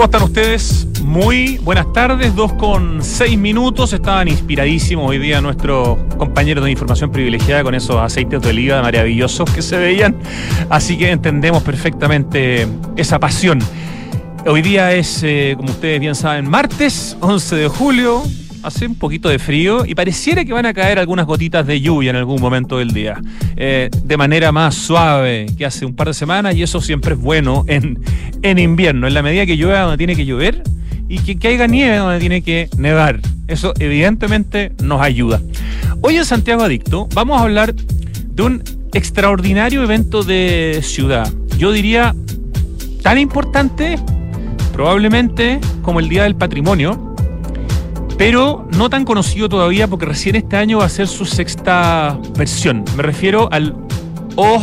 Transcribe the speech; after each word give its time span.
¿Cómo 0.00 0.06
están 0.06 0.22
ustedes? 0.22 0.86
Muy 1.02 1.58
buenas 1.58 1.92
tardes, 1.92 2.34
dos 2.34 2.54
con 2.54 3.04
seis 3.04 3.36
minutos. 3.36 3.92
Estaban 3.92 4.28
inspiradísimos 4.28 5.06
hoy 5.06 5.18
día 5.18 5.42
nuestros 5.42 5.98
compañeros 6.16 6.64
de 6.64 6.70
información 6.70 7.12
privilegiada 7.12 7.62
con 7.62 7.74
esos 7.74 7.96
aceites 7.96 8.40
de 8.40 8.48
oliva 8.48 8.80
maravillosos 8.80 9.50
que 9.50 9.60
se 9.60 9.76
veían. 9.76 10.16
Así 10.70 10.96
que 10.96 11.10
entendemos 11.10 11.62
perfectamente 11.62 12.66
esa 12.96 13.18
pasión. 13.18 13.58
Hoy 14.46 14.62
día 14.62 14.90
es, 14.94 15.22
eh, 15.22 15.52
como 15.58 15.68
ustedes 15.68 16.00
bien 16.00 16.14
saben, 16.14 16.48
martes 16.48 17.18
11 17.20 17.56
de 17.56 17.68
julio 17.68 18.22
hace 18.62 18.86
un 18.86 18.94
poquito 18.94 19.28
de 19.28 19.38
frío 19.38 19.84
y 19.86 19.94
pareciera 19.94 20.44
que 20.44 20.52
van 20.52 20.66
a 20.66 20.74
caer 20.74 20.98
algunas 20.98 21.26
gotitas 21.26 21.66
de 21.66 21.80
lluvia 21.80 22.10
en 22.10 22.16
algún 22.16 22.40
momento 22.40 22.78
del 22.78 22.92
día, 22.92 23.20
eh, 23.56 23.90
de 24.04 24.16
manera 24.16 24.52
más 24.52 24.74
suave 24.74 25.46
que 25.56 25.64
hace 25.64 25.86
un 25.86 25.94
par 25.94 26.08
de 26.08 26.14
semanas 26.14 26.54
y 26.54 26.62
eso 26.62 26.80
siempre 26.80 27.14
es 27.14 27.20
bueno 27.20 27.64
en, 27.68 28.00
en 28.42 28.58
invierno, 28.58 29.06
en 29.06 29.14
la 29.14 29.22
medida 29.22 29.46
que 29.46 29.56
llueva 29.56 29.80
donde 29.80 29.98
tiene 29.98 30.16
que 30.16 30.26
llover 30.26 30.62
y 31.08 31.18
que 31.18 31.38
caiga 31.38 31.66
nieve 31.66 31.96
donde 31.96 32.20
tiene 32.20 32.42
que 32.42 32.68
nevar. 32.76 33.20
Eso 33.48 33.74
evidentemente 33.80 34.72
nos 34.82 35.00
ayuda. 35.00 35.40
Hoy 36.02 36.16
en 36.16 36.24
Santiago 36.24 36.62
Adicto 36.62 37.08
vamos 37.14 37.40
a 37.40 37.44
hablar 37.44 37.74
de 37.74 38.42
un 38.42 38.62
extraordinario 38.94 39.82
evento 39.82 40.22
de 40.22 40.80
ciudad. 40.82 41.32
Yo 41.58 41.72
diría 41.72 42.14
tan 43.02 43.18
importante 43.18 43.98
probablemente 44.72 45.60
como 45.82 46.00
el 46.00 46.08
Día 46.08 46.22
del 46.22 46.36
Patrimonio, 46.36 47.14
pero 48.20 48.68
no 48.76 48.90
tan 48.90 49.06
conocido 49.06 49.48
todavía 49.48 49.88
porque 49.88 50.04
recién 50.04 50.36
este 50.36 50.54
año 50.58 50.80
va 50.80 50.84
a 50.84 50.90
ser 50.90 51.08
su 51.08 51.24
sexta 51.24 52.20
versión. 52.36 52.84
Me 52.94 53.02
refiero 53.02 53.48
al 53.50 53.74
O, 54.36 54.62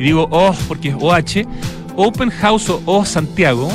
y 0.00 0.02
digo 0.06 0.26
O 0.32 0.52
porque 0.66 0.88
es 0.88 0.96
OH, 0.98 1.48
Open 1.94 2.30
House 2.30 2.68
o 2.70 2.82
O 2.84 3.04
Santiago. 3.04 3.70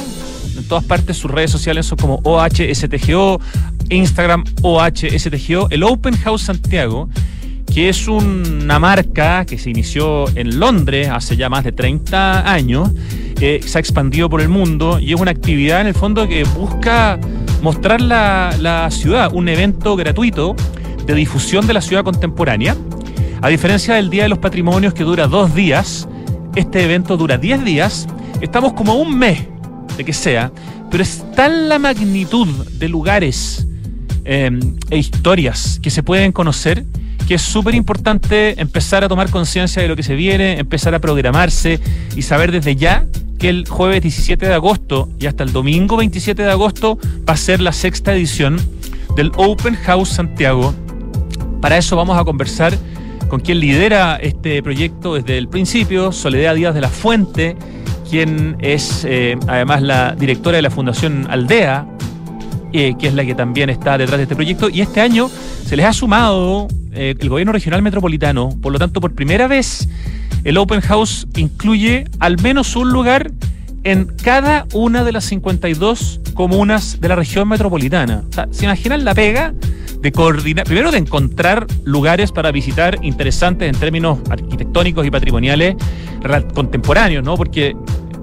En 0.58 0.68
todas 0.68 0.84
partes 0.84 1.16
sus 1.16 1.32
redes 1.32 1.52
sociales 1.52 1.86
son 1.86 1.98
como 1.98 2.20
OHSTGO, 2.26 3.40
Instagram 3.92 4.44
OHSTGO, 4.62 5.70
el 5.70 5.84
Open 5.84 6.18
House 6.18 6.42
Santiago 6.42 7.08
que 7.78 7.90
es 7.90 8.08
una 8.08 8.80
marca 8.80 9.46
que 9.46 9.60
se 9.60 9.70
inició 9.70 10.28
en 10.36 10.60
Londres 10.60 11.10
hace 11.10 11.38
ya 11.38 11.48
más 11.48 11.64
de 11.64 11.72
30 11.72 12.52
años, 12.52 12.90
eh, 13.40 13.60
se 13.64 13.78
ha 13.78 13.80
expandido 13.80 14.32
por 14.32 14.42
el 14.42 14.50
mundo 14.50 15.00
y 15.00 15.14
es 15.14 15.22
una 15.22 15.30
actividad 15.30 15.82
en 15.82 15.86
el 15.86 15.94
fondo 15.94 16.28
que 16.28 16.44
busca 16.44 17.20
mostrar 17.62 18.02
la, 18.02 18.88
ciudad, 18.90 19.32
un 19.32 19.48
evento 19.48 19.96
gratuito 19.96 20.56
de 21.06 21.14
difusión 21.14 21.68
de 21.68 21.74
la 21.74 21.82
ciudad 21.82 22.04
contemporánea. 22.04 22.76
A 23.44 23.50
diferencia 23.50 23.94
del 23.94 24.10
Día 24.10 24.24
de 24.24 24.30
los 24.30 24.40
Patrimonios 24.40 24.96
que 24.96 25.04
dura 25.04 25.28
dos 25.28 25.54
días, 25.54 26.10
este 26.56 26.84
evento 26.84 27.16
dura 27.16 27.38
diez 27.38 27.64
días. 27.64 28.08
Estamos 28.42 28.74
como 28.74 28.96
un 28.96 29.20
mes 29.20 29.44
de 29.96 30.04
que 30.04 30.14
sea, 30.14 30.52
pero 30.90 31.04
es 31.04 31.24
tal 31.36 31.70
la 31.70 31.78
magnitud 31.78 32.48
de 32.48 32.90
lugares 32.90 33.68
em, 34.26 34.78
e 34.90 34.98
historias 34.98 35.80
que 35.80 35.92
se 35.92 36.02
pueden 36.02 36.32
conocer 36.32 36.84
que 37.28 37.36
es 37.36 37.42
súper 37.42 37.76
importante 37.76 38.60
empezar 38.60 39.04
a 39.04 39.10
tomar 39.10 39.30
conciencia 39.30 39.82
de 39.82 39.90
lo 39.90 39.98
que 39.98 40.04
se 40.04 40.16
viene, 40.16 40.60
empezar 40.60 40.96
a 40.96 41.00
programarse 41.00 41.80
y 42.16 42.22
saber 42.22 42.54
desde 42.54 42.78
ya 42.78 43.06
que 43.38 43.50
el 43.50 43.68
jueves 43.68 44.02
17 44.02 44.48
de 44.48 44.54
agosto 44.54 45.10
y 45.20 45.26
hasta 45.26 45.44
el 45.44 45.52
domingo 45.52 45.98
27 45.98 46.42
de 46.42 46.50
agosto 46.50 46.98
va 47.28 47.34
a 47.34 47.38
ser 47.38 47.60
la 47.60 47.74
sexta 47.74 48.16
edición 48.16 48.58
del 49.16 49.32
Open 49.36 49.76
House 49.76 50.10
Santiago. 50.10 50.74
Para 51.62 51.78
eso 51.78 51.98
vamos 51.98 52.18
a 52.18 52.24
conversar 52.24 52.74
con 53.28 53.42
quien 53.42 53.60
lidera 53.60 54.16
este 54.16 54.64
proyecto 54.64 55.16
desde 55.16 55.38
el 55.38 55.50
principio, 55.50 56.14
Soledad 56.14 56.56
Díaz 56.56 56.74
de 56.74 56.82
la 56.82 56.90
Fuente, 56.90 57.58
quien 58.10 58.56
es 58.60 59.04
eh, 59.04 59.38
además 59.48 59.82
la 59.82 60.16
directora 60.16 60.56
de 60.56 60.62
la 60.62 60.72
Fundación 60.72 61.28
Aldea, 61.30 61.86
eh, 62.72 62.96
que 62.98 63.08
es 63.08 63.14
la 63.14 63.26
que 63.26 63.36
también 63.36 63.70
está 63.70 63.98
detrás 63.98 64.18
de 64.18 64.24
este 64.24 64.36
proyecto. 64.36 64.70
Y 64.70 64.80
este 64.80 65.02
año 65.02 65.30
se 65.66 65.76
les 65.76 65.86
ha 65.86 65.92
sumado 65.92 66.70
eh, 66.98 67.16
el 67.18 67.30
gobierno 67.30 67.54
regional 67.54 67.82
metropolitano, 67.82 68.50
por 68.62 68.74
lo 68.74 68.80
tanto, 68.80 69.00
por 69.00 69.14
primera 69.14 69.48
vez 69.48 69.88
el 70.44 70.58
Open 70.58 70.82
House 70.82 71.28
incluye 71.36 72.06
al 72.20 72.42
menos 72.42 72.76
un 72.76 72.92
lugar 72.92 73.32
en 73.84 74.06
cada 74.06 74.66
una 74.74 75.04
de 75.04 75.12
las 75.12 75.26
52 75.26 76.22
comunas 76.34 77.00
de 77.00 77.08
la 77.08 77.16
región 77.16 77.48
metropolitana. 77.48 78.24
O 78.30 78.34
sea, 78.34 78.48
¿se 78.52 78.66
imaginan 78.66 79.06
la 79.06 79.14
pega 79.14 79.54
de 80.02 80.12
coordinar, 80.12 80.66
primero 80.66 80.92
de 80.92 80.98
encontrar 80.98 81.68
lugares 81.84 82.32
para 82.32 82.52
visitar 82.52 82.98
interesantes 83.02 83.70
en 83.70 83.80
términos 83.80 84.20
arquitectónicos 84.30 85.06
y 85.06 85.12
patrimoniales 85.12 85.76
contemporáneos, 86.54 87.24
¿no? 87.24 87.36
Porque 87.36 87.76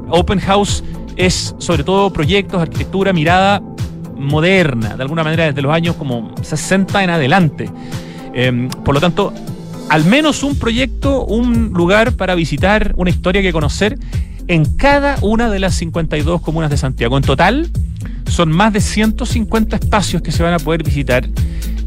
Open 0.09 0.39
House 0.41 0.85
es 1.17 1.55
sobre 1.59 1.85
todo 1.85 2.13
proyectos, 2.13 2.61
arquitectura, 2.61 3.13
mirada 3.13 3.63
moderna, 4.17 4.97
de 4.97 5.03
alguna 5.03 5.25
manera 5.25 5.47
desde 5.47 5.63
los 5.63 5.73
años 5.73 5.97
como 5.97 6.35
60 6.43 7.05
en 7.05 7.11
adelante. 7.11 7.71
Em, 8.35 8.69
por 8.69 8.95
lo 8.95 9.01
tanto, 9.01 9.33
al 9.89 10.05
menos 10.05 10.43
un 10.43 10.57
proyecto, 10.57 11.25
un 11.25 11.73
lugar 11.73 12.13
para 12.13 12.35
visitar, 12.35 12.93
una 12.97 13.11
historia 13.11 13.43
que 13.43 13.53
conocer 13.53 13.99
en 14.49 14.65
cada 14.77 15.17
una 15.23 15.49
de 15.51 15.59
las 15.59 15.75
52 15.77 16.41
comunas 16.41 16.71
de 16.71 16.77
Santiago. 16.77 17.17
En 17.17 17.23
total, 17.23 17.71
son 18.27 18.51
más 18.51 18.73
de 18.73 18.81
150 18.81 19.77
espacios 19.77 20.23
que 20.23 20.33
se 20.33 20.43
van 20.43 20.55
a 20.55 20.59
poder 20.59 20.83
visitar 20.83 21.29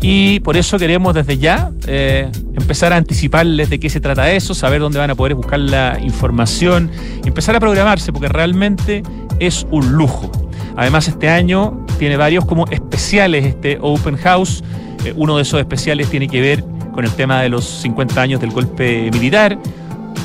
y 0.01 0.39
por 0.41 0.57
eso 0.57 0.77
queremos 0.77 1.13
desde 1.13 1.37
ya 1.37 1.71
eh, 1.87 2.29
empezar 2.55 2.93
a 2.93 2.97
anticiparles 2.97 3.69
de 3.69 3.79
qué 3.79 3.89
se 3.89 3.99
trata 3.99 4.31
eso, 4.31 4.53
saber 4.53 4.79
dónde 4.79 4.99
van 4.99 5.09
a 5.09 5.15
poder 5.15 5.33
buscar 5.33 5.59
la 5.59 5.97
información, 6.01 6.91
empezar 7.25 7.55
a 7.55 7.59
programarse 7.59 8.13
porque 8.13 8.29
realmente 8.29 9.03
es 9.39 9.65
un 9.71 9.91
lujo. 9.93 10.31
Además 10.75 11.07
este 11.07 11.29
año 11.29 11.85
tiene 11.97 12.17
varios 12.17 12.45
como 12.45 12.67
especiales 12.67 13.45
este 13.45 13.79
Open 13.81 14.17
House. 14.17 14.63
Eh, 15.05 15.13
uno 15.15 15.37
de 15.37 15.43
esos 15.43 15.59
especiales 15.59 16.09
tiene 16.09 16.27
que 16.27 16.41
ver 16.41 16.63
con 16.93 17.05
el 17.05 17.11
tema 17.11 17.41
de 17.41 17.49
los 17.49 17.65
50 17.65 18.21
años 18.21 18.41
del 18.41 18.51
golpe 18.51 19.09
militar. 19.11 19.57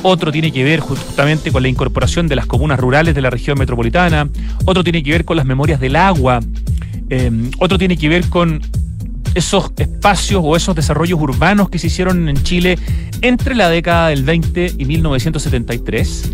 Otro 0.01 0.31
tiene 0.31 0.51
que 0.51 0.63
ver 0.63 0.79
justamente 0.79 1.51
con 1.51 1.63
la 1.63 1.69
incorporación 1.69 2.27
de 2.27 2.35
las 2.35 2.45
comunas 2.45 2.79
rurales 2.79 3.15
de 3.15 3.21
la 3.21 3.29
región 3.29 3.57
metropolitana. 3.57 4.27
Otro 4.65 4.83
tiene 4.83 5.01
que 5.03 5.11
ver 5.11 5.23
con 5.23 5.37
las 5.37 5.45
memorias 5.45 5.79
del 5.79 5.95
agua. 5.95 6.39
Em, 7.09 7.51
otro 7.59 7.77
tiene 7.77 7.95
que 7.97 8.09
ver 8.09 8.27
con 8.29 8.61
esos 9.35 9.71
espacios 9.77 10.41
o 10.43 10.55
esos 10.55 10.75
desarrollos 10.75 11.19
urbanos 11.19 11.69
que 11.69 11.79
se 11.79 11.87
hicieron 11.87 12.27
en 12.29 12.41
Chile 12.43 12.77
entre 13.21 13.55
la 13.55 13.69
década 13.69 14.09
del 14.09 14.23
20 14.23 14.73
y 14.77 14.85
1973. 14.85 16.31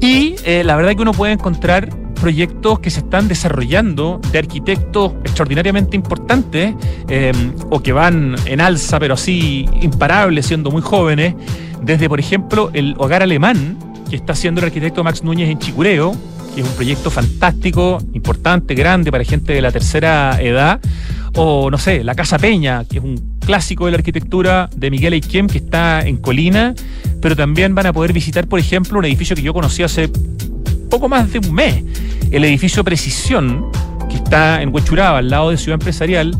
Y 0.00 0.34
eh, 0.44 0.62
la 0.64 0.76
verdad 0.76 0.94
que 0.94 1.02
uno 1.02 1.12
puede 1.12 1.32
encontrar 1.32 1.88
proyectos 2.22 2.78
que 2.78 2.88
se 2.88 3.00
están 3.00 3.26
desarrollando 3.26 4.20
de 4.30 4.38
arquitectos 4.38 5.12
extraordinariamente 5.24 5.96
importantes 5.96 6.72
eh, 7.08 7.32
o 7.68 7.82
que 7.82 7.92
van 7.92 8.36
en 8.46 8.60
alza, 8.60 9.00
pero 9.00 9.14
así 9.14 9.68
imparables, 9.80 10.46
siendo 10.46 10.70
muy 10.70 10.82
jóvenes, 10.82 11.34
desde, 11.82 12.08
por 12.08 12.20
ejemplo, 12.20 12.70
el 12.74 12.94
hogar 12.96 13.24
alemán 13.24 13.76
que 14.08 14.14
está 14.14 14.34
haciendo 14.34 14.60
el 14.60 14.66
arquitecto 14.66 15.02
Max 15.02 15.24
Núñez 15.24 15.50
en 15.50 15.58
Chicureo, 15.58 16.14
que 16.54 16.60
es 16.60 16.68
un 16.68 16.74
proyecto 16.76 17.10
fantástico, 17.10 17.98
importante, 18.12 18.76
grande 18.76 19.10
para 19.10 19.24
gente 19.24 19.52
de 19.52 19.60
la 19.60 19.72
tercera 19.72 20.40
edad, 20.40 20.78
o 21.34 21.72
no 21.72 21.78
sé, 21.78 22.04
la 22.04 22.14
Casa 22.14 22.38
Peña, 22.38 22.84
que 22.84 22.98
es 22.98 23.04
un 23.04 23.38
clásico 23.44 23.86
de 23.86 23.92
la 23.92 23.96
arquitectura 23.96 24.70
de 24.76 24.92
Miguel 24.92 25.14
Eiquem, 25.14 25.48
que 25.48 25.58
está 25.58 26.06
en 26.06 26.18
Colina, 26.18 26.72
pero 27.20 27.34
también 27.34 27.74
van 27.74 27.86
a 27.86 27.92
poder 27.92 28.12
visitar, 28.12 28.46
por 28.46 28.60
ejemplo, 28.60 29.00
un 29.00 29.06
edificio 29.06 29.34
que 29.34 29.42
yo 29.42 29.52
conocí 29.52 29.82
hace 29.82 30.08
poco 30.92 31.08
más 31.08 31.32
de 31.32 31.38
un 31.38 31.54
mes. 31.54 31.82
El 32.30 32.44
edificio 32.44 32.84
Precisión, 32.84 33.72
que 34.10 34.16
está 34.16 34.60
en 34.60 34.74
Huechuraba, 34.74 35.18
al 35.18 35.30
lado 35.30 35.48
de 35.48 35.56
Ciudad 35.56 35.80
Empresarial, 35.80 36.36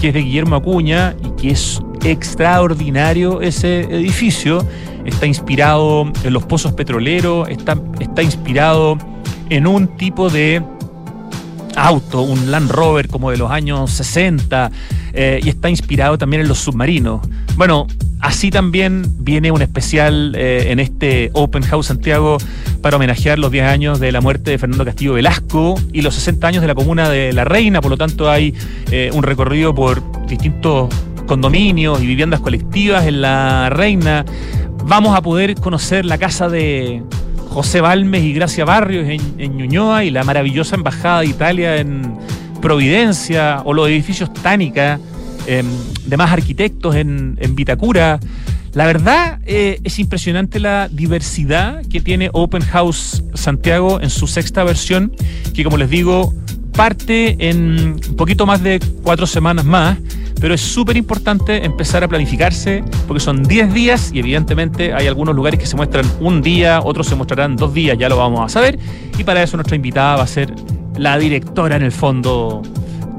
que 0.00 0.08
es 0.08 0.14
de 0.14 0.22
Guillermo 0.22 0.56
Acuña 0.56 1.14
y 1.24 1.40
que 1.40 1.50
es 1.52 1.80
extraordinario 2.02 3.40
ese 3.40 3.82
edificio. 3.82 4.66
Está 5.04 5.26
inspirado 5.26 6.10
en 6.24 6.32
los 6.32 6.44
pozos 6.44 6.72
petroleros, 6.72 7.48
está, 7.48 7.80
está 8.00 8.24
inspirado 8.24 8.98
en 9.50 9.68
un 9.68 9.86
tipo 9.96 10.28
de 10.28 10.60
auto, 11.76 12.22
un 12.22 12.50
Land 12.50 12.72
Rover 12.72 13.06
como 13.06 13.30
de 13.30 13.36
los 13.36 13.52
años 13.52 13.92
60, 13.92 14.72
eh, 15.12 15.40
y 15.44 15.48
está 15.48 15.70
inspirado 15.70 16.18
también 16.18 16.42
en 16.42 16.48
los 16.48 16.58
submarinos. 16.58 17.20
Bueno, 17.54 17.86
Así 18.32 18.50
también 18.50 19.04
viene 19.18 19.52
un 19.52 19.60
especial 19.60 20.34
eh, 20.38 20.72
en 20.72 20.80
este 20.80 21.30
Open 21.34 21.62
House 21.64 21.88
Santiago 21.88 22.38
para 22.80 22.96
homenajear 22.96 23.38
los 23.38 23.52
10 23.52 23.66
años 23.66 24.00
de 24.00 24.10
la 24.10 24.22
muerte 24.22 24.52
de 24.52 24.58
Fernando 24.58 24.86
Castillo 24.86 25.12
Velasco 25.12 25.74
y 25.92 26.00
los 26.00 26.14
60 26.14 26.48
años 26.48 26.62
de 26.62 26.66
la 26.66 26.74
comuna 26.74 27.10
de 27.10 27.34
La 27.34 27.44
Reina. 27.44 27.82
Por 27.82 27.90
lo 27.90 27.98
tanto, 27.98 28.30
hay 28.30 28.54
eh, 28.90 29.10
un 29.12 29.22
recorrido 29.22 29.74
por 29.74 30.26
distintos 30.26 30.88
condominios 31.26 32.02
y 32.02 32.06
viviendas 32.06 32.40
colectivas 32.40 33.06
en 33.06 33.20
La 33.20 33.68
Reina. 33.68 34.24
Vamos 34.86 35.14
a 35.14 35.20
poder 35.20 35.54
conocer 35.56 36.06
la 36.06 36.16
casa 36.16 36.48
de 36.48 37.02
José 37.50 37.82
Balmes 37.82 38.24
y 38.24 38.32
Gracia 38.32 38.64
Barrios 38.64 39.10
en, 39.10 39.20
en 39.36 39.58
Ñuñoa 39.58 40.04
y 40.04 40.10
la 40.10 40.24
maravillosa 40.24 40.74
embajada 40.74 41.20
de 41.20 41.26
Italia 41.26 41.76
en 41.76 42.16
Providencia 42.62 43.60
o 43.66 43.74
los 43.74 43.88
edificios 43.88 44.32
Tánica 44.32 44.98
Em, 45.46 45.66
de 46.06 46.16
más 46.16 46.30
arquitectos 46.30 46.94
en, 46.94 47.36
Vitacura, 47.54 48.20
La 48.74 48.86
verdad 48.86 49.38
eh, 49.44 49.80
es 49.84 49.98
impresionante 49.98 50.58
la 50.58 50.88
diversidad 50.88 51.84
que 51.86 52.00
tiene 52.00 52.30
Open 52.32 52.62
House 52.62 53.22
Santiago 53.34 54.00
en 54.00 54.08
su 54.08 54.26
sexta 54.26 54.64
versión, 54.64 55.12
que 55.52 55.62
como 55.62 55.76
les 55.76 55.90
digo, 55.90 56.32
parte 56.72 57.36
en 57.50 57.98
un 58.08 58.16
poquito 58.16 58.46
más 58.46 58.62
de 58.62 58.80
cuatro 59.02 59.26
semanas 59.26 59.64
más, 59.64 59.98
pero 60.40 60.54
es 60.54 60.60
súper 60.60 60.96
importante 60.96 61.64
empezar 61.64 62.02
a 62.02 62.08
planificarse 62.08 62.82
porque 63.06 63.20
son 63.20 63.42
10 63.42 63.74
días 63.74 64.10
y 64.12 64.20
evidentemente 64.20 64.94
hay 64.94 65.06
algunos 65.06 65.36
lugares 65.36 65.60
que 65.60 65.66
se 65.66 65.76
muestran 65.76 66.06
un 66.20 66.40
día, 66.40 66.80
otros 66.82 67.06
se 67.06 67.14
mostrarán 67.14 67.56
dos 67.56 67.74
días, 67.74 67.98
ya 67.98 68.08
lo 68.08 68.16
vamos 68.16 68.40
a 68.40 68.48
saber, 68.48 68.78
y 69.18 69.22
para 69.24 69.42
eso 69.42 69.56
nuestra 69.56 69.76
invitada 69.76 70.16
va 70.16 70.22
a 70.22 70.26
ser 70.26 70.54
la 70.96 71.18
directora 71.18 71.76
en 71.76 71.82
el 71.82 71.92
fondo, 71.92 72.62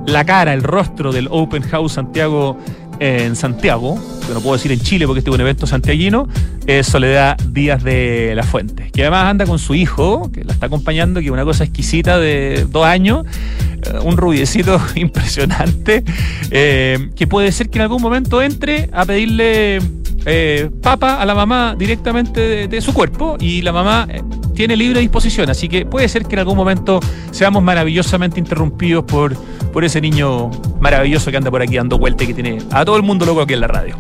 la 0.05 0.25
cara, 0.25 0.53
el 0.53 0.63
rostro 0.63 1.11
del 1.11 1.27
Open 1.29 1.63
House 1.63 1.93
Santiago 1.93 2.57
en 2.99 3.35
Santiago, 3.35 3.99
que 4.27 4.33
no 4.33 4.41
puedo 4.41 4.55
decir 4.55 4.71
en 4.71 4.79
Chile 4.79 5.05
porque 5.05 5.19
este 5.19 5.29
es 5.29 5.33
un 5.33 5.41
evento 5.41 5.67
santiaguino, 5.67 6.27
es 6.67 6.87
Soledad 6.87 7.37
Díaz 7.37 7.83
de 7.83 8.33
la 8.35 8.43
Fuente, 8.43 8.91
que 8.93 9.01
además 9.01 9.25
anda 9.25 9.45
con 9.45 9.59
su 9.59 9.75
hijo, 9.75 10.31
que 10.31 10.43
la 10.43 10.53
está 10.53 10.67
acompañando, 10.67 11.19
que 11.19 11.27
es 11.27 11.31
una 11.31 11.43
cosa 11.43 11.63
exquisita 11.63 12.19
de 12.19 12.65
dos 12.69 12.85
años, 12.85 13.25
eh, 13.25 13.99
un 14.03 14.17
rubiecito 14.17 14.79
impresionante, 14.95 16.03
eh, 16.51 17.09
que 17.15 17.27
puede 17.27 17.51
ser 17.51 17.69
que 17.69 17.79
en 17.79 17.83
algún 17.83 18.01
momento 18.01 18.41
entre 18.41 18.89
a 18.93 19.05
pedirle 19.05 19.81
eh, 20.25 20.69
papa 20.81 21.21
a 21.21 21.25
la 21.25 21.35
mamá 21.35 21.75
directamente 21.77 22.67
de, 22.67 22.81
su 22.81 22.93
cuerpo 22.93 23.37
y 23.39 23.61
la 23.61 23.73
mamá 23.73 24.07
tiene 24.53 24.75
libre 24.75 24.99
disposición, 24.99 25.49
así 25.49 25.67
que 25.67 25.85
puede 25.85 26.07
ser 26.07 26.25
que 26.25 26.35
en 26.35 26.39
algún 26.39 26.55
momento 26.55 26.99
seamos 27.31 27.63
maravillosamente 27.63 28.39
interrumpidos 28.39 29.03
por, 29.03 29.35
por 29.71 29.83
ese 29.83 29.99
niño 29.99 30.49
maravilloso 30.79 31.31
que 31.31 31.37
anda 31.37 31.51
por 31.51 31.61
aquí 31.61 31.75
dando 31.75 31.97
vuelta 31.97 32.23
y 32.23 32.27
que 32.27 32.33
tiene 32.33 32.59
a 32.71 32.85
todo 32.85 32.95
el 32.97 33.03
mundo 33.03 33.25
loco 33.25 33.41
aquí 33.41 33.53
en 33.53 33.61
la 33.61 33.67
radio. 33.67 33.97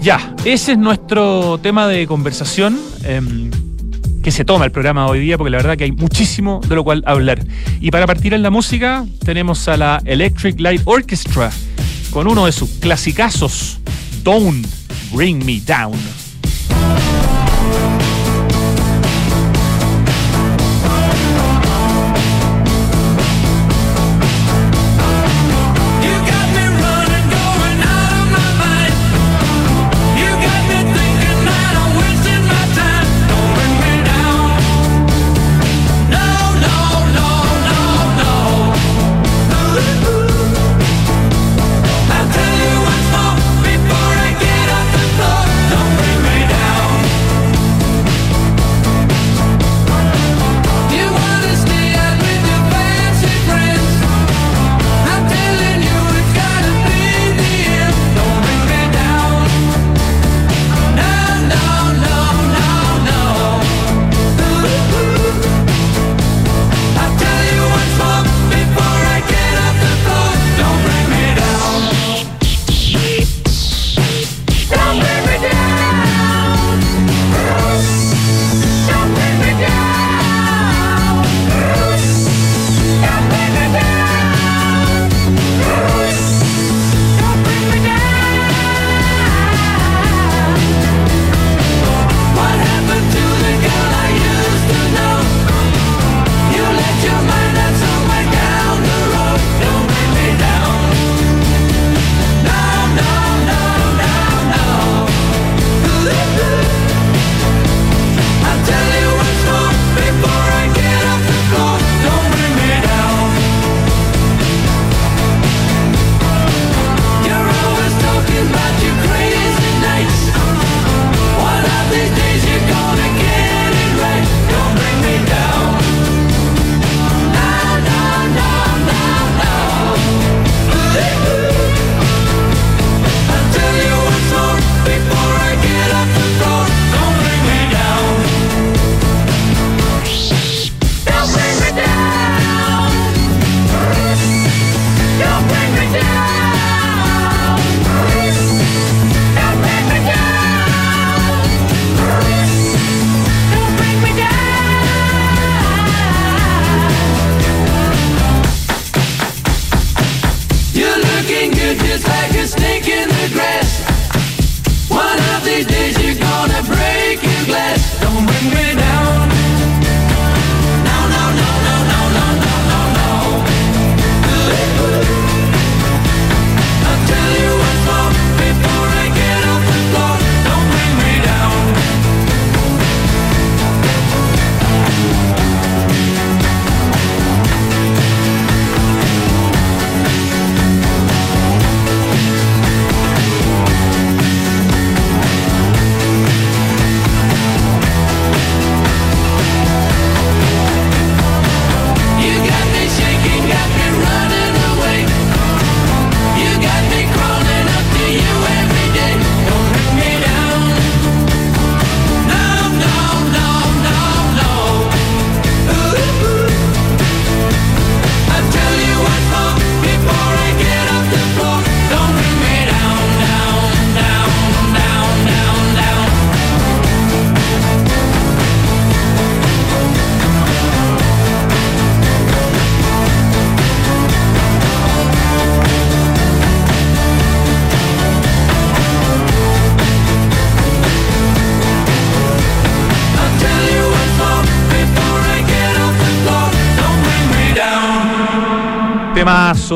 Ya, 0.00 0.34
ese 0.44 0.72
es 0.72 0.78
nuestro 0.78 1.58
tema 1.58 1.86
de 1.86 2.06
conversación 2.06 2.78
em, 3.04 3.50
que 4.22 4.32
se 4.32 4.44
toma 4.44 4.64
el 4.64 4.72
programa 4.72 5.06
hoy 5.06 5.20
día, 5.20 5.38
porque 5.38 5.50
la 5.50 5.58
verdad 5.58 5.76
que 5.76 5.84
hay 5.84 5.92
muchísimo 5.92 6.60
de 6.68 6.74
lo 6.74 6.84
cual 6.84 7.02
hablar. 7.06 7.40
Y 7.80 7.90
para 7.90 8.06
partir 8.06 8.34
en 8.34 8.42
la 8.42 8.50
música, 8.50 9.06
tenemos 9.24 9.68
a 9.68 9.76
la 9.76 10.02
Electric 10.04 10.58
Light 10.60 10.82
Orchestra 10.84 11.50
con 12.10 12.26
uno 12.26 12.46
de 12.46 12.52
sus 12.52 12.68
clasicazos, 12.80 13.78
Don't 14.24 14.81
Bring 15.12 15.44
Me 15.44 15.60
Down. 15.60 16.21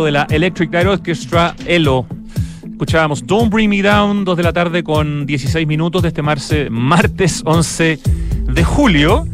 De 0.05 0.13
la 0.13 0.27
Electric 0.31 0.73
Light 0.73 0.87
Orchestra, 0.87 1.55
ELO. 1.67 2.07
Escuchábamos 2.65 3.27
Don't 3.27 3.53
Bring 3.53 3.71
Me 3.71 3.83
Down, 3.83 4.25
2 4.25 4.37
de 4.37 4.43
la 4.43 4.53
tarde 4.53 4.83
con 4.83 5.27
16 5.27 5.67
minutos 5.67 6.03
de 6.03 6.09
este 6.09 6.23
martes 6.23 7.43
11 7.45 7.99
de 8.53 8.65
julio. 8.65 9.27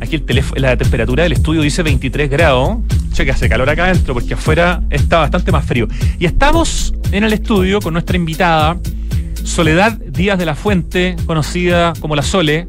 Aquí 0.00 0.16
el 0.16 0.44
la 0.56 0.76
temperatura 0.76 1.24
del 1.24 1.32
estudio 1.32 1.62
dice 1.62 1.82
23 1.82 2.30
grados. 2.30 2.78
Che, 3.12 3.24
que 3.24 3.30
hace 3.30 3.48
calor 3.48 3.68
acá 3.68 3.84
adentro 3.84 4.14
porque 4.14 4.34
afuera 4.34 4.82
está 4.90 5.18
bastante 5.18 5.52
más 5.52 5.64
frío. 5.64 5.88
Y 6.18 6.26
estamos 6.26 6.94
en 7.12 7.24
el 7.24 7.32
estudio 7.32 7.80
con 7.80 7.92
nuestra 7.92 8.16
invitada, 8.16 8.78
Soledad 9.44 9.98
Díaz 9.98 10.38
de 10.38 10.46
la 10.46 10.54
Fuente, 10.54 11.16
conocida 11.26 11.92
como 12.00 12.16
la 12.16 12.22
Sole, 12.22 12.68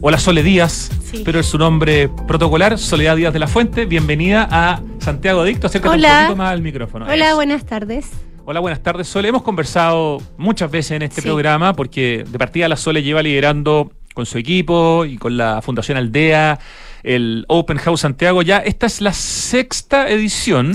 o 0.00 0.10
la 0.10 0.18
Sole 0.18 0.42
Díaz, 0.42 0.90
pero 1.24 1.40
es 1.40 1.46
su 1.46 1.58
nombre 1.58 2.08
protocolar, 2.26 2.78
Soledad 2.78 3.16
Díaz 3.16 3.32
de 3.32 3.38
la 3.38 3.48
Fuente. 3.48 3.86
Bienvenida 3.86 4.48
a 4.50 4.80
Santiago 5.00 5.40
Adicto. 5.40 5.66
Acércate 5.66 5.96
un 5.96 6.02
poquito 6.02 6.36
más 6.36 6.52
al 6.52 6.62
micrófono. 6.62 7.06
Hola, 7.06 7.34
buenas 7.34 7.64
tardes. 7.64 8.10
Hola, 8.44 8.60
buenas 8.60 8.82
tardes, 8.82 9.08
Sole. 9.08 9.28
Hemos 9.28 9.42
conversado 9.42 10.22
muchas 10.38 10.70
veces 10.70 10.92
en 10.92 11.02
este 11.02 11.20
programa 11.20 11.74
porque 11.74 12.24
de 12.26 12.38
partida 12.38 12.68
la 12.68 12.76
Sole 12.76 13.02
lleva 13.02 13.22
liderando 13.22 13.92
con 14.14 14.26
su 14.26 14.38
equipo 14.38 15.04
y 15.04 15.18
con 15.18 15.36
la 15.36 15.60
Fundación 15.62 15.98
Aldea, 15.98 16.58
el 17.02 17.44
Open 17.48 17.76
House 17.76 18.00
Santiago. 18.00 18.42
Ya 18.42 18.58
esta 18.58 18.86
es 18.86 19.00
la 19.00 19.12
sexta 19.12 20.08
edición 20.08 20.74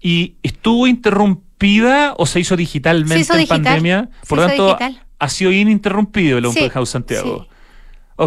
y 0.00 0.34
estuvo 0.42 0.86
interrumpida 0.86 2.14
o 2.18 2.26
se 2.26 2.40
hizo 2.40 2.56
digitalmente 2.56 3.40
en 3.40 3.46
pandemia. 3.46 4.10
Por 4.28 4.38
lo 4.38 4.46
tanto, 4.46 4.76
ha 5.18 5.28
sido 5.28 5.52
ininterrumpido 5.52 6.38
el 6.38 6.46
Open 6.46 6.68
House 6.70 6.90
Santiago. 6.90 7.46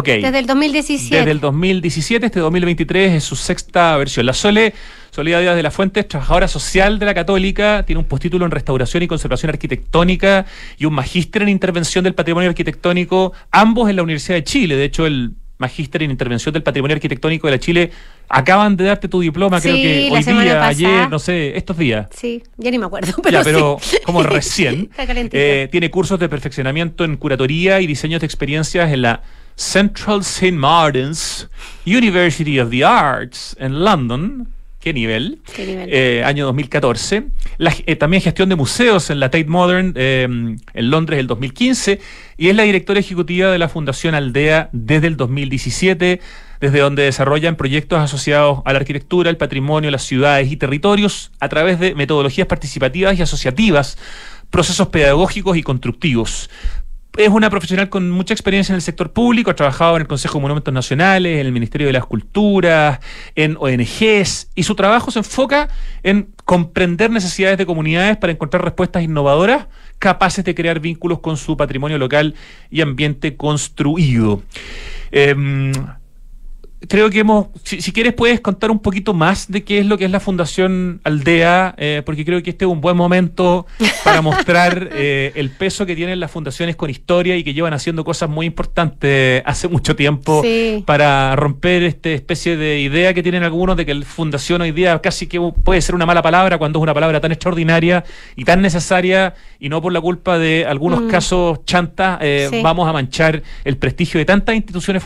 Desde 0.02 0.38
el 0.38 0.46
2017. 0.46 1.16
Desde 1.16 1.30
el 1.30 1.40
2017, 1.40 2.26
este 2.26 2.40
2023 2.40 3.12
es 3.14 3.24
su 3.24 3.36
sexta 3.36 3.96
versión. 3.96 4.26
La 4.26 4.32
Sole, 4.32 4.74
Soledad 5.10 5.40
Díaz 5.40 5.56
de 5.56 5.62
la 5.62 5.70
Fuente, 5.70 6.00
es 6.00 6.08
trabajadora 6.08 6.48
social 6.48 6.98
de 6.98 7.06
la 7.06 7.14
Católica, 7.14 7.84
tiene 7.86 8.00
un 8.00 8.06
postítulo 8.06 8.44
en 8.44 8.50
Restauración 8.50 9.02
y 9.02 9.06
Conservación 9.06 9.50
Arquitectónica 9.50 10.46
y 10.78 10.84
un 10.84 10.94
magíster 10.94 11.42
en 11.42 11.48
Intervención 11.48 12.04
del 12.04 12.14
Patrimonio 12.14 12.50
Arquitectónico, 12.50 13.32
ambos 13.50 13.88
en 13.88 13.96
la 13.96 14.02
Universidad 14.02 14.36
de 14.36 14.44
Chile. 14.44 14.76
De 14.76 14.84
hecho, 14.84 15.06
el 15.06 15.32
magíster 15.58 16.02
en 16.02 16.10
Intervención 16.10 16.52
del 16.52 16.62
Patrimonio 16.62 16.94
Arquitectónico 16.96 17.46
de 17.46 17.52
la 17.52 17.58
Chile 17.58 17.90
acaban 18.28 18.76
de 18.76 18.84
darte 18.84 19.08
tu 19.08 19.20
diploma, 19.20 19.60
creo 19.60 19.74
que 19.76 20.10
hoy 20.10 20.22
día, 20.22 20.66
ayer, 20.66 21.08
no 21.08 21.18
sé, 21.18 21.56
estos 21.56 21.78
días. 21.78 22.08
Sí, 22.14 22.42
ya 22.56 22.70
ni 22.70 22.78
me 22.78 22.86
acuerdo, 22.86 23.14
pero, 23.22 23.40
pero 23.44 23.78
como 24.04 24.22
recién. 24.24 24.90
eh, 25.32 25.68
tiene 25.70 25.90
cursos 25.90 26.18
de 26.18 26.28
perfeccionamiento 26.28 27.04
en 27.04 27.16
curatoría 27.16 27.80
y 27.80 27.86
diseños 27.86 28.20
de 28.20 28.26
experiencias 28.26 28.92
en 28.92 29.02
la 29.02 29.22
Central 29.56 30.20
St. 30.20 30.52
Martin's 30.52 31.48
University 31.86 32.60
of 32.60 32.70
the 32.70 32.84
Arts 32.84 33.56
en 33.58 33.82
London. 33.82 34.48
¿Qué 34.78 34.92
nivel? 34.92 35.40
¿Qué 35.52 35.66
nivel? 35.66 35.88
Eh, 35.90 36.22
año 36.24 36.44
2014. 36.44 37.24
Eh, 37.58 37.96
también 37.96 38.22
gestión 38.22 38.48
de 38.48 38.54
museos 38.54 39.10
en 39.10 39.18
la 39.18 39.30
Tate 39.30 39.46
Modern 39.46 39.94
eh, 39.96 40.22
en 40.24 40.90
Londres 40.90 41.18
el 41.18 41.26
2015. 41.26 41.98
Y 42.36 42.48
es 42.50 42.54
la 42.54 42.62
directora 42.62 43.00
ejecutiva 43.00 43.50
de 43.50 43.58
la 43.58 43.68
Fundación 43.68 44.14
Aldea 44.14 44.68
desde 44.72 45.08
el 45.08 45.16
2017, 45.16 46.20
desde 46.60 46.78
donde 46.78 47.02
desarrollan 47.02 47.56
proyectos 47.56 47.98
asociados 47.98 48.60
a 48.64 48.72
la 48.72 48.78
arquitectura, 48.78 49.30
el 49.30 49.38
patrimonio, 49.38 49.90
las 49.90 50.04
ciudades 50.04 50.52
y 50.52 50.56
territorios 50.56 51.32
a 51.40 51.48
través 51.48 51.80
de 51.80 51.96
metodologías 51.96 52.46
participativas 52.46 53.18
y 53.18 53.22
asociativas 53.22 53.98
procesos 54.50 54.88
pedagógicos 54.88 55.56
y 55.56 55.62
constructivos 55.64 56.48
es 57.16 57.28
una 57.28 57.50
profesional 57.50 57.88
con 57.88 58.10
mucha 58.10 58.34
experiencia 58.34 58.72
en 58.72 58.76
el 58.76 58.82
sector 58.82 59.12
público, 59.12 59.50
ha 59.50 59.56
trabajado 59.56 59.96
en 59.96 60.02
el 60.02 60.08
Consejo 60.08 60.38
de 60.38 60.42
Monumentos 60.42 60.72
Nacionales, 60.72 61.40
en 61.40 61.46
el 61.46 61.52
Ministerio 61.52 61.86
de 61.86 61.92
las 61.92 62.04
Culturas, 62.04 63.00
en 63.34 63.56
ONGs, 63.58 64.50
y 64.54 64.62
su 64.62 64.74
trabajo 64.74 65.10
se 65.10 65.20
enfoca 65.20 65.68
en 66.02 66.28
comprender 66.44 67.10
necesidades 67.10 67.58
de 67.58 67.66
comunidades 67.66 68.16
para 68.16 68.32
encontrar 68.32 68.62
respuestas 68.64 69.02
innovadoras 69.02 69.66
capaces 69.98 70.44
de 70.44 70.54
crear 70.54 70.80
vínculos 70.80 71.20
con 71.20 71.36
su 71.36 71.56
patrimonio 71.56 71.98
local 71.98 72.34
y 72.70 72.80
ambiente 72.82 73.36
construido. 73.36 74.42
Em, 75.10 75.72
creo 76.88 77.10
que 77.10 77.20
hemos, 77.20 77.46
si, 77.62 77.92
quieres 77.92 78.12
puedes 78.14 78.40
contar 78.40 78.70
un 78.70 78.78
poquito 78.78 79.14
más 79.14 79.50
de 79.50 79.64
qué 79.64 79.78
es 79.78 79.86
lo 79.86 79.98
que 79.98 80.04
es 80.04 80.10
la 80.10 80.20
Fundación 80.20 81.00
Aldea, 81.04 81.74
eh, 81.78 82.02
porque 82.04 82.24
creo 82.24 82.42
que 82.42 82.50
este 82.50 82.64
es 82.64 82.70
un 82.70 82.80
buen 82.80 82.96
momento 82.96 83.66
para 84.04 84.22
mostrar 84.22 84.90
eh, 84.92 85.32
el 85.34 85.50
peso 85.50 85.86
que 85.86 85.96
tienen 85.96 86.20
las 86.20 86.30
fundaciones 86.30 86.76
con 86.76 86.90
historia 86.90 87.36
y 87.36 87.44
que 87.44 87.54
llevan 87.54 87.72
haciendo 87.72 88.04
cosas 88.04 88.28
muy 88.28 88.46
importantes 88.46 89.42
hace 89.44 89.68
mucho 89.68 89.96
tiempo 89.96 90.42
para 90.84 91.36
romper 91.36 91.82
esta 91.82 92.10
especie 92.10 92.56
de 92.56 92.80
idea 92.80 93.14
que 93.14 93.22
tienen 93.22 93.42
algunos 93.42 93.76
de 93.76 93.86
que 93.86 93.94
la 93.94 94.04
fundación 94.04 94.60
hoy 94.60 94.72
día 94.72 95.00
casi 95.00 95.26
que 95.26 95.40
puede 95.62 95.80
ser 95.80 95.94
una 95.94 96.06
mala 96.06 96.22
palabra 96.22 96.58
cuando 96.58 96.78
es 96.78 96.82
una 96.82 96.94
palabra 96.94 97.20
tan 97.20 97.32
extraordinaria 97.32 98.04
y 98.34 98.44
tan 98.44 98.62
necesaria 98.62 99.34
y 99.58 99.68
no 99.68 99.80
por 99.80 99.92
la 99.92 100.00
culpa 100.00 100.38
de 100.38 100.66
algunos 100.66 101.02
mm. 101.02 101.08
casos 101.08 101.64
chantas 101.64 102.18
eh, 102.20 102.60
vamos 102.62 102.88
a 102.88 102.92
manchar 102.92 103.42
el 103.64 103.76
prestigio 103.76 104.18
de 104.18 104.24
tantas 104.24 104.54
instituciones 104.54 105.02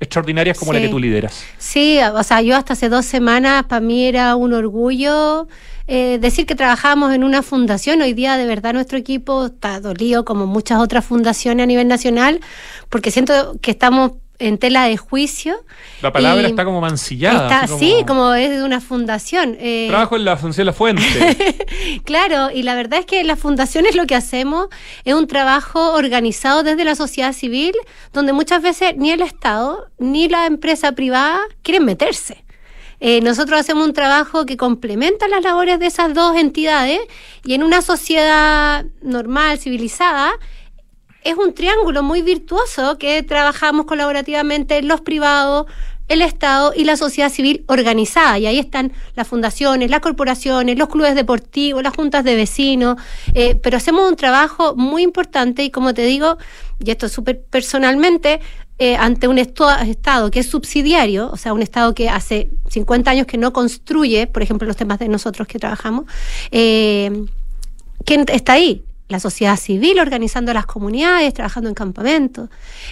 extraordinarias 0.00 0.58
como 0.58 0.72
la 0.72 0.80
que 0.80 0.88
tú 0.88 0.98
lideras. 0.98 1.23
Sí, 1.58 1.98
o 2.14 2.22
sea, 2.22 2.42
yo 2.42 2.56
hasta 2.56 2.72
hace 2.72 2.88
dos 2.88 3.04
semanas 3.04 3.64
para 3.64 3.80
mí 3.80 4.06
era 4.06 4.36
un 4.36 4.52
orgullo 4.52 5.48
eh, 5.86 6.18
decir 6.18 6.46
que 6.46 6.54
trabajamos 6.54 7.12
en 7.12 7.24
una 7.24 7.42
fundación. 7.42 8.00
Hoy 8.00 8.14
día 8.14 8.36
de 8.36 8.46
verdad 8.46 8.72
nuestro 8.72 8.96
equipo 8.96 9.46
está 9.46 9.80
dolido 9.80 10.24
como 10.24 10.46
muchas 10.46 10.80
otras 10.80 11.04
fundaciones 11.04 11.64
a 11.64 11.66
nivel 11.66 11.88
nacional 11.88 12.40
porque 12.88 13.10
siento 13.10 13.58
que 13.60 13.70
estamos 13.70 14.12
en 14.38 14.58
tela 14.58 14.84
de 14.84 14.96
juicio. 14.96 15.64
La 16.02 16.12
palabra 16.12 16.46
está 16.46 16.64
como 16.64 16.80
mancillada. 16.80 17.66
Sí, 17.66 18.04
como 18.06 18.34
es 18.34 18.50
de 18.50 18.62
una 18.62 18.80
fundación. 18.80 19.56
Eh. 19.60 19.86
Trabajo 19.88 20.16
en 20.16 20.24
la 20.24 20.36
Fundación 20.36 20.66
La 20.66 20.72
Fuente. 20.72 21.02
claro, 22.04 22.50
y 22.50 22.62
la 22.62 22.74
verdad 22.74 23.00
es 23.00 23.06
que 23.06 23.22
las 23.24 23.38
fundaciones 23.38 23.94
lo 23.94 24.06
que 24.06 24.14
hacemos 24.14 24.68
es 25.04 25.14
un 25.14 25.26
trabajo 25.26 25.94
organizado 25.94 26.62
desde 26.62 26.84
la 26.84 26.94
sociedad 26.94 27.32
civil, 27.32 27.74
donde 28.12 28.32
muchas 28.32 28.62
veces 28.62 28.96
ni 28.96 29.10
el 29.10 29.22
Estado 29.22 29.86
ni 29.98 30.28
la 30.28 30.46
empresa 30.46 30.92
privada 30.92 31.40
quieren 31.62 31.84
meterse. 31.84 32.44
Eh, 33.00 33.20
nosotros 33.20 33.60
hacemos 33.60 33.86
un 33.86 33.92
trabajo 33.92 34.46
que 34.46 34.56
complementa 34.56 35.28
las 35.28 35.42
labores 35.42 35.78
de 35.78 35.86
esas 35.86 36.14
dos 36.14 36.36
entidades 36.36 37.00
y 37.44 37.54
en 37.54 37.62
una 37.62 37.82
sociedad 37.82 38.86
normal, 39.02 39.58
civilizada, 39.58 40.32
es 41.24 41.36
un 41.36 41.54
triángulo 41.54 42.02
muy 42.02 42.22
virtuoso 42.22 42.98
que 42.98 43.22
trabajamos 43.22 43.86
colaborativamente 43.86 44.82
los 44.82 45.00
privados, 45.00 45.66
el 46.06 46.20
Estado 46.20 46.72
y 46.76 46.84
la 46.84 46.98
sociedad 46.98 47.30
civil 47.30 47.64
organizada. 47.66 48.38
Y 48.38 48.46
ahí 48.46 48.58
están 48.58 48.92
las 49.16 49.26
fundaciones, 49.26 49.90
las 49.90 50.00
corporaciones, 50.00 50.78
los 50.78 50.88
clubes 50.88 51.14
deportivos, 51.14 51.82
las 51.82 51.96
juntas 51.96 52.24
de 52.24 52.36
vecinos. 52.36 52.96
Eh, 53.32 53.54
pero 53.54 53.78
hacemos 53.78 54.08
un 54.08 54.16
trabajo 54.16 54.76
muy 54.76 55.02
importante 55.02 55.64
y 55.64 55.70
como 55.70 55.94
te 55.94 56.02
digo, 56.04 56.36
y 56.78 56.90
esto 56.90 57.06
es 57.06 57.12
súper 57.12 57.42
personalmente, 57.42 58.40
eh, 58.78 58.96
ante 58.96 59.28
un 59.28 59.38
Estado 59.38 60.30
que 60.30 60.40
es 60.40 60.50
subsidiario, 60.50 61.30
o 61.32 61.36
sea, 61.36 61.54
un 61.54 61.62
Estado 61.62 61.94
que 61.94 62.10
hace 62.10 62.50
50 62.68 63.10
años 63.10 63.26
que 63.26 63.38
no 63.38 63.52
construye, 63.52 64.26
por 64.26 64.42
ejemplo, 64.42 64.66
los 64.66 64.76
temas 64.76 64.98
de 64.98 65.08
nosotros 65.08 65.48
que 65.48 65.58
trabajamos, 65.58 66.04
eh, 66.50 67.24
¿quién 68.04 68.26
está 68.28 68.54
ahí? 68.54 68.84
La 69.08 69.20
sociedad 69.20 69.56
civil 69.56 69.98
organizando 69.98 70.52
las 70.54 70.66
comunidades, 70.66 71.34
trabajando 71.34 71.68
en 71.68 71.74
campamentos, 71.74 72.48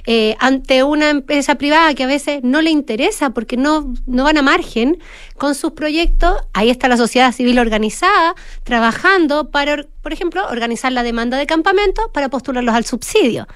eh, 0.07 0.37
ante 0.41 0.83
una 0.83 1.11
empresa 1.11 1.55
privada 1.55 1.95
que 1.95 2.05
a 2.05 2.07
veces 2.07 2.41
no 2.43 2.61
le 2.61 2.71
interesa 2.71 3.31
porque 3.31 3.57
no, 3.57 3.95
no 4.07 4.25
van 4.25 4.37
a 4.37 4.43
margen 4.43 4.99
con 5.39 5.55
sus 5.55 5.73
proyectos, 5.73 6.37
ahí 6.53 6.71
está 6.71 6.89
la 6.89 6.97
sociedad 6.97 7.33
civil 7.33 7.59
organizada, 7.59 8.35
trabajando 8.63 9.51
para, 9.51 9.87
por 10.03 10.13
ejemplo, 10.13 10.47
organizar 10.49 10.93
la 10.93 11.03
demanda 11.03 11.39
de 11.39 11.47
campamentos 11.47 12.05
para 12.13 12.29
postularlos 12.29 12.75
al 12.75 12.85
subsidio. 12.85 13.47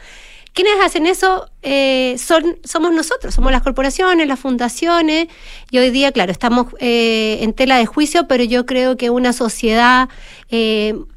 ¿Quiénes 0.54 0.72
hacen 0.82 1.04
eso? 1.04 1.50
Eh, 1.60 2.16
son, 2.16 2.56
somos 2.64 2.90
nosotros, 2.90 3.34
somos 3.34 3.52
las 3.52 3.60
corporaciones, 3.60 4.26
las 4.26 4.40
fundaciones, 4.40 5.28
y 5.70 5.76
hoy 5.76 5.90
día, 5.90 6.12
claro, 6.12 6.32
estamos 6.32 6.68
eh, 6.80 7.40
en 7.42 7.52
tela 7.52 7.76
de 7.76 7.84
juicio, 7.84 8.26
pero 8.26 8.42
yo 8.42 8.64
creo 8.64 8.96
que 8.96 9.10
una 9.10 9.34
sociedad 9.34 10.08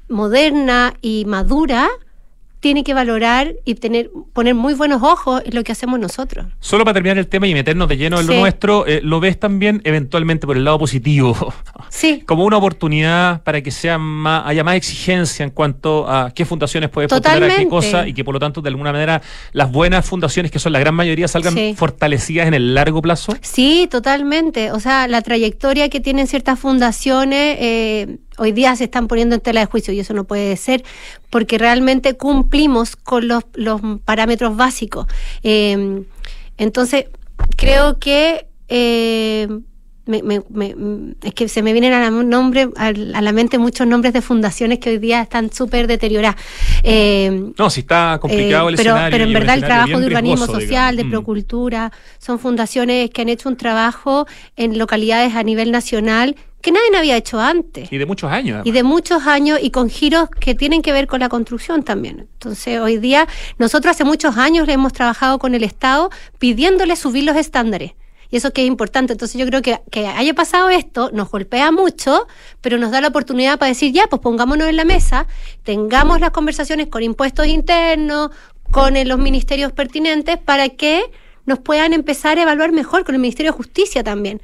moderna 0.10 0.94
y 1.02 1.26
madura 1.26 1.90
tiene 2.60 2.84
que 2.84 2.94
valorar 2.94 3.56
y 3.64 3.76
tener 3.76 4.10
poner 4.34 4.54
muy 4.54 4.74
buenos 4.74 5.02
ojos 5.02 5.42
en 5.46 5.56
lo 5.56 5.64
que 5.64 5.72
hacemos 5.72 6.00
nosotros. 6.00 6.48
Solo 6.60 6.84
para 6.84 6.96
terminar 6.96 7.18
el 7.18 7.28
tema 7.28 7.48
y 7.48 7.54
meternos 7.54 7.88
de 7.88 7.98
lleno 7.98 8.20
en 8.20 8.28
lo 8.28 8.34
nuestro, 8.34 8.86
eh, 8.86 9.00
¿lo 9.02 9.20
ves 9.20 9.40
también 9.40 9.82
eventualmente 9.86 10.46
por 10.46 10.58
el 10.58 10.66
lado 10.66 10.80
positivo? 10.80 11.54
Sí. 11.92 12.22
Como 12.26 12.46
una 12.46 12.58
oportunidad 12.58 13.42
para 13.42 13.62
que 13.62 13.72
sea 13.72 13.98
más, 13.98 14.44
haya 14.46 14.64
más 14.64 14.76
exigencia 14.76 15.44
en 15.44 15.50
cuanto 15.50 16.08
a 16.08 16.32
qué 16.32 16.46
fundaciones 16.46 16.92
puede 16.92 17.08
postular 17.08 17.44
a 17.44 17.56
qué 17.56 17.68
cosa 17.68 18.08
y 18.08 18.14
que 18.14 18.24
por 18.24 18.36
lo 18.36 18.40
tanto 18.40 18.62
de 18.62 18.70
alguna 18.70 18.92
manera 18.92 19.24
las 19.54 19.72
buenas 19.72 20.06
fundaciones, 20.06 20.52
que 20.52 20.60
son 20.60 20.72
la 20.72 20.80
gran 20.80 20.94
mayoría, 20.94 21.28
salgan 21.28 21.76
fortalecidas 21.76 22.48
en 22.48 22.54
el 22.54 22.76
largo 22.76 23.02
plazo. 23.02 23.36
Sí, 23.42 23.88
totalmente. 23.90 24.72
O 24.72 24.80
sea, 24.80 25.08
la 25.08 25.24
trayectoria 25.24 25.90
que 25.90 26.00
tienen 26.00 26.28
ciertas 26.28 26.60
fundaciones... 26.60 27.58
Eh, 27.60 28.18
hoy 28.40 28.52
día 28.52 28.76
se 28.76 28.86
están 28.86 29.08
poniendo 29.08 29.36
en 29.36 29.42
tela 29.42 29.60
de 29.60 29.66
juicio 29.66 29.94
y 29.94 30.00
eso 30.00 30.14
no 30.14 30.24
puede 30.24 30.56
ser 30.58 30.84
porque 31.30 31.58
realmente 31.58 32.18
cumplimos 32.18 32.96
con 32.96 33.28
los, 33.28 33.44
parámetros 34.06 34.56
básicos. 34.56 35.08
Eh, 35.44 36.04
entonces, 36.58 37.06
creo 37.56 38.00
que 38.00 38.48
eh, 38.68 39.48
es 40.12 41.34
que 41.36 41.48
se 41.48 41.62
me 41.62 41.72
vienen 41.72 41.94
a 41.94 42.00
la, 42.00 42.10
nombre, 42.10 42.70
a 42.76 42.92
la 42.92 43.32
mente 43.32 43.60
muchos 43.60 43.86
nombres 43.86 44.14
de 44.14 44.22
fundaciones 44.22 44.80
que 44.80 44.92
hoy 44.92 44.98
día 44.98 45.22
están 45.22 45.52
súper 45.52 45.88
deterioradas. 45.88 46.36
Eh, 46.84 47.52
no, 47.58 47.70
si 47.70 47.82
está 47.82 48.18
complicado 48.20 48.70
el 48.70 48.76
pero, 48.76 48.92
escenario. 48.92 49.12
Pero 49.12 49.24
en 49.26 49.34
verdad 49.34 49.56
el 49.56 49.64
trabajo 49.64 50.00
de 50.00 50.08
urbanismo 50.08 50.46
social, 50.48 50.96
de 50.96 51.04
mm. 51.04 51.10
procultura, 51.12 51.92
son 52.18 52.40
fundaciones 52.40 53.12
que 53.12 53.22
han 53.22 53.30
hecho 53.30 53.50
un 53.50 53.58
trabajo 53.58 54.26
en 54.56 54.80
localidades 54.80 55.36
a 55.36 55.44
nivel 55.44 55.72
nacional 55.72 56.36
que 56.62 56.72
nadie 56.72 56.98
había 56.98 57.18
hecho 57.18 57.40
antes. 57.40 57.92
Y 57.92 57.98
de 57.98 58.06
muchos 58.06 58.32
años. 58.32 58.66
Y 58.66 58.72
de 58.72 58.84
muchos 58.84 59.26
años 59.28 59.60
y 59.62 59.72
con 59.72 59.90
giros 59.90 60.30
que 60.30 60.56
tienen 60.56 60.82
que 60.82 60.92
ver 60.92 61.08
con 61.08 61.22
la 61.22 61.30
construcción 61.30 61.84
también. 61.84 62.28
Entonces, 62.34 62.80
hoy 62.80 62.98
día, 62.98 63.28
nosotros 63.58 63.92
hace 63.92 64.04
muchos 64.04 64.38
años 64.38 64.68
le 64.68 64.74
hemos 64.74 64.94
trabajado 64.94 65.40
con 65.40 65.56
el 65.56 65.64
Estado 65.64 66.10
pidiéndole 66.38 66.96
subir 66.96 67.24
los 67.24 67.38
estándares. 67.38 67.94
Y 68.32 68.38
eso 68.38 68.52
que 68.52 68.62
es 68.62 68.68
importante. 68.68 69.14
Entonces 69.14 69.40
yo 69.40 69.48
creo 69.48 69.62
que, 69.62 69.80
que 69.90 70.06
haya 70.06 70.34
pasado 70.34 70.70
esto 70.70 71.10
nos 71.14 71.32
golpea 71.32 71.72
mucho, 71.72 72.28
pero 72.62 72.78
nos 72.78 72.92
da 72.92 73.02
la 73.02 73.08
oportunidad 73.08 73.58
para 73.58 73.70
decir, 73.70 73.92
ya, 73.92 74.08
pues 74.08 74.22
pongámonos 74.22 74.68
en 74.68 74.76
la 74.76 74.86
mesa, 74.86 75.26
tengamos 75.64 76.20
las 76.20 76.32
conversaciones 76.32 76.88
con 76.88 77.02
impuestos 77.02 77.48
internos, 77.48 78.30
con 78.70 78.94
los 79.08 79.18
ministerios 79.18 79.72
pertinentes, 79.72 80.38
para 80.38 80.70
que 80.70 81.02
nos 81.48 81.58
puedan 81.58 81.94
empezar 81.94 82.38
a 82.38 82.44
evaluar 82.44 82.72
mejor 82.72 83.04
con 83.04 83.16
el 83.16 83.22
Ministerio 83.22 83.52
de 83.52 83.58
Justicia 83.58 84.04
también 84.04 84.42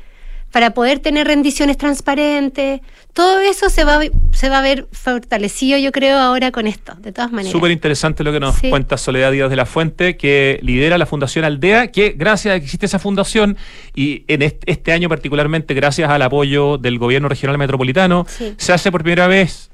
para 0.56 0.74
poder 0.74 1.00
tener 1.00 1.28
rendiciones 1.28 1.78
transparentes. 1.78 2.80
Todo 3.12 3.42
eso 3.42 3.70
se 3.70 3.84
va, 3.84 4.00
se 4.32 4.48
va 4.48 4.60
a 4.60 4.62
ver 4.62 4.88
fortalecido, 4.94 5.78
yo 5.78 5.92
creo, 5.92 6.18
ahora 6.18 6.54
con 6.54 6.66
esto, 6.66 6.96
de 6.96 7.12
todas 7.12 7.30
maneras. 7.30 7.52
Súper 7.52 7.72
interesante 7.72 8.24
lo 8.24 8.32
que 8.32 8.40
nos 8.40 8.62
cuenta 8.62 8.96
Soledad 8.96 9.34
Díaz 9.34 9.50
de 9.50 9.58
la 9.58 9.66
Fuente, 9.66 10.16
que 10.16 10.58
lidera 10.62 10.98
la 10.98 11.06
Fundación 11.08 11.44
Aldea, 11.44 11.92
que 11.92 12.12
gracias 12.18 12.56
a 12.56 12.58
que 12.58 12.64
existe 12.64 12.86
esa 12.86 13.00
fundación 13.00 13.58
y 13.96 14.24
en 14.30 14.44
este, 14.44 14.94
año 14.94 15.10
particularmente 15.10 15.74
gracias 15.74 16.10
al 16.10 16.22
apoyo 16.22 16.78
del 16.78 17.00
gobierno 17.00 17.28
regional 17.28 17.58
metropolitano, 17.58 18.26
se 18.56 18.72
hace 18.72 18.94
por 18.94 19.04
primera 19.04 19.28
vez 19.28 19.72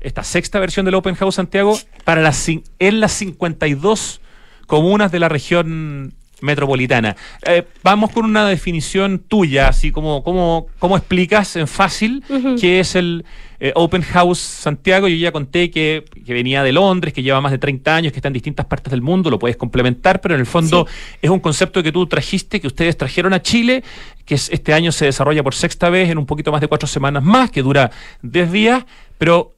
esta 0.00 0.24
sexta 0.24 0.58
versión 0.58 0.86
del 0.86 0.94
Open 0.94 1.16
House 1.16 1.34
Santiago 1.34 1.78
para 2.04 2.22
las, 2.22 2.48
en 2.48 3.00
las 3.00 3.12
52 3.12 4.22
comunas 4.66 5.12
de 5.12 5.18
la 5.18 5.28
región 5.28 6.14
metropolitana. 6.44 7.16
Eh, 7.46 7.64
vamos 7.82 8.10
con 8.10 8.24
una 8.24 8.46
definición 8.46 9.18
tuya, 9.18 9.68
así 9.68 9.90
como 9.90 10.22
cómo, 10.22 10.66
cómo 10.78 10.96
explicas 10.96 11.56
en 11.56 11.66
fácil 11.66 12.22
qué 12.60 12.80
es 12.80 12.94
el 12.94 13.24
eh, 13.60 13.72
Open 13.74 14.02
House 14.02 14.38
Santiago. 14.38 15.08
Yo 15.08 15.16
ya 15.16 15.32
conté 15.32 15.70
que, 15.70 16.04
venía 16.26 16.62
de 16.62 16.72
Londres, 16.72 17.14
que 17.14 17.22
lleva 17.22 17.40
más 17.40 17.50
de 17.50 17.58
30 17.58 17.96
años, 17.96 18.12
que 18.12 18.18
está 18.18 18.28
en 18.28 18.34
distintas 18.34 18.66
partes 18.66 18.90
del 18.90 19.00
mundo, 19.00 19.30
lo 19.30 19.38
puedes 19.38 19.56
complementar, 19.56 20.20
pero 20.20 20.34
en 20.34 20.40
el 20.40 20.46
fondo 20.46 20.86
es 21.22 21.30
un 21.30 21.40
concepto 21.40 21.82
que 21.82 21.90
tú 21.90 22.06
trajiste, 22.06 22.60
que 22.60 22.66
ustedes 22.66 22.96
trajeron 22.96 23.32
a 23.32 23.42
Chile, 23.42 23.82
que 24.24 24.34
este 24.34 24.72
año 24.72 24.92
se 24.92 25.06
desarrolla 25.06 25.42
por 25.42 25.54
sexta 25.54 25.88
vez 25.88 26.10
en 26.10 26.18
un 26.18 26.26
poquito 26.26 26.52
más 26.52 26.60
de 26.60 26.68
cuatro 26.68 26.86
semanas 26.86 27.22
más, 27.22 27.50
que 27.50 27.62
dura 27.62 27.90
10 28.22 28.52
días, 28.52 28.84
pero 29.18 29.54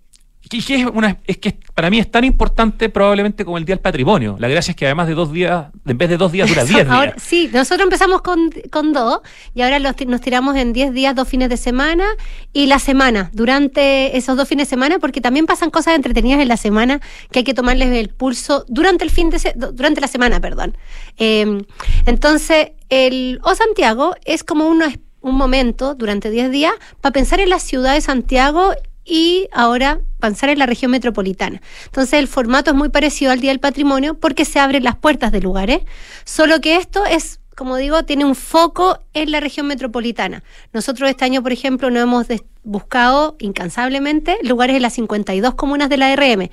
es, 0.51 0.87
una, 0.93 1.19
es 1.25 1.39
que 1.39 1.59
para 1.75 1.91
mí 1.91 1.99
es 1.99 2.11
tan 2.11 2.25
importante 2.25 2.89
probablemente 2.89 3.45
como 3.45 3.59
el 3.59 3.65
Día 3.65 3.75
del 3.75 3.83
Patrimonio. 3.83 4.37
La 4.39 4.49
gracia 4.49 4.71
es 4.71 4.77
que 4.77 4.87
además 4.87 5.09
de 5.09 5.15
dos 5.15 5.33
días, 5.33 5.67
en 5.85 5.99
vez 5.99 6.09
de 6.09 6.17
dos 6.17 6.33
días, 6.33 6.49
dura 6.49 6.65
diez 6.65 6.89
días. 6.89 7.15
sí, 7.17 7.51
nosotros 7.53 7.85
empezamos 7.85 8.23
con, 8.23 8.51
con 8.71 8.93
dos 8.93 9.21
y 9.55 9.63
ahora 9.63 9.79
nos 9.79 10.21
tiramos 10.21 10.57
en 10.57 10.73
diez 10.73 10.93
días, 10.93 11.15
dos 11.15 11.29
fines 11.29 11.49
de 11.49 11.57
semana 11.57 12.05
y 12.53 12.67
la 12.67 12.79
semana, 12.79 13.31
durante 13.33 14.17
esos 14.17 14.37
dos 14.37 14.49
fines 14.49 14.69
de 14.69 14.71
semana, 14.71 14.99
porque 14.99 15.21
también 15.21 15.47
pasan 15.47 15.71
cosas 15.71 15.95
entretenidas 15.97 16.41
en 16.41 16.49
la 16.49 16.57
semana 16.57 17.01
que 17.31 17.41
hay 17.41 17.45
que 17.45 17.55
tomarles 17.55 17.89
el 17.89 18.09
pulso 18.11 18.65
durante 18.69 19.05
el 19.05 19.11
fin 19.11 19.31
de 19.31 19.37
durante 19.73 20.01
la 20.01 20.09
semana, 20.09 20.41
perdón. 20.41 20.77
Em, 21.17 21.65
entonces, 22.07 22.73
el 22.89 23.41
O 23.43 23.55
Santiago 23.55 24.15
es 24.25 24.45
como 24.45 24.69
un 24.69 24.81
momento 25.23 25.95
durante 25.95 26.31
diez 26.31 26.51
días 26.51 26.73
para 27.01 27.13
pensar 27.13 27.41
en 27.41 27.51
la 27.51 27.59
ciudad 27.59 27.95
de 27.95 28.01
Santiago 28.01 28.73
y 29.07 29.49
ahora 29.53 30.01
pensar 30.19 30.51
en 30.51 30.59
la 30.59 30.67
región 30.67 30.91
metropolitana. 30.91 31.63
Entonces 31.85 32.19
el 32.19 32.27
formato 32.27 32.73
es 32.73 32.77
muy 32.77 32.89
parecido 32.89 33.31
al 33.31 33.41
Día 33.41 33.51
del 33.51 33.61
Patrimonio 33.61 34.15
porque 34.15 34.45
se 34.45 34.59
abren 34.59 34.85
las 34.85 34.97
puertas 34.97 35.31
de 35.33 35.41
lugares, 35.41 35.83
solo 36.25 36.61
que 36.61 36.77
esto 36.77 37.07
es, 37.07 37.41
como 37.55 37.77
digo, 37.77 38.05
tiene 38.05 38.25
un 38.25 38.35
foco 38.35 38.99
en 39.15 39.31
la 39.31 39.41
región 39.41 39.67
metropolitana. 39.67 40.43
Nosotros 40.73 41.09
este 41.09 41.25
año, 41.25 41.43
por 41.43 41.53
ejemplo, 41.53 41.91
no 41.91 42.01
hemos 42.01 42.27
buscado 42.65 43.37
incansablemente 43.39 44.39
lugares 44.43 44.77
en 44.77 44.83
las 44.83 44.95
52 44.95 45.55
comunas 45.55 45.89
de 45.89 45.97
la 45.97 46.15
RM. 46.15 46.51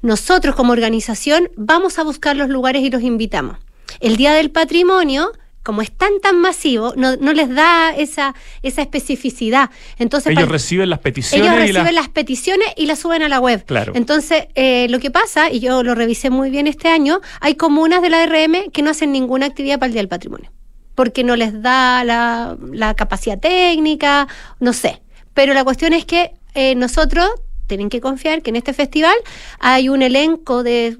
Nosotros 0.00 0.54
como 0.54 0.72
organización 0.72 1.50
vamos 1.56 1.98
a 1.98 2.02
buscar 2.02 2.36
los 2.36 2.48
lugares 2.48 2.82
y 2.82 2.90
los 2.90 3.02
invitamos. 3.02 3.58
El 4.00 4.16
Día 4.16 4.32
del 4.32 4.50
Patrimonio 4.50 5.30
como 5.64 5.82
es 5.82 5.90
tan 5.90 6.20
tan 6.20 6.40
masivo, 6.40 6.92
no, 6.94 7.16
no 7.16 7.32
les 7.32 7.52
da 7.52 7.90
esa, 7.96 8.34
esa 8.62 8.82
especificidad. 8.82 9.70
Entonces, 9.98 10.30
ellos 10.36 10.48
reciben 10.48 10.90
las 10.90 11.00
peticiones. 11.00 11.48
Ellos 11.48 11.58
reciben 11.58 11.94
las 11.94 12.08
peticiones 12.10 12.68
y 12.76 12.86
las 12.86 13.00
suben 13.00 13.22
a 13.22 13.28
la 13.28 13.40
web. 13.40 13.64
Claro. 13.64 13.92
Entonces, 13.96 14.46
eh, 14.54 14.86
lo 14.90 15.00
que 15.00 15.10
pasa, 15.10 15.50
y 15.50 15.60
yo 15.60 15.82
lo 15.82 15.94
revisé 15.94 16.30
muy 16.30 16.50
bien 16.50 16.66
este 16.66 16.88
año, 16.88 17.20
hay 17.40 17.54
comunas 17.54 18.02
de 18.02 18.10
la 18.10 18.26
RM 18.26 18.70
que 18.72 18.82
no 18.82 18.90
hacen 18.90 19.10
ninguna 19.10 19.46
actividad 19.46 19.78
para 19.78 19.86
el 19.86 19.92
Día 19.94 20.02
del 20.02 20.08
Patrimonio, 20.08 20.52
porque 20.94 21.24
no 21.24 21.34
les 21.34 21.60
da 21.62 22.04
la, 22.04 22.56
la 22.70 22.94
capacidad 22.94 23.40
técnica, 23.40 24.28
no 24.60 24.74
sé. 24.74 25.00
Pero 25.32 25.54
la 25.54 25.64
cuestión 25.64 25.94
es 25.94 26.04
que 26.04 26.32
eh, 26.54 26.74
nosotros 26.74 27.28
tienen 27.66 27.88
que 27.88 28.02
confiar 28.02 28.42
que 28.42 28.50
en 28.50 28.56
este 28.56 28.74
festival 28.74 29.16
hay 29.58 29.88
un 29.88 30.02
elenco 30.02 30.62
de 30.62 30.98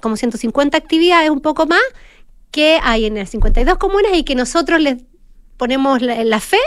como 0.00 0.16
150 0.16 0.76
actividades, 0.76 1.30
un 1.30 1.40
poco 1.40 1.66
más, 1.66 1.80
que 2.50 2.78
hay 2.82 3.06
en 3.06 3.14
las 3.14 3.30
52 3.30 3.78
comunas 3.78 4.12
y 4.14 4.24
que 4.24 4.34
nosotros 4.34 4.80
les 4.80 4.96
ponemos 5.56 6.00
la, 6.02 6.40
fe 6.40 6.58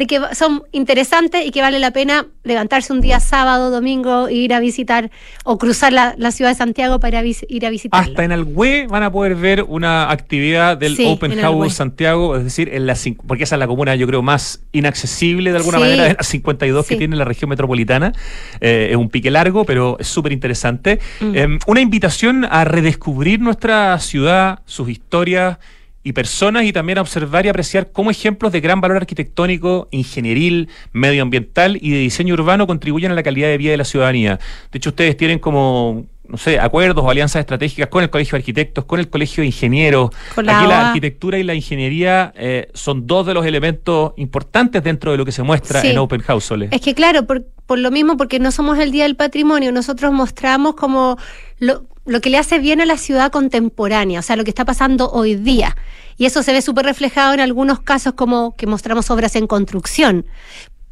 de 0.00 0.06
que 0.06 0.18
son 0.34 0.62
interesantes 0.72 1.46
y 1.46 1.50
que 1.50 1.60
vale 1.60 1.78
la 1.78 1.90
pena 1.90 2.26
levantarse 2.42 2.90
un 2.90 3.02
día 3.02 3.20
sábado, 3.20 3.70
domingo 3.70 4.28
e 4.28 4.34
ir 4.34 4.54
a 4.54 4.58
visitar 4.58 5.10
o 5.44 5.58
cruzar 5.58 5.92
la, 5.92 6.30
ciudad 6.30 6.52
de 6.52 6.54
Santiago 6.54 7.00
para 7.00 7.22
ir 7.22 7.66
a 7.66 7.70
visitar. 7.70 8.02
Hasta 8.02 8.24
en 8.24 8.32
Algüe 8.32 8.86
van 8.88 9.02
a 9.02 9.12
poder 9.12 9.34
ver 9.34 9.62
una 9.62 10.10
actividad 10.10 10.78
del 10.78 10.96
Open 11.06 11.38
House 11.38 11.74
Santiago, 11.74 12.34
es 12.34 12.44
decir, 12.44 12.70
en 12.72 12.86
la 12.86 12.96
porque 13.26 13.44
esa 13.44 13.56
es 13.56 13.58
la 13.58 13.66
comuna 13.66 13.94
yo 13.94 14.06
creo 14.06 14.22
más 14.22 14.62
inaccesible 14.72 15.50
de 15.50 15.58
alguna 15.58 15.78
manera 15.78 16.04
de 16.04 16.14
las 16.14 16.26
52 16.28 16.86
que 16.86 16.96
tiene 16.96 17.14
la 17.16 17.26
región 17.26 17.50
metropolitana. 17.50 18.14
Eh, 18.62 18.88
es 18.92 18.96
un 18.96 19.10
pique 19.10 19.30
largo, 19.30 19.66
pero 19.66 19.98
es 20.00 20.06
súper 20.06 20.32
interesante. 20.32 20.98
Mm. 21.20 21.36
Em, 21.36 21.58
una 21.66 21.82
invitación 21.82 22.46
a 22.50 22.64
redescubrir 22.64 23.40
nuestra 23.40 23.98
ciudad, 23.98 24.60
sus 24.64 24.88
historias 24.88 25.58
y 26.02 26.12
personas 26.12 26.64
y 26.64 26.72
también 26.72 26.98
a 26.98 27.02
observar 27.02 27.44
y 27.46 27.48
apreciar 27.48 27.92
cómo 27.92 28.10
ejemplos 28.10 28.52
de 28.52 28.60
gran 28.60 28.80
valor 28.80 28.98
arquitectónico, 28.98 29.88
ingenieril, 29.90 30.68
medioambiental 30.92 31.78
y 31.80 31.90
de 31.90 31.98
diseño 31.98 32.34
urbano 32.34 32.66
contribuyen 32.66 33.12
a 33.12 33.14
la 33.14 33.22
calidad 33.22 33.48
de 33.48 33.58
vida 33.58 33.72
de 33.72 33.76
la 33.76 33.84
ciudadanía. 33.84 34.38
De 34.72 34.78
hecho, 34.78 34.90
ustedes 34.90 35.16
tienen 35.16 35.38
como 35.38 36.06
no 36.30 36.38
sé, 36.38 36.60
acuerdos 36.60 37.04
o 37.04 37.10
alianzas 37.10 37.40
estratégicas 37.40 37.88
con 37.88 38.04
el 38.04 38.10
Colegio 38.10 38.36
de 38.36 38.42
Arquitectos, 38.42 38.84
con 38.84 39.00
el 39.00 39.10
Colegio 39.10 39.42
de 39.42 39.48
Ingenieros. 39.48 40.10
Aquí 40.36 40.44
la 40.46 40.88
arquitectura 40.88 41.38
y 41.38 41.42
la 41.42 41.54
ingeniería 41.54 42.32
eh, 42.36 42.68
son 42.72 43.06
dos 43.06 43.26
de 43.26 43.34
los 43.34 43.44
elementos 43.44 44.12
importantes 44.16 44.82
dentro 44.82 45.10
de 45.10 45.18
lo 45.18 45.24
que 45.24 45.32
se 45.32 45.42
muestra 45.42 45.82
en 45.82 45.98
Open 45.98 46.22
House, 46.22 46.52
Es 46.70 46.80
que 46.80 46.94
claro, 46.94 47.26
por, 47.26 47.44
por, 47.66 47.78
lo 47.78 47.90
mismo, 47.90 48.16
porque 48.16 48.38
no 48.38 48.52
somos 48.52 48.78
el 48.78 48.92
Día 48.92 49.04
del 49.04 49.16
Patrimonio, 49.16 49.72
nosotros 49.72 50.12
mostramos 50.12 50.76
como 50.76 51.18
lo, 51.58 51.84
lo 52.06 52.20
que 52.20 52.30
le 52.30 52.38
hace 52.38 52.58
bien 52.58 52.80
a 52.80 52.86
la 52.86 52.96
ciudad 52.96 53.30
contemporánea, 53.30 54.20
o 54.20 54.22
sea, 54.22 54.36
lo 54.36 54.44
que 54.44 54.50
está 54.50 54.64
pasando 54.64 55.10
hoy 55.10 55.34
día. 55.34 55.76
Y 56.16 56.26
eso 56.26 56.42
se 56.42 56.52
ve 56.52 56.62
súper 56.62 56.84
reflejado 56.84 57.34
en 57.34 57.40
algunos 57.40 57.80
casos 57.80 58.14
como 58.14 58.54
que 58.56 58.66
mostramos 58.66 59.10
obras 59.10 59.36
en 59.36 59.46
construcción, 59.46 60.26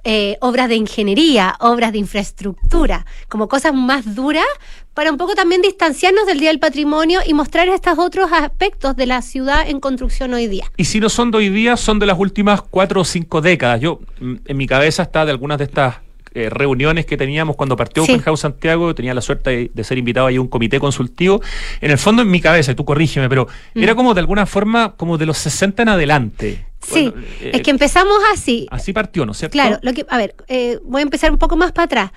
eh, 0.04 0.38
obras 0.40 0.68
de 0.68 0.76
ingeniería, 0.76 1.56
obras 1.60 1.92
de 1.92 1.98
infraestructura, 1.98 3.04
como 3.28 3.48
cosas 3.48 3.74
más 3.74 4.14
duras, 4.14 4.46
para 4.94 5.10
un 5.10 5.16
poco 5.16 5.34
también 5.34 5.60
distanciarnos 5.60 6.26
del 6.26 6.40
Día 6.40 6.48
del 6.48 6.60
Patrimonio 6.60 7.20
y 7.26 7.34
mostrar 7.34 7.68
estos 7.68 7.98
otros 7.98 8.32
aspectos 8.32 8.96
de 8.96 9.06
la 9.06 9.22
ciudad 9.22 9.68
en 9.68 9.80
construcción 9.80 10.32
hoy 10.34 10.46
día. 10.46 10.72
Y 10.76 10.86
si 10.86 10.98
no 10.98 11.08
son 11.08 11.30
de 11.30 11.38
hoy 11.38 11.50
día, 11.50 11.76
son 11.76 11.98
de 11.98 12.06
las 12.06 12.18
últimas 12.18 12.62
cuatro 12.62 13.02
o 13.02 13.04
cinco 13.04 13.40
décadas. 13.40 13.80
Yo, 13.80 14.00
mm, 14.20 14.34
en 14.44 14.56
mi 14.56 14.66
cabeza 14.66 15.02
está 15.02 15.24
de 15.24 15.30
algunas 15.32 15.58
de 15.58 15.64
estas 15.64 15.96
eh, 16.34 16.50
reuniones 16.50 17.06
que 17.06 17.16
teníamos 17.16 17.56
cuando 17.56 17.76
partió 17.76 18.02
Open 18.02 18.20
House 18.20 18.40
Santiago, 18.40 18.94
tenía 18.94 19.14
la 19.14 19.20
suerte 19.20 19.70
de, 19.72 19.84
ser 19.84 19.98
invitado 19.98 20.26
ahí 20.26 20.36
a 20.36 20.40
un 20.40 20.48
comité 20.48 20.80
consultivo. 20.80 21.40
En 21.80 21.90
el 21.90 21.98
fondo, 21.98 22.22
en 22.22 22.30
mi 22.30 22.40
cabeza, 22.40 22.72
y 22.72 22.74
tú 22.74 22.84
corrígeme, 22.84 23.28
pero 23.28 23.48
mm. 23.74 23.82
era 23.82 23.94
como 23.94 24.14
de 24.14 24.20
alguna 24.20 24.46
forma, 24.46 24.94
como 24.96 25.18
de 25.18 25.26
los 25.26 25.38
60 25.38 25.82
en 25.82 25.88
adelante. 25.88 26.64
Sí, 26.80 27.12
eh, 27.40 27.50
es 27.54 27.62
que 27.62 27.70
empezamos 27.70 28.18
así. 28.32 28.66
Así 28.70 28.92
partió, 28.92 29.26
¿no 29.26 29.32
es 29.32 29.38
cierto? 29.38 29.52
Claro, 29.52 29.78
lo 29.82 29.92
que, 29.92 30.06
a 30.08 30.16
ver, 30.16 30.34
eh, 30.46 30.78
voy 30.84 31.00
a 31.00 31.02
empezar 31.02 31.30
un 31.30 31.38
poco 31.38 31.56
más 31.56 31.72
para 31.72 31.84
atrás. 31.84 32.10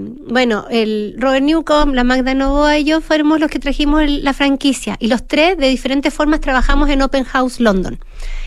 Bueno, 0.00 0.66
el 0.70 1.14
Robert 1.18 1.44
Newcomb, 1.44 1.94
la 1.94 2.04
Magda 2.04 2.34
Novoa 2.34 2.78
y 2.78 2.84
yo 2.84 3.00
fuimos 3.00 3.40
los 3.40 3.50
que 3.50 3.58
trajimos 3.58 4.02
la 4.08 4.32
franquicia 4.32 4.96
y 5.00 5.08
los 5.08 5.26
tres 5.26 5.56
de 5.58 5.68
diferentes 5.68 6.12
formas 6.12 6.40
trabajamos 6.40 6.88
en 6.90 7.02
Open 7.02 7.24
House 7.24 7.60
London. 7.60 7.98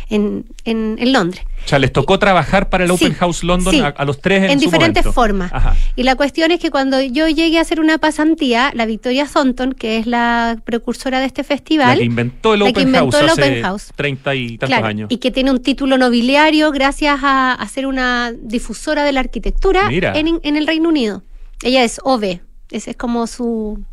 en, 0.09 0.45
en, 0.65 0.97
en 0.99 1.13
Londres. 1.13 1.43
O 1.65 1.67
sea, 1.67 1.79
les 1.79 1.91
tocó 1.91 2.19
trabajar 2.19 2.69
para 2.69 2.83
el 2.85 2.91
Open 2.91 3.09
Sí, 3.13 3.15
House 3.15 3.43
London 3.43 3.73
sí. 3.73 3.79
a, 3.79 3.87
a 3.87 4.05
los 4.05 4.21
tres 4.21 4.43
en, 4.43 4.51
en 4.51 4.59
su 4.59 4.65
diferentes 4.65 5.03
momento. 5.03 5.13
formas. 5.19 5.51
Ajá. 5.51 5.75
Y 5.95 6.03
la 6.03 6.15
cuestión 6.15 6.51
es 6.51 6.59
que 6.59 6.69
cuando 6.69 7.01
yo 7.01 7.27
llegué 7.27 7.57
a 7.57 7.61
hacer 7.61 7.79
una 7.79 7.97
pasantía, 7.97 8.71
la 8.75 8.85
Victoria 8.85 9.25
Thornton, 9.25 9.73
que 9.73 9.97
es 9.97 10.05
la 10.05 10.57
precursora 10.63 11.19
de 11.19 11.25
este 11.25 11.41
La 11.41 11.47
festival, 11.47 11.97
que 11.97 12.03
inventó 12.03 12.53
el 12.53 12.59
la 12.59 12.65
que 12.67 12.71
Open 12.71 12.87
inventó 12.89 13.17
House 13.17 13.23
el 13.23 13.29
hace 13.31 13.41
Open 13.51 13.63
House. 13.63 13.91
30 13.95 14.35
y 14.35 14.47
tantos 14.59 14.67
claro, 14.69 14.85
años. 14.85 15.07
y 15.11 15.17
que 15.17 15.31
tiene 15.31 15.49
un 15.49 15.63
título 15.63 15.97
nobiliario 15.97 16.71
gracias 16.71 17.19
a, 17.23 17.53
a 17.53 17.67
ser 17.67 17.87
una 17.87 18.31
difusora 18.39 19.03
de 19.03 19.11
la 19.11 19.21
arquitectura 19.21 19.89
en, 19.91 20.39
en 20.43 20.55
el 20.55 20.67
Reino 20.67 20.89
Unido. 20.89 21.23
Ella 21.63 21.83
es 21.83 21.99
OVE, 22.03 22.41
ese 22.69 22.91
es 22.91 22.97
como 22.97 23.27
su, 23.27 23.83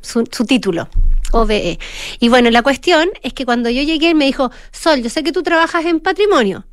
su, 0.00 0.28
su 0.30 0.44
título. 0.44 0.88
OVE. 1.32 1.78
Y 2.20 2.28
bueno, 2.28 2.50
la 2.50 2.62
cuestión 2.62 3.08
es 3.22 3.32
que 3.34 3.44
cuando 3.44 3.70
yo 3.70 3.82
llegué, 3.82 4.14
me 4.14 4.26
dijo, 4.26 4.50
Sol, 4.72 5.02
yo 5.02 5.10
sé 5.10 5.22
que 5.22 5.32
tú 5.32 5.42
trabajas 5.42 5.84
en 5.84 6.00
patrimonio, 6.00 6.66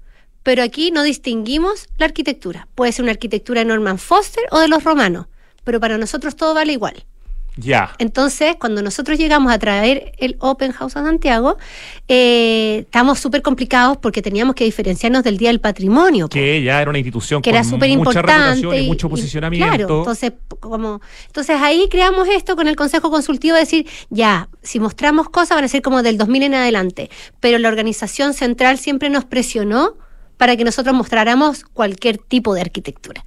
pero 0.44 0.64
aquí 0.64 0.92
no 0.92 1.04
distinguimos 1.04 1.88
la 1.98 2.06
arquitectura. 2.06 2.68
Puede 2.76 2.92
ser 2.92 3.04
una 3.04 3.12
arquitectura 3.12 3.62
de 3.62 3.66
Norman 3.66 3.98
Foster 3.98 4.44
o 4.52 4.60
de 4.60 4.68
los 4.68 4.84
romanos, 4.84 5.28
pero 5.64 5.80
para 5.80 5.98
nosotros 5.98 6.36
todo 6.36 6.54
vale 6.54 6.74
igual. 6.74 7.06
Ya. 7.58 7.96
Entonces, 8.00 8.56
cuando 8.60 8.82
nosotros 8.82 9.18
llegamos 9.18 9.52
a 9.52 9.60
traer 9.60 10.12
el 10.18 10.36
Open 10.40 10.72
House 10.74 10.96
a 10.98 11.04
Santiago, 11.04 11.58
eh, 12.08 12.80
estábamos 12.86 13.20
súper 13.20 13.42
complicados 13.42 13.98
porque 13.98 14.22
teníamos 14.22 14.56
que 14.56 14.66
diferenciarnos 14.66 15.24
del 15.24 15.38
Día 15.38 15.50
del 15.50 15.62
Patrimonio. 15.62 16.28
po, 16.28 16.34
Que 16.34 16.62
ya 16.62 16.82
era 16.82 16.90
una 16.90 17.00
institución 17.00 17.42
que 17.42 17.50
con 17.50 17.56
era 17.56 17.64
súper 17.64 17.90
importante. 17.90 18.82
y 18.82 18.88
mucho 18.88 19.10
posicionamiento. 19.10 19.68
claro, 19.68 20.00
entonces, 20.00 20.34
como, 20.60 21.02
entonces 21.28 21.58
ahí 21.62 21.88
creamos 21.90 22.28
esto 22.28 22.56
con 22.56 22.68
el 22.68 22.76
Consejo 22.76 23.10
Consultivo, 23.10 23.56
de 23.56 23.62
decir, 23.62 23.88
ya, 24.10 24.50
si 24.62 24.80
mostramos 24.80 25.30
cosas 25.30 25.56
van 25.56 25.64
a 25.64 25.68
ser 25.68 25.82
como 25.82 26.04
del 26.04 26.18
2000 26.18 26.44
en 26.44 26.54
adelante, 26.56 27.10
pero 27.40 27.58
la 27.58 27.70
organización 27.70 28.34
central 28.34 28.78
siempre 28.78 29.10
nos 29.10 29.26
presionó 29.26 29.96
para 30.38 30.58
que 30.58 30.64
nosotros 30.64 30.94
mostráramos 30.94 31.64
cualquier 31.64 32.18
tipo 32.18 32.54
de 32.54 32.62
arquitectura. 32.62 33.24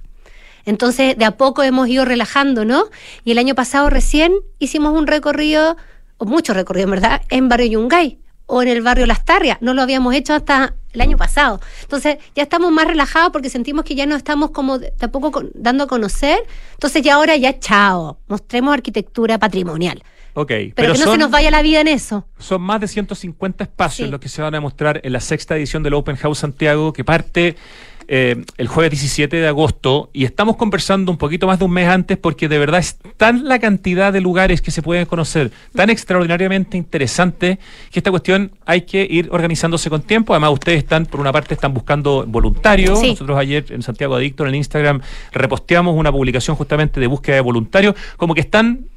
Entonces, 0.65 1.17
de 1.17 1.25
a 1.25 1.31
poco 1.37 1.63
hemos 1.63 1.87
ido 1.87 2.05
relajando, 2.05 2.65
¿no? 2.65 2.85
Y 3.23 3.31
el 3.31 3.37
año 3.37 3.55
pasado 3.55 3.89
recién 3.89 4.33
hicimos 4.59 4.97
un 4.97 5.07
recorrido, 5.07 5.77
o 6.17 6.25
mucho 6.25 6.53
recorrido, 6.53 6.85
en 6.85 6.91
verdad, 6.91 7.21
en 7.29 7.47
Barrio 7.49 7.67
Yungay 7.71 8.19
o 8.51 8.61
en 8.63 8.67
el 8.67 8.81
barrio 8.81 9.05
Las 9.05 9.23
Tarrias. 9.25 9.57
No 9.61 9.73
lo 9.75 9.81
habíamos 9.83 10.15
hecho 10.15 10.33
hasta 10.33 10.73
el 10.91 11.01
año 11.01 11.17
pasado. 11.17 11.61
Entonces, 11.83 12.17
ya 12.35 12.41
estamos 12.43 12.71
más 12.71 12.87
relajados 12.87 13.31
porque 13.31 13.49
sentimos 13.49 13.85
que 13.85 13.93
ya 13.93 14.07
no 14.07 14.15
estamos 14.15 14.49
como 14.51 14.79
de 14.79 14.91
de 14.97 15.05
a 15.05 15.11
poco 15.11 15.31
con- 15.31 15.51
dando 15.53 15.83
a 15.83 15.87
conocer. 15.87 16.39
Entonces, 16.73 17.03
ya 17.03 17.13
ahora 17.15 17.35
ya 17.37 17.59
chao, 17.59 18.17
mostremos 18.27 18.73
arquitectura 18.73 19.37
patrimonial. 19.37 20.01
Ok, 20.33 20.47
Pero, 20.47 20.73
pero, 20.75 20.93
que 20.93 20.99
no 20.99 21.05
son, 21.05 21.13
se 21.15 21.17
nos 21.19 21.31
vaya 21.31 21.51
la 21.51 21.61
vida 21.61 21.81
en 21.81 21.87
eso. 21.89 22.25
son 22.39 22.61
más 22.61 22.79
de 22.81 22.87
150 22.87 23.63
espacios 23.63 24.07
Sí. 24.07 24.11
los 24.11 24.19
que 24.19 24.29
se 24.29 24.41
van 24.41 24.55
a 24.55 24.61
mostrar 24.61 24.99
en 25.03 25.13
la 25.13 25.19
sexta 25.19 25.55
edición 25.55 25.83
del 25.83 25.93
Open 25.95 26.15
House 26.15 26.39
Santiago, 26.39 26.91
que 26.93 27.03
parte 27.03 27.55
eh, 28.11 28.43
el 28.57 28.67
jueves 28.67 28.89
17 28.89 29.37
de 29.37 29.47
agosto. 29.47 30.09
Y 30.13 30.25
estamos 30.25 30.55
conversando 30.55 31.11
un 31.11 31.19
poquito 31.19 31.45
más 31.45 31.59
de 31.59 31.65
un 31.65 31.71
mes 31.71 31.87
antes 31.87 32.17
porque 32.17 32.49
de 32.49 32.57
verdad 32.57 32.79
es 32.79 32.97
tan 33.17 33.47
la 33.47 33.59
cantidad 33.59 34.11
de 34.11 34.19
lugares 34.19 34.61
que 34.61 34.71
se 34.71 34.81
pueden 34.81 35.05
conocer, 35.05 35.51
tan 35.75 35.91
extraordinariamente 35.91 36.75
interesante, 36.75 37.59
que 37.91 37.99
esta 37.99 38.09
cuestión 38.09 38.51
hay 38.65 38.81
que 38.81 39.07
ir 39.07 39.29
organizándose 39.31 39.91
con 39.91 40.01
tiempo. 40.01 40.33
Además, 40.33 40.53
ustedes 40.53 40.79
están, 40.79 41.05
por 41.05 41.19
una 41.19 41.31
parte, 41.31 41.53
están 41.53 41.71
buscando 41.71 42.25
voluntarios. 42.27 42.99
Sí. 42.99 43.11
Nosotros 43.11 43.37
ayer 43.37 43.65
en 43.69 43.83
Santiago 43.83 44.15
Adicto, 44.15 44.43
en 44.43 44.49
el 44.49 44.55
Instagram, 44.55 45.01
reposteamos 45.31 45.95
una 45.95 46.11
publicación 46.11 46.55
justamente 46.55 46.99
de 46.99 47.05
búsqueda 47.05 47.35
de 47.35 47.41
voluntarios, 47.41 47.93
como 48.17 48.33
que 48.33 48.41
están 48.41 48.87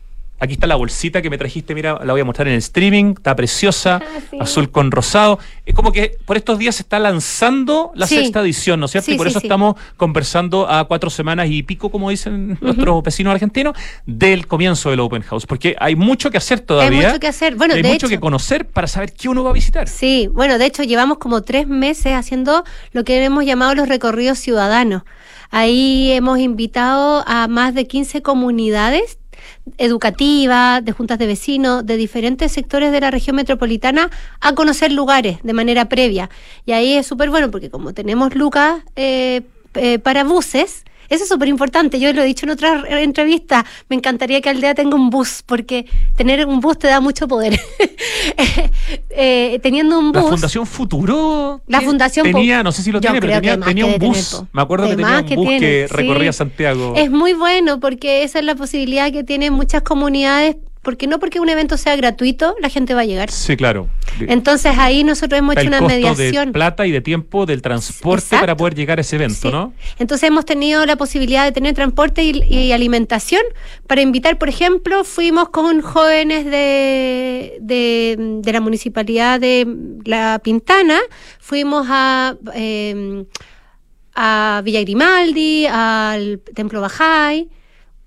Aquí 0.43 0.55
está 0.55 0.67
la 0.67 0.75
bolsita 0.75 1.23
que 1.23 1.31
me 1.31 1.39
trajiste, 1.39 1.73
mira, 1.73 2.01
la 2.05 2.13
voy 2.13 2.21
a 2.21 2.25
mostrar 2.25 2.49
en 2.49 2.55
el 2.55 2.59
streaming, 2.59 3.15
está 3.17 3.37
preciosa, 3.37 4.01
Ah, 4.03 4.19
sí. 4.29 4.37
azul 4.41 4.73
con 4.73 4.91
rosado. 4.91 5.39
Es 5.65 5.73
como 5.73 5.93
que 5.93 6.17
por 6.25 6.37
estos 6.37 6.59
días 6.59 6.75
se 6.75 6.83
está 6.83 6.99
lanzando 6.99 7.93
la 7.95 8.09
Sí. 8.09 8.17
sexta 8.17 8.41
edición, 8.41 8.81
¿no 8.81 8.87
es 8.87 8.91
cierto? 8.91 9.07
Sí, 9.07 9.13
y 9.15 9.17
por 9.19 9.29
eso 9.29 9.39
estamos 9.39 9.77
conversando 9.97 10.69
a 10.69 10.85
cuatro 10.89 11.11
semanas 11.11 11.47
y 11.49 11.63
pico, 11.63 11.91
como 11.93 12.11
dicen 12.11 12.59
nuestros 12.61 13.05
vecinos 13.05 13.33
argentinos, 13.33 13.77
del 14.05 14.49
comienzo 14.49 14.91
del 14.91 14.99
Open 14.99 15.23
House, 15.23 15.47
porque 15.47 15.77
hay 15.79 15.95
mucho 15.95 16.29
que 16.33 16.39
hacer 16.39 16.59
todavía. 16.59 17.07
mucho 17.11 17.21
que 17.21 17.29
hacer. 17.29 17.55
Bueno, 17.55 17.75
hay 17.75 17.83
de 17.83 17.89
mucho 17.91 18.07
hecho- 18.07 18.09
que 18.09 18.19
conocer 18.19 18.67
para 18.67 18.89
saber 18.89 19.13
qué 19.13 19.29
uno 19.29 19.45
va 19.45 19.51
a 19.51 19.53
visitar. 19.53 19.87
Sí, 19.89 20.29
bueno, 20.33 20.59
de 20.59 20.67
hecho 20.67 20.83
llevamos 20.83 21.19
como 21.19 21.43
tres 21.43 21.69
meses 21.69 22.15
haciendo 22.15 22.65
lo 22.91 23.05
que 23.05 23.23
hemos 23.25 23.45
llamado 23.45 23.77
los 23.77 23.89
recorridos 23.89 24.41
ciudadanos. 24.41 25.05
Ahí 25.53 26.11
hemos 26.13 26.41
invitado 26.41 27.23
a 27.29 27.47
más 27.47 27.75
de 27.75 27.87
15 27.87 28.23
comunidades 28.23 29.19
educativas, 29.79 30.85
de 30.85 30.93
juntas 30.93 31.19
de 31.19 31.27
vecinos, 31.27 31.87
de 31.87 31.97
diferentes 31.97 32.53
sectores 32.53 32.93
de 32.93 33.01
la 33.01 33.11
región 33.11 33.37
metropolitana 33.37 34.11
a 34.41 34.55
conocer 34.55 34.93
lugares 34.93 35.39
de 35.43 35.53
manera 35.53 35.89
previa. 35.89 36.31
Y 36.67 36.73
ahí 36.73 36.95
es 36.95 37.07
súper 37.07 37.31
bueno 37.31 37.51
porque 37.51 37.71
como 37.71 37.95
tenemos 37.95 38.35
lucas 38.35 38.83
eh, 38.97 39.43
eh, 39.75 39.99
para 39.99 40.25
buses, 40.25 40.85
eso 41.13 41.25
es 41.25 41.29
súper 41.29 41.49
importante. 41.49 42.01
Yo 42.01 42.13
lo 42.13 42.23
he 42.23 42.25
dicho 42.25 42.47
en 42.47 42.51
otras 42.51 42.85
eh, 42.85 43.03
entrevistas. 43.03 43.65
Me 43.89 43.97
encantaría 43.97 44.41
que 44.41 44.49
Aldea 44.49 44.75
tenga 44.75 44.97
un 44.97 45.11
bus, 45.11 45.43
porque 45.45 45.85
tener 46.17 46.47
un 46.47 46.61
bus 46.61 46.79
te 46.79 46.89
da 46.89 47.01
mucho 47.01 47.29
poder. 47.29 47.61
Eh, 49.15 49.59
teniendo 49.63 49.99
un 49.99 50.13
La 50.13 50.21
bus. 50.21 50.31
Fundación 50.31 50.67
Futuro 50.67 51.61
La. 51.67 51.81
Fundación 51.81 52.25
tenía, 52.25 52.63
no 52.63 52.73
sé 52.73 52.83
si 52.83 52.91
lo 52.91 53.01
tiene, 53.01 53.21
pero 53.21 53.35
tenía, 53.35 53.61
tenía 53.61 53.87
un 53.87 53.93
tener, 53.93 54.09
bus. 54.09 54.43
Me 54.53 54.63
acuerdo 54.63 54.89
que 54.89 54.97
tenía 54.97 55.19
un 55.19 55.27
que 55.27 55.37
bus 55.37 55.47
tiene, 55.47 55.61
que 55.61 55.87
sí. 55.89 55.95
recorría 55.95 56.33
Santiago. 56.33 56.95
Es 56.97 57.11
muy 57.11 57.35
bueno 57.35 57.79
porque 57.79 58.23
esa 58.23 58.39
es 58.39 58.45
la 58.45 58.55
posibilidad 58.55 59.13
que 59.13 59.23
tienen 59.23 59.53
muchas 59.53 59.83
comunidades, 59.83 60.57
porque 60.83 61.07
no 61.07 61.21
porque 61.21 61.39
un 61.39 61.49
evento 61.49 61.77
sea 61.77 61.95
gratuito, 61.95 62.57
la 62.61 62.69
gente 62.69 62.93
va 62.93 63.03
a 63.03 63.05
llegar. 63.05 63.31
Sí, 63.31 63.57
claro. 63.57 63.89
Entonces 64.21 64.77
ahí 64.77 65.05
nosotros 65.05 65.39
hemos 65.39 65.53
hecho 65.55 65.63
el 65.63 65.69
una 65.69 65.79
costo 65.79 65.95
mediación. 65.95 66.47
de 66.47 66.53
plata 66.53 66.87
y 66.87 66.91
de 66.91 67.01
tiempo 67.01 67.47
del 67.47 67.63
transporte 67.63 68.25
Exacto. 68.25 68.43
para 68.43 68.57
poder 68.57 68.75
llegar 68.75 68.99
a 68.99 69.03
ese 69.03 69.15
evento, 69.17 69.49
Sí. 69.49 69.51
¿no? 69.51 69.73
Entonces 69.99 70.29
hemos 70.29 70.45
tenido 70.45 70.85
la 70.85 70.97
posibilidad 70.97 71.45
de 71.45 71.53
tener 71.53 71.75
transporte 71.75 72.25
y, 72.25 72.31
y 72.53 72.73
alimentación 72.73 73.43
para 73.87 74.03
invitar, 74.03 74.39
por 74.39 74.49
ejemplo, 74.49 75.05
fuimos 75.05 75.51
con 75.51 75.81
jóvenes 75.83 76.45
de, 76.47 77.57
de, 77.61 78.17
de 78.43 78.53
la 78.53 78.61
municipalidad 78.61 79.39
de 79.41 79.67
La 80.05 80.41
Pintana, 80.43 80.99
fuimos 81.39 81.87
a, 81.89 82.35
eh, 82.55 83.25
a 84.15 84.61
Villa 84.65 84.81
Grimaldi, 84.81 85.67
al 85.67 86.41
Templo 86.55 86.81
Bajay, 86.81 87.49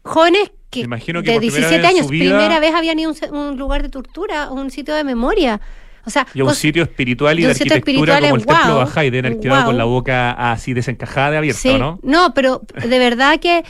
jóvenes 0.03 0.51
que, 0.81 0.85
imagino 0.85 1.21
que 1.23 1.31
de 1.31 1.33
por 1.38 1.41
primera 1.41 1.69
17 1.69 1.81
vez 1.81 1.91
en 1.91 1.97
años, 1.97 2.09
vida- 2.11 2.38
primera 2.38 2.59
vez 2.59 2.73
habían 2.75 2.99
ido 2.99 3.11
a 3.11 3.31
un, 3.33 3.57
lugar 3.57 3.81
de 3.81 3.89
tortura, 3.89 4.49
un 4.51 4.69
sitio 4.71 4.93
de 4.95 5.03
memoria. 5.03 5.59
O 6.05 6.09
sea, 6.11 6.27
Y 6.35 6.41
a 6.41 6.43
un 6.43 6.49
cos- 6.51 6.55
sitio 6.55 6.83
espiritual 6.83 7.39
y 7.39 7.41
y 7.41 7.45
de 7.45 7.51
arquitectura 7.51 8.19
como 8.21 8.35
el 8.35 8.41
es 8.41 8.47
Templo 8.47 8.75
Bajá 8.77 9.05
y 9.05 9.09
deben 9.09 9.25
haber 9.31 9.39
quedado 9.39 9.57
guau. 9.61 9.69
con 9.69 9.77
la 9.77 9.85
boca 9.85 10.31
así 10.51 10.73
desencajada 10.73 11.31
de 11.31 11.38
abierta, 11.38 11.59
Sí, 11.61 11.77
¿no? 12.03 12.33
pero 12.35 12.61
de 12.88 12.99
verdad 12.99 13.39
que 13.39 13.63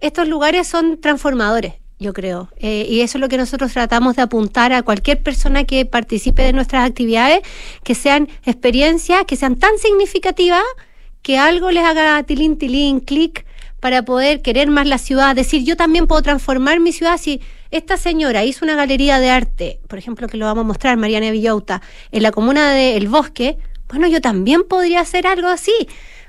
estos 0.00 0.28
lugares 0.28 0.66
son 0.68 1.00
transformadores, 1.00 1.72
yo 1.98 2.12
creo. 2.12 2.50
Eh, 2.58 2.86
y 2.90 3.00
eso 3.00 3.16
es 3.16 3.20
lo 3.22 3.28
que 3.30 3.38
nosotros 3.38 3.72
tratamos 3.72 4.16
de 4.16 4.22
apuntar 4.22 4.72
a 4.74 4.82
cualquier 4.82 5.22
persona 5.22 5.64
que 5.64 5.86
participe 5.86 6.42
de 6.42 6.52
nuestras 6.52 6.86
actividades, 6.86 7.40
que 7.84 7.94
sean 7.94 8.28
experiencias, 8.44 9.24
que 9.26 9.36
sean 9.36 9.56
tan 9.56 9.78
significativas 9.78 10.62
que 11.22 11.38
algo 11.38 11.70
les 11.70 11.84
haga 11.84 12.22
tilín, 12.22 12.58
tilín, 12.58 13.00
clic 13.00 13.44
para 13.80 14.02
poder 14.04 14.42
querer 14.42 14.68
más 14.70 14.86
la 14.86 14.98
ciudad, 14.98 15.34
decir 15.36 15.64
yo 15.64 15.76
también 15.76 16.06
puedo 16.06 16.22
transformar 16.22 16.80
mi 16.80 16.92
ciudad 16.92 17.16
si 17.18 17.40
esta 17.70 17.96
señora 17.96 18.44
hizo 18.44 18.64
una 18.64 18.74
galería 18.74 19.20
de 19.20 19.30
arte, 19.30 19.80
por 19.88 19.98
ejemplo, 19.98 20.26
que 20.26 20.36
lo 20.36 20.46
vamos 20.46 20.64
a 20.64 20.66
mostrar, 20.66 20.96
Mariana 20.96 21.30
Villauta, 21.30 21.82
en 22.10 22.22
la 22.22 22.32
comuna 22.32 22.72
de 22.72 22.96
El 22.96 23.08
Bosque, 23.08 23.58
bueno, 23.88 24.06
yo 24.08 24.20
también 24.20 24.62
podría 24.68 25.00
hacer 25.00 25.26
algo 25.26 25.48
así. 25.48 25.72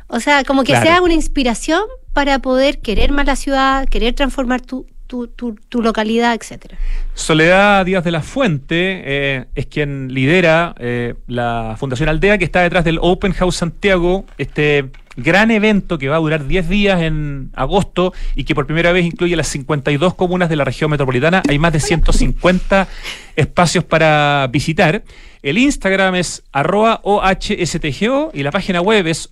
O 0.08 0.20
sea, 0.20 0.44
como 0.44 0.64
que 0.64 0.72
Claro. 0.74 0.86
sea 0.86 1.02
una 1.02 1.14
inspiración 1.14 1.82
para 2.14 2.40
poder 2.40 2.80
querer 2.80 3.12
más 3.12 3.26
la 3.26 3.36
ciudad, 3.36 3.86
querer 3.88 4.14
transformar 4.16 4.62
tu, 4.62 4.86
tu, 5.08 5.28
tu, 5.28 5.56
tu 5.70 5.82
localidad, 5.82 6.34
etcétera. 6.36 6.78
Soledad 7.14 7.86
Díaz 7.86 8.04
de 8.04 8.12
la 8.12 8.22
Fuente 8.22 9.02
eh, 9.06 9.46
es 9.56 9.66
quien 9.66 10.14
lidera 10.14 10.74
eh, 10.80 11.16
la 11.28 11.76
Fundación 11.80 12.10
Aldea, 12.10 12.38
que 12.38 12.46
está 12.46 12.62
detrás 12.62 12.84
del 12.86 12.98
Open 13.02 13.34
House 13.34 13.56
Santiago, 13.58 14.26
este 14.38 14.90
gran 15.16 15.52
evento 15.52 15.98
que 15.98 16.10
va 16.10 16.16
a 16.16 16.20
durar 16.20 16.48
10 16.48 16.70
días 16.70 17.02
en 17.02 17.50
agosto 17.54 18.14
y 18.36 18.44
que 18.44 18.56
por 18.56 18.66
primera 18.66 18.92
vez 18.92 19.06
incluye 19.06 19.36
las 19.36 19.48
52 19.48 20.16
comunas 20.16 20.50
de 20.50 20.56
la 20.56 20.64
región 20.64 20.92
metropolitana. 20.92 21.44
Hay 21.48 21.60
más 21.60 21.74
de 21.74 21.80
150 21.80 22.88
espacios 23.36 23.84
para 23.84 24.48
visitar. 24.52 25.04
El 25.42 25.58
Instagram 25.58 26.16
es 26.16 26.44
arroba 26.52 27.00
OHSTGO 27.04 28.32
y 28.34 28.44
la 28.44 28.52
página 28.52 28.82
web 28.82 29.08
es 29.08 29.30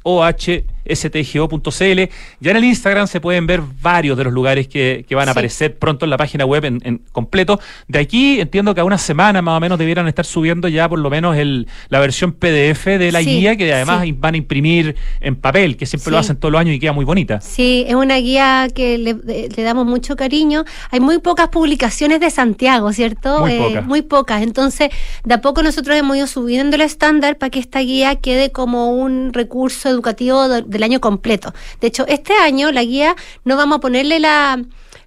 stgo.cl. 0.90 2.02
Ya 2.40 2.52
en 2.52 2.58
el 2.58 2.64
Instagram 2.64 3.08
se 3.08 3.20
pueden 3.20 3.48
ver 3.48 3.62
varios 3.82 4.18
de 4.18 4.24
los 4.24 4.34
lugares 4.34 4.68
que, 4.68 5.06
van 5.18 5.30
a 5.30 5.32
aparecer 5.32 5.78
pronto 5.78 6.06
en 6.06 6.12
la 6.12 6.18
página 6.18 6.46
web 6.46 6.66
en, 6.66 7.02
completo. 7.12 7.60
De 7.88 8.00
aquí 8.00 8.40
entiendo 8.40 8.76
que 8.76 8.82
a 8.82 8.84
una 8.84 8.98
semana 8.98 9.42
más 9.42 9.58
o 9.58 9.60
menos 9.60 9.80
debieran 9.80 10.08
estar 10.08 10.26
subiendo 10.26 10.68
ya 10.68 10.88
por 10.88 11.00
lo 11.00 11.10
menos 11.10 11.36
el, 11.36 11.68
la 11.90 12.00
versión 12.00 12.34
PDF 12.34 12.86
de 12.86 13.12
la 13.12 13.22
guía 13.22 13.56
que 13.56 13.74
además 13.74 14.06
van 14.18 14.36
a 14.36 14.38
imprimir 14.38 14.96
en 15.22 15.36
papel, 15.36 15.78
que 15.78 15.86
siempre 15.86 16.12
lo 16.12 16.20
hacen 16.20 16.38
todos 16.38 16.52
los 16.52 16.62
años 16.62 16.76
y 16.76 16.80
queda 16.80 16.94
muy 16.94 17.06
bonita. 17.06 17.42
Sí, 17.42 17.86
es 17.88 17.96
una 17.96 18.18
guía 18.18 18.68
que 18.74 18.98
le, 18.98 19.50
damos 19.64 19.86
mucho 19.86 20.16
cariño. 20.16 20.66
Hay 20.92 21.00
muy 21.00 21.20
pocas 21.20 21.50
publicaciones 21.50 22.20
de 22.20 22.30
Santiago, 22.30 22.94
¿cierto? 22.94 23.40
Muy, 23.40 23.54
eh, 23.54 23.58
pocas. 23.60 23.86
muy 23.86 24.02
pocas. 24.02 24.42
Entonces, 24.42 24.90
de 25.24 25.34
a 25.34 25.42
poco 25.42 25.64
nosotros 25.64 25.98
hemos 25.98 26.18
ido 26.18 26.28
subiendo 26.28 26.76
el 26.76 26.82
estándar 26.82 27.38
para 27.38 27.50
que 27.50 27.60
esta 27.60 27.80
guía 27.80 28.16
quede 28.16 28.52
como 28.52 28.92
un 28.92 29.34
recurso 29.34 29.90
educativo 29.90 30.48
del 30.78 30.84
año 30.84 31.02
completo. 31.02 31.54
De 31.82 31.88
hecho, 31.88 32.06
este 32.08 32.34
año 32.34 32.72
la 32.72 32.84
guía 32.84 33.16
no 33.44 33.58
vamos 33.58 33.78
a 33.78 33.82
ponerle 33.82 34.20
la, 34.20 34.62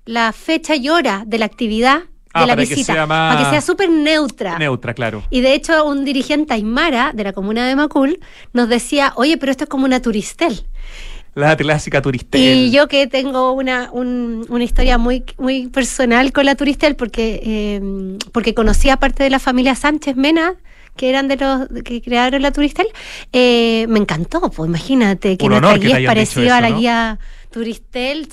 la 0.04 0.32
fecha 0.32 0.76
y 0.76 0.88
hora 0.88 1.24
de 1.26 1.38
la 1.38 1.46
actividad 1.46 2.02
Ah, 2.32 2.42
de 2.42 2.46
la 2.46 2.52
para 2.52 2.60
visita, 2.60 2.94
que 2.94 3.06
más... 3.06 3.34
para 3.34 3.44
que 3.44 3.50
sea 3.50 3.60
súper 3.60 3.90
neutra. 3.90 4.56
Neutra, 4.56 4.94
claro. 4.94 5.24
Y 5.30 5.40
de 5.40 5.52
hecho, 5.54 5.84
un 5.84 6.04
dirigente 6.04 6.54
aymara 6.54 7.10
de 7.12 7.24
la 7.24 7.32
comuna 7.32 7.66
de 7.66 7.74
Macul 7.74 8.20
nos 8.52 8.68
decía, 8.68 9.12
oye, 9.16 9.36
pero 9.36 9.50
esto 9.50 9.64
es 9.64 9.70
como 9.70 9.84
una 9.84 10.00
turistel. 10.00 10.64
La 11.34 11.56
clásica 11.56 12.00
turistel. 12.02 12.40
Y 12.40 12.70
yo 12.70 12.86
que 12.86 13.06
tengo 13.08 13.52
una, 13.52 13.90
una 13.92 14.64
historia 14.64 14.96
muy, 14.98 15.24
muy 15.38 15.68
personal 15.68 16.32
con 16.32 16.46
la 16.46 16.54
turistel 16.54 16.94
porque, 16.96 17.40
eh, 17.44 18.16
porque 18.32 18.54
conocí 18.54 18.90
a 18.90 18.96
parte 18.96 19.24
de 19.24 19.30
la 19.30 19.38
familia 19.38 19.74
Sánchez 19.74 20.14
Mena, 20.16 20.54
que 21.00 21.08
eran 21.08 21.28
de 21.28 21.36
los 21.36 21.82
que 21.82 22.02
crearon 22.02 22.42
la 22.42 22.52
Turistel, 22.52 22.86
eh, 23.32 23.86
me 23.88 23.98
encantó, 23.98 24.50
pues 24.50 24.68
imagínate 24.68 25.38
que 25.38 25.48
nuestra 25.48 25.78
guía 25.78 25.98
es 25.98 26.06
parecida 26.06 26.58
a 26.58 26.60
la 26.60 26.70
guía 26.72 27.18
Turistel. 27.50 28.28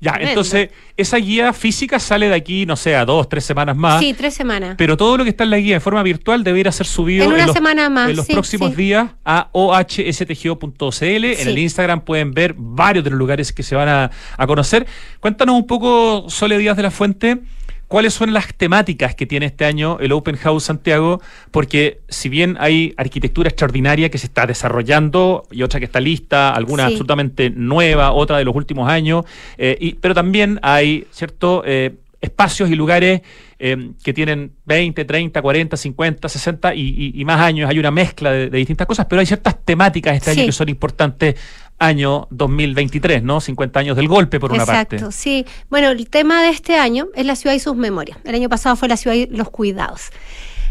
Ya, 0.00 0.16
entonces, 0.20 0.68
esa 0.96 1.16
guía 1.16 1.52
física 1.52 1.98
sale 1.98 2.28
de 2.28 2.34
aquí, 2.36 2.66
no 2.66 2.76
sé, 2.76 2.94
a 2.94 3.04
dos, 3.04 3.28
tres 3.28 3.44
semanas 3.44 3.76
más. 3.76 4.00
Sí, 4.00 4.14
tres 4.14 4.34
semanas. 4.34 4.76
Pero 4.78 4.96
todo 4.96 5.16
lo 5.16 5.24
que 5.24 5.30
está 5.30 5.42
en 5.42 5.50
la 5.50 5.58
guía 5.58 5.74
en 5.74 5.80
forma 5.80 6.04
virtual 6.04 6.44
debería 6.44 6.70
ser 6.70 6.86
subido 6.86 7.24
en, 7.24 7.46
los, 7.46 7.52
semana 7.52 7.88
más, 7.88 8.10
en 8.10 8.16
los 8.16 8.26
próximos 8.26 8.76
días 8.76 9.08
a 9.24 9.48
ohstgo.cl. 9.50 11.04
En 11.24 11.48
el 11.48 11.58
Instagram 11.58 12.02
pueden 12.02 12.32
ver 12.32 12.54
varios 12.56 13.02
de 13.02 13.10
los 13.10 13.18
lugares 13.18 13.52
que 13.52 13.64
se 13.64 13.74
van 13.74 13.88
a, 13.88 14.10
a 14.36 14.46
conocer. 14.46 14.86
Cuéntanos 15.18 15.56
un 15.56 15.66
poco, 15.66 16.26
Sole 16.28 16.58
Díaz 16.58 16.76
de 16.76 16.82
la 16.84 16.92
Fuente 16.92 17.40
cuáles 17.88 18.14
son 18.14 18.32
las 18.32 18.54
temáticas 18.54 19.14
que 19.14 19.26
tiene 19.26 19.46
este 19.46 19.64
año 19.64 19.98
el 20.00 20.12
Open 20.12 20.36
House 20.36 20.64
Santiago, 20.64 21.20
porque 21.50 22.00
si 22.08 22.28
bien 22.28 22.56
hay 22.60 22.94
arquitectura 22.96 23.48
extraordinaria 23.48 24.10
que 24.10 24.18
se 24.18 24.26
está 24.26 24.46
desarrollando 24.46 25.46
y 25.50 25.62
otra 25.62 25.80
que 25.80 25.86
está 25.86 26.00
lista, 26.00 26.50
alguna 26.50 26.86
absolutamente 26.86 27.50
nueva, 27.50 28.12
otra 28.12 28.38
de 28.38 28.44
los 28.44 28.54
últimos 28.54 28.88
años, 28.88 29.24
eh, 29.58 29.76
y, 29.80 29.94
pero 29.94 30.14
también 30.14 30.58
hay, 30.62 31.06
¿cierto?, 31.10 31.62
eh, 31.66 31.94
espacios 32.24 32.70
y 32.70 32.74
lugares 32.74 33.20
eh, 33.58 33.92
que 34.02 34.12
tienen 34.12 34.52
20, 34.64 35.04
30, 35.04 35.40
40, 35.40 35.76
50, 35.76 36.28
60 36.28 36.74
y, 36.74 37.22
más 37.24 37.40
años. 37.40 37.70
Hay 37.70 37.78
una 37.78 37.90
mezcla 37.90 38.32
de, 38.32 38.50
distintas 38.50 38.86
cosas, 38.86 39.06
pero 39.06 39.20
hay 39.20 39.26
ciertas 39.26 39.62
temáticas 39.64 40.16
este 40.16 40.30
año 40.32 40.46
que 40.46 40.52
son 40.52 40.68
importantes 40.68 41.36
año 41.78 42.28
2023, 42.30 43.22
¿no? 43.22 43.40
50 43.40 43.80
años 43.80 43.96
del 43.96 44.08
golpe, 44.08 44.40
por 44.40 44.52
una 44.52 44.64
parte. 44.64 44.96
Exacto, 44.96 45.12
sí. 45.12 45.44
Bueno, 45.70 45.90
el 45.90 46.08
tema 46.08 46.42
de 46.42 46.50
este 46.50 46.76
año 46.76 47.08
es 47.14 47.26
la 47.26 47.36
ciudad 47.36 47.54
y 47.54 47.60
sus 47.60 47.76
memorias. 47.76 48.18
El 48.24 48.34
año 48.34 48.48
pasado 48.48 48.76
fue 48.76 48.88
la 48.88 48.96
ciudad 48.96 49.16
y 49.16 49.26
los 49.26 49.50
cuidados. 49.50 50.10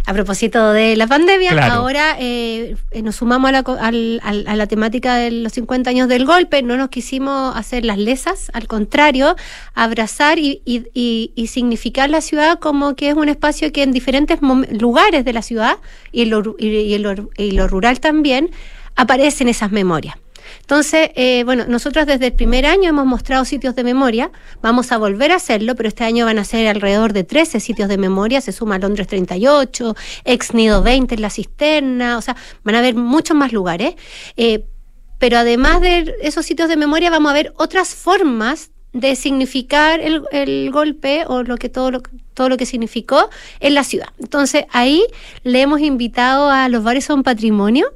A 0.06 0.12
propósito 0.12 0.74
de 0.74 0.98
la 0.98 1.08
pandemia, 1.08 1.52
ahora 1.68 2.18
eh, 2.20 2.76
nos 3.02 3.16
sumamos 3.16 3.48
a 3.48 3.52
la, 3.54 3.64
a 4.22 4.56
la, 4.56 4.68
temática 4.68 5.16
de 5.16 5.32
los 5.32 5.54
50 5.54 5.90
años 5.90 6.10
del 6.10 6.26
golpe. 6.26 6.62
No 6.62 6.76
nos 6.76 6.90
quisimos 6.90 7.56
hacer 7.56 7.86
las 7.86 7.98
lesas, 7.98 8.52
al 8.54 8.68
contrario, 8.68 9.38
abrazar 9.74 10.40
y, 10.40 10.62
y, 10.66 11.48
significar 11.48 12.10
la 12.10 12.20
ciudad 12.20 12.60
como 12.60 12.96
que 12.96 13.10
es 13.10 13.16
un 13.16 13.30
espacio 13.30 13.72
que 13.72 13.82
en 13.82 13.94
diferentes 13.94 14.40
lugares 14.72 15.24
de 15.24 15.32
la 15.32 15.42
ciudad 15.42 15.78
y 16.12 16.26
lo, 16.26 16.56
y 16.60 17.52
lo 17.52 17.68
rural 17.70 18.02
también 18.02 18.52
aparecen 18.96 19.48
esas 19.48 19.72
memorias. 19.72 20.18
Entonces, 20.62 21.12
eh, 21.16 21.44
bueno, 21.44 21.66
nosotros 21.68 22.06
desde 22.06 22.28
el 22.28 22.34
primer 22.34 22.66
año 22.66 22.90
hemos 22.90 23.06
mostrado 23.06 23.46
sitios 23.46 23.76
de 23.76 23.84
memoria, 23.84 24.32
vamos 24.62 24.92
a 24.92 24.98
volver 24.98 25.32
a 25.32 25.36
hacerlo, 25.36 25.76
pero 25.76 25.90
este 25.90 26.04
año 26.04 26.26
van 26.26 26.40
a 26.40 26.44
ser 26.44 26.68
alrededor 26.68 27.14
de 27.14 27.24
13 27.24 27.60
sitios 27.60 27.90
de 27.90 27.98
memoria, 27.98 28.42
se 28.42 28.52
suma 28.52 28.80
Londres 28.80 29.08
38, 29.08 29.96
Ex 30.26 30.54
Nido 30.54 30.82
20 30.82 31.16
en 31.16 31.22
la 31.22 31.30
cisterna, 31.30 32.18
o 32.18 32.22
sea, 32.22 32.36
van 32.64 32.76
a 32.76 32.80
haber 32.80 32.96
muchos 32.96 33.36
más 33.36 33.52
lugares. 33.52 33.96
Eh, 34.38 34.66
pero 35.20 35.38
además 35.38 35.80
de 35.80 36.16
esos 36.22 36.46
sitios 36.46 36.68
de 36.68 36.76
memoria, 36.76 37.10
vamos 37.10 37.32
a 37.32 37.34
ver 37.34 37.54
otras 37.58 37.96
formas 37.96 38.72
de 38.94 39.16
significar 39.16 40.00
el, 40.02 40.72
golpe 40.72 41.24
o 41.28 41.44
lo 41.44 41.58
que 41.58 41.68
todo 41.68 41.90
lo 41.90 42.02
todo 42.34 42.50
lo 42.50 42.58
que 42.58 42.66
significó 42.66 43.30
en 43.60 43.74
la 43.74 43.84
ciudad. 43.84 44.10
Entonces 44.20 44.66
ahí 44.72 45.06
le 45.44 45.62
hemos 45.62 45.82
invitado 45.82 46.50
a 46.50 46.70
los 46.70 46.84
bares 46.84 47.06
son 47.06 47.24
patrimonio 47.24 47.88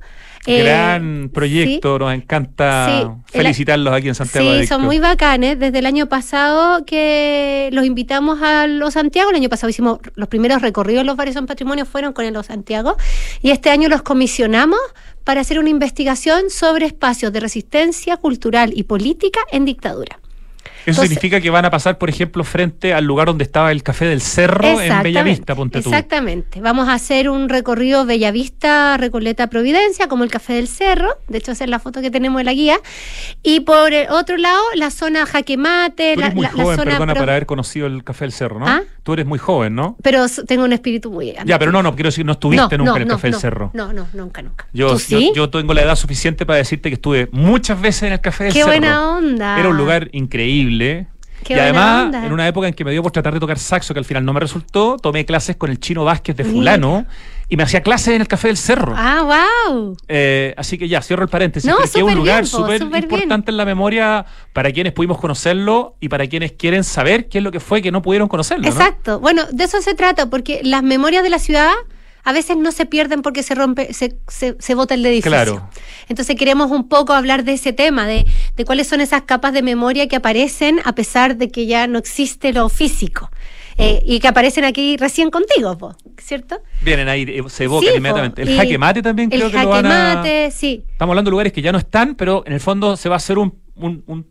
eh, 0.47 0.63
Gran 0.63 1.29
proyecto, 1.33 1.99
nos 1.99 2.13
encanta 2.13 3.17
felicitarlos 3.25 3.93
aquí 3.93 4.07
en 4.07 4.15
Santiago. 4.15 4.59
Sí, 4.59 4.65
son 4.65 4.83
muy 4.83 4.99
bacanes. 4.99 5.59
Desde 5.59 5.79
el 5.79 5.85
año 5.85 6.07
pasado 6.07 6.85
que 6.85 7.69
los 7.73 7.85
invitamos 7.85 8.41
a 8.41 8.65
los 8.67 8.93
Santiago, 8.93 9.29
el 9.29 9.35
año 9.35 9.49
pasado 9.49 9.69
hicimos 9.69 9.99
los 10.15 10.29
primeros 10.29 10.61
recorridos, 10.61 11.05
los 11.05 11.17
varios 11.17 11.33
son 11.33 11.47
patrimonio 11.47 11.85
fueron 11.85 12.13
con 12.13 12.23
el 12.23 12.33
los 12.33 12.45
Santiago, 12.45 12.95
y 13.41 13.51
este 13.51 13.69
año 13.69 13.89
los 13.89 14.03
comisionamos 14.03 14.79
para 15.23 15.41
hacer 15.41 15.59
una 15.59 15.69
investigación 15.69 16.49
sobre 16.49 16.85
espacios 16.85 17.33
de 17.33 17.41
resistencia 17.41 18.15
cultural 18.15 18.71
y 18.73 18.83
política 18.83 19.41
en 19.51 19.65
dictadura. 19.65 20.19
Eso 20.91 21.01
significa 21.01 21.41
que 21.41 21.49
van 21.49 21.65
a 21.65 21.69
pasar, 21.69 21.97
por 21.97 22.09
ejemplo, 22.09 22.43
frente 22.43 22.93
al 22.93 23.05
lugar 23.05 23.27
donde 23.27 23.43
estaba 23.43 23.71
el 23.71 23.83
Café 23.83 24.05
del 24.05 24.21
Cerro 24.21 24.79
en 24.81 25.03
Bellavista, 25.03 25.55
ponte 25.55 25.81
tú. 25.81 25.89
Exactamente. 25.89 26.61
Vamos 26.61 26.87
a 26.87 26.93
hacer 26.93 27.29
un 27.29 27.49
recorrido 27.49 28.05
Bellavista, 28.05 28.97
Recoleta, 28.97 29.47
Providencia, 29.47 30.07
como 30.07 30.23
el 30.23 30.31
Café 30.31 30.53
del 30.53 30.67
Cerro. 30.67 31.17
De 31.27 31.39
hecho, 31.39 31.51
esa 31.51 31.65
es 31.65 31.69
la 31.69 31.79
foto 31.79 32.01
que 32.01 32.11
tenemos 32.11 32.39
en 32.39 32.45
la 32.45 32.53
guía. 32.53 32.79
Y 33.43 33.61
por 33.61 33.93
el 33.93 34.09
otro 34.09 34.37
lado, 34.37 34.61
la 34.75 34.89
zona 34.91 35.25
Jaquemate. 35.25 36.13
Tú 36.15 36.21
eres 36.21 36.35
muy 36.35 36.47
joven, 36.47 36.77
perdona, 36.77 37.13
para 37.13 37.33
haber 37.33 37.45
conocido 37.45 37.87
el 37.87 38.03
Café 38.03 38.25
del 38.25 38.31
Cerro, 38.31 38.59
¿no? 38.59 38.67
¿Ah? 38.67 38.83
Tú 39.07 39.13
eres 39.13 39.25
muy 39.25 39.39
joven, 39.39 39.73
¿no? 39.73 39.95
Pero 40.03 40.25
tengo 40.45 40.65
un 40.65 40.73
espíritu 40.73 41.09
muy... 41.09 41.33
Ya, 41.45 41.57
pero 41.57 41.71
no, 41.71 41.81
no, 41.81 41.95
quiero 41.95 42.09
decir, 42.09 42.25
no 42.25 42.33
estuviste 42.33 42.77
nunca 42.77 42.97
en 42.97 43.03
el 43.03 43.07
Café 43.07 43.31
del 43.31 43.39
Cerro. 43.39 43.71
No, 43.73 43.93
no, 43.93 44.05
nunca, 44.11 44.41
nunca. 44.41 44.67
Yo, 44.73 44.97
yo, 45.33 45.49
tengo 45.49 45.73
la 45.73 45.83
edad 45.83 45.95
suficiente 45.95 46.45
para 46.45 46.57
decirte 46.57 46.89
que 46.89 46.95
estuve 46.95 47.29
muchas 47.31 47.79
veces 47.79 48.03
en 48.03 48.11
el 48.11 48.19
Café 48.19 48.43
del 48.43 48.51
Cerro. 48.51 48.65
Qué 48.65 48.69
buena 48.69 49.11
onda. 49.11 49.57
Era 49.57 49.69
un 49.69 49.77
lugar 49.77 50.09
increíble 50.11 51.07
y 51.47 51.53
además, 51.53 52.13
en 52.13 52.33
una 52.33 52.49
época 52.49 52.67
en 52.67 52.73
que 52.73 52.83
me 52.83 52.91
dio 52.91 53.01
por 53.01 53.13
tratar 53.13 53.33
de 53.33 53.39
tocar 53.39 53.57
saxo, 53.57 53.93
que 53.93 53.99
al 53.99 54.05
final 54.05 54.25
no 54.25 54.33
me 54.33 54.41
resultó, 54.41 54.97
tomé 54.97 55.25
clases 55.25 55.55
con 55.55 55.69
el 55.69 55.79
chino 55.79 56.03
Vázquez 56.03 56.35
de 56.35 56.43
fulano 56.43 57.05
y 57.49 57.55
me 57.55 57.63
hacía 57.63 57.81
clases 57.81 58.09
en 58.15 58.21
el 58.21 58.27
Café 58.27 58.49
del 58.49 58.57
Cerro. 58.57 58.93
Ah, 58.95 59.53
wow. 59.69 59.95
Eh, 60.07 60.53
así 60.57 60.77
que 60.77 60.87
ya, 60.89 61.01
cierro 61.01 61.23
el 61.23 61.29
paréntesis. 61.29 61.69
No, 61.69 61.77
que 61.77 61.85
es 61.85 61.95
un 61.95 62.15
lugar 62.15 62.45
súper 62.45 62.81
importante 62.81 63.51
en 63.51 63.57
la 63.57 63.65
memoria 63.65 64.25
para 64.53 64.71
quienes 64.71 64.93
pudimos 64.93 65.17
conocerlo 65.17 65.95
y 66.01 66.09
para 66.09 66.27
quienes 66.27 66.51
quieren 66.51 66.83
saber 66.83 67.29
qué 67.29 67.37
es 67.37 67.43
lo 67.43 67.51
que 67.51 67.59
fue 67.59 67.81
que 67.81 67.91
no 67.91 68.01
pudieron 68.01 68.27
conocerlo. 68.27 68.67
Exacto. 68.67 69.19
Bueno, 69.19 69.43
de 69.51 69.63
eso 69.63 69.81
se 69.81 69.93
trata, 69.93 70.29
porque 70.29 70.59
las 70.63 70.83
memorias 70.83 71.23
de 71.23 71.29
la 71.29 71.39
ciudad 71.39 71.71
a 72.25 72.33
veces 72.33 72.57
no 72.57 72.73
se 72.73 72.85
pierden 72.85 73.21
porque 73.21 73.41
se 73.41 73.55
rompe, 73.55 73.93
se, 73.93 74.17
se, 74.27 74.75
bota 74.75 74.95
el 74.95 75.05
edificio. 75.05 75.31
Claro. 75.31 75.69
Entonces 76.09 76.35
queremos 76.35 76.69
un 76.71 76.89
poco 76.89 77.13
hablar 77.13 77.45
de 77.45 77.53
ese 77.53 77.71
tema, 77.71 78.05
de, 78.05 78.25
de 78.57 78.65
cuáles 78.65 78.89
son 78.89 78.99
esas 78.99 79.21
capas 79.21 79.53
de 79.53 79.61
memoria 79.61 80.09
que 80.09 80.17
aparecen 80.17 80.81
a 80.83 80.93
pesar 80.93 81.37
de 81.37 81.49
que 81.49 81.67
ya 81.67 81.87
no 81.87 81.97
existe 81.97 82.51
lo 82.51 82.67
físico. 82.67 83.31
Eh, 83.77 84.01
y 84.05 84.19
que 84.19 84.27
aparecen 84.27 84.65
aquí 84.65 84.97
recién 84.97 85.29
contigo, 85.29 85.95
¿cierto? 86.17 86.59
Vienen 86.81 87.09
ahí, 87.09 87.23
eh, 87.23 87.43
se 87.47 87.65
evocan 87.65 87.95
inmediatamente. 87.95 88.41
El 88.41 88.57
jaque 88.57 88.77
mate 88.77 89.01
también 89.03 89.29
creo 89.29 89.51
que 89.51 89.57
lo 89.57 89.69
van 89.69 89.85
a... 89.85 90.15
mate, 90.15 90.49
sí. 90.51 90.83
Estamos 90.91 91.13
hablando 91.13 91.29
de 91.29 91.33
lugares 91.33 91.53
que 91.53 91.61
ya 91.61 91.71
no 91.71 91.77
están, 91.77 92.15
pero 92.15 92.43
en 92.47 92.53
el 92.53 92.59
fondo 92.59 92.97
se 92.97 93.07
va 93.07 93.15
a 93.15 93.17
hacer 93.17 93.37
un, 93.37 93.53
un, 93.75 94.25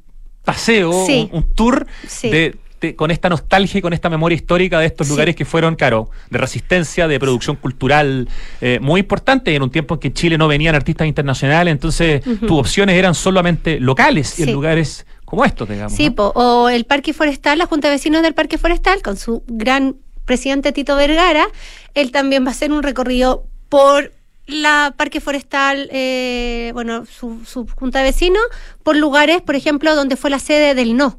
paseo, 0.44 0.90
un, 0.90 1.52
tour 1.54 1.86
de 2.22 2.58
con 2.94 3.10
esta 3.10 3.28
nostalgia 3.28 3.78
y 3.78 3.82
con 3.82 3.92
esta 3.92 4.10
memoria 4.10 4.36
histórica 4.36 4.78
de 4.78 4.86
estos 4.86 5.08
lugares 5.08 5.34
que 5.34 5.44
fueron, 5.44 5.76
claro, 5.76 6.10
de 6.30 6.38
resistencia, 6.38 7.08
de 7.08 7.18
producción 7.18 7.56
cultural 7.56 8.28
eh, 8.60 8.78
muy 8.80 9.00
importante 9.00 9.54
en 9.54 9.62
un 9.62 9.70
tiempo 9.70 9.94
en 9.94 10.00
que 10.00 10.08
en 10.08 10.14
Chile 10.14 10.38
no 10.38 10.46
venían 10.46 10.74
artistas 10.74 11.06
internacionales, 11.06 11.72
entonces 11.72 12.22
tus 12.22 12.52
opciones 12.52 12.96
eran 12.96 13.14
solamente 13.14 13.80
locales 13.80 14.38
y 14.38 14.42
en 14.44 14.52
lugares 14.52 15.06
como 15.26 15.44
estos, 15.44 15.68
digamos. 15.68 15.92
Sí, 15.92 16.10
o 16.16 16.68
el 16.70 16.86
Parque 16.86 17.12
Forestal, 17.12 17.58
la 17.58 17.66
Junta 17.66 17.88
de 17.88 17.94
Vecinos 17.94 18.22
del 18.22 18.32
Parque 18.32 18.56
Forestal, 18.56 19.02
con 19.02 19.18
su 19.18 19.42
gran 19.46 19.96
presidente 20.24 20.72
Tito 20.72 20.96
Vergara, 20.96 21.46
él 21.94 22.12
también 22.12 22.44
va 22.44 22.48
a 22.48 22.50
hacer 22.52 22.72
un 22.72 22.82
recorrido 22.82 23.44
por 23.68 24.12
la 24.46 24.94
Parque 24.96 25.20
Forestal, 25.20 25.88
eh, 25.92 26.70
bueno, 26.72 27.04
su, 27.06 27.44
su 27.44 27.66
junta 27.66 27.98
de 27.98 28.04
vecinos, 28.04 28.42
por 28.82 28.96
lugares, 28.96 29.42
por 29.42 29.56
ejemplo, 29.56 29.94
donde 29.94 30.16
fue 30.16 30.30
la 30.30 30.38
sede 30.38 30.74
del 30.74 30.96
No 30.96 31.18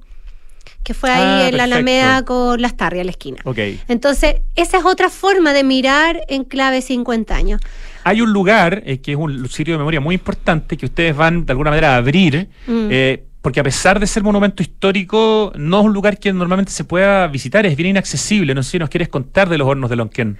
que 0.88 0.93
fue 0.93 1.10
ahí 1.10 1.43
ah, 1.43 1.50
en 1.50 1.58
la 1.58 1.65
Alameda 1.65 2.24
con 2.24 2.62
las 2.62 2.78
Tarrias, 2.78 3.02
a 3.02 3.04
la 3.04 3.12
esquina. 3.12 3.39
Okay. 3.43 3.78
Entonces, 3.89 4.38
esa 4.56 4.78
es 4.78 4.86
otra 4.86 5.10
forma 5.10 5.52
de 5.52 5.65
mirar 5.65 6.22
en 6.30 6.46
clave 6.46 6.82
50 6.82 7.36
años. 7.36 7.60
hay 8.06 8.22
un 8.22 8.32
lugar 8.32 8.84
eh, 8.86 9.02
que 9.02 9.12
es 9.12 9.17
un 9.17 9.50
sitio 9.50 9.74
de 9.74 9.80
memoria 9.80 10.00
muy 10.00 10.15
importante 10.15 10.78
que 10.78 10.86
ustedes 10.86 11.13
van 11.13 11.46
de 11.46 11.52
alguna 11.52 11.72
manera 11.72 11.96
a 11.96 11.98
abrir. 11.98 12.48
Mm. 12.67 12.88
eh, 12.89 13.27
porque 13.48 13.62
a 13.62 13.64
pesar 13.64 13.98
de 14.02 14.08
ser 14.08 14.24
monumento 14.24 14.62
histórico, 14.62 15.54
no 15.56 15.80
es 15.80 15.86
un 15.86 15.94
lugar 15.94 16.18
que 16.20 16.34
normalmente 16.34 16.70
se 16.74 16.84
pueda 16.84 17.26
visitar, 17.28 17.66
es 17.66 17.78
bien 17.78 17.92
inaccesible. 17.92 18.54
No 18.54 18.62
sé 18.62 18.72
si 18.72 18.78
nos 18.80 18.90
quieres 18.90 19.08
contar 19.08 19.48
de 19.48 19.58
los 19.58 19.66
hornos 19.66 19.90
de 19.90 19.96
Lonquén. 19.96 20.38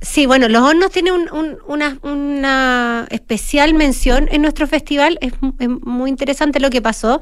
Sí, 0.00 0.26
bueno, 0.26 0.48
los 0.48 0.60
hornos 0.64 0.90
tienen 0.90 1.12
un- 1.12 1.28
un- 1.68 2.00
una, 2.02 3.06
especial 3.10 3.74
mención 3.74 4.28
en 4.32 4.42
nuestro 4.42 4.66
festival. 4.66 5.18
Es 5.20 5.34
muy 5.40 6.10
interesante 6.10 6.58
lo 6.58 6.68
que 6.68 6.82
pasó. 6.82 7.20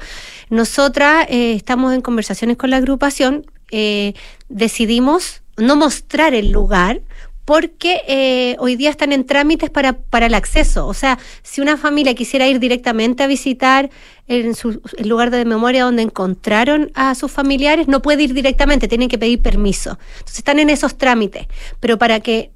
Nosotras 0.49 1.27
eh, 1.29 1.53
estamos 1.53 1.93
en 1.93 2.01
conversaciones 2.01 2.57
con 2.57 2.71
la 2.71 2.77
agrupación. 2.77 3.45
eh, 3.69 4.13
decidimos 4.49 5.43
no 5.57 5.75
mostrar 5.75 6.33
el 6.33 6.49
lugar 6.51 7.01
porque 7.47 8.01
eh, 8.09 8.57
hoy 8.59 8.75
día 8.75 8.89
están 8.89 9.13
en 9.13 9.25
trámites 9.25 9.69
para, 9.69 9.93
para 9.93 10.25
el 10.25 10.33
acceso. 10.33 10.85
O 10.85 10.93
sea, 10.93 11.17
si 11.43 11.61
una 11.61 11.77
familia 11.77 12.13
quisiera 12.13 12.45
ir 12.45 12.59
directamente 12.59 13.23
a 13.23 13.27
visitar 13.27 13.89
en 14.27 14.53
su, 14.53 14.81
el 14.97 15.07
lugar 15.07 15.31
de 15.31 15.45
memoria 15.45 15.85
donde 15.85 16.01
encontraron 16.03 16.91
a 16.93 17.15
sus 17.15 17.31
familiares, 17.31 17.87
no 17.87 18.01
puede 18.01 18.23
ir 18.23 18.33
directamente, 18.33 18.89
tienen 18.89 19.07
que 19.07 19.17
pedir 19.17 19.41
permiso. 19.41 19.97
Entonces 20.17 20.39
están 20.39 20.59
en 20.59 20.69
esos 20.69 20.97
trámites. 20.97 21.47
Pero 21.79 21.97
para 21.97 22.19
que 22.19 22.51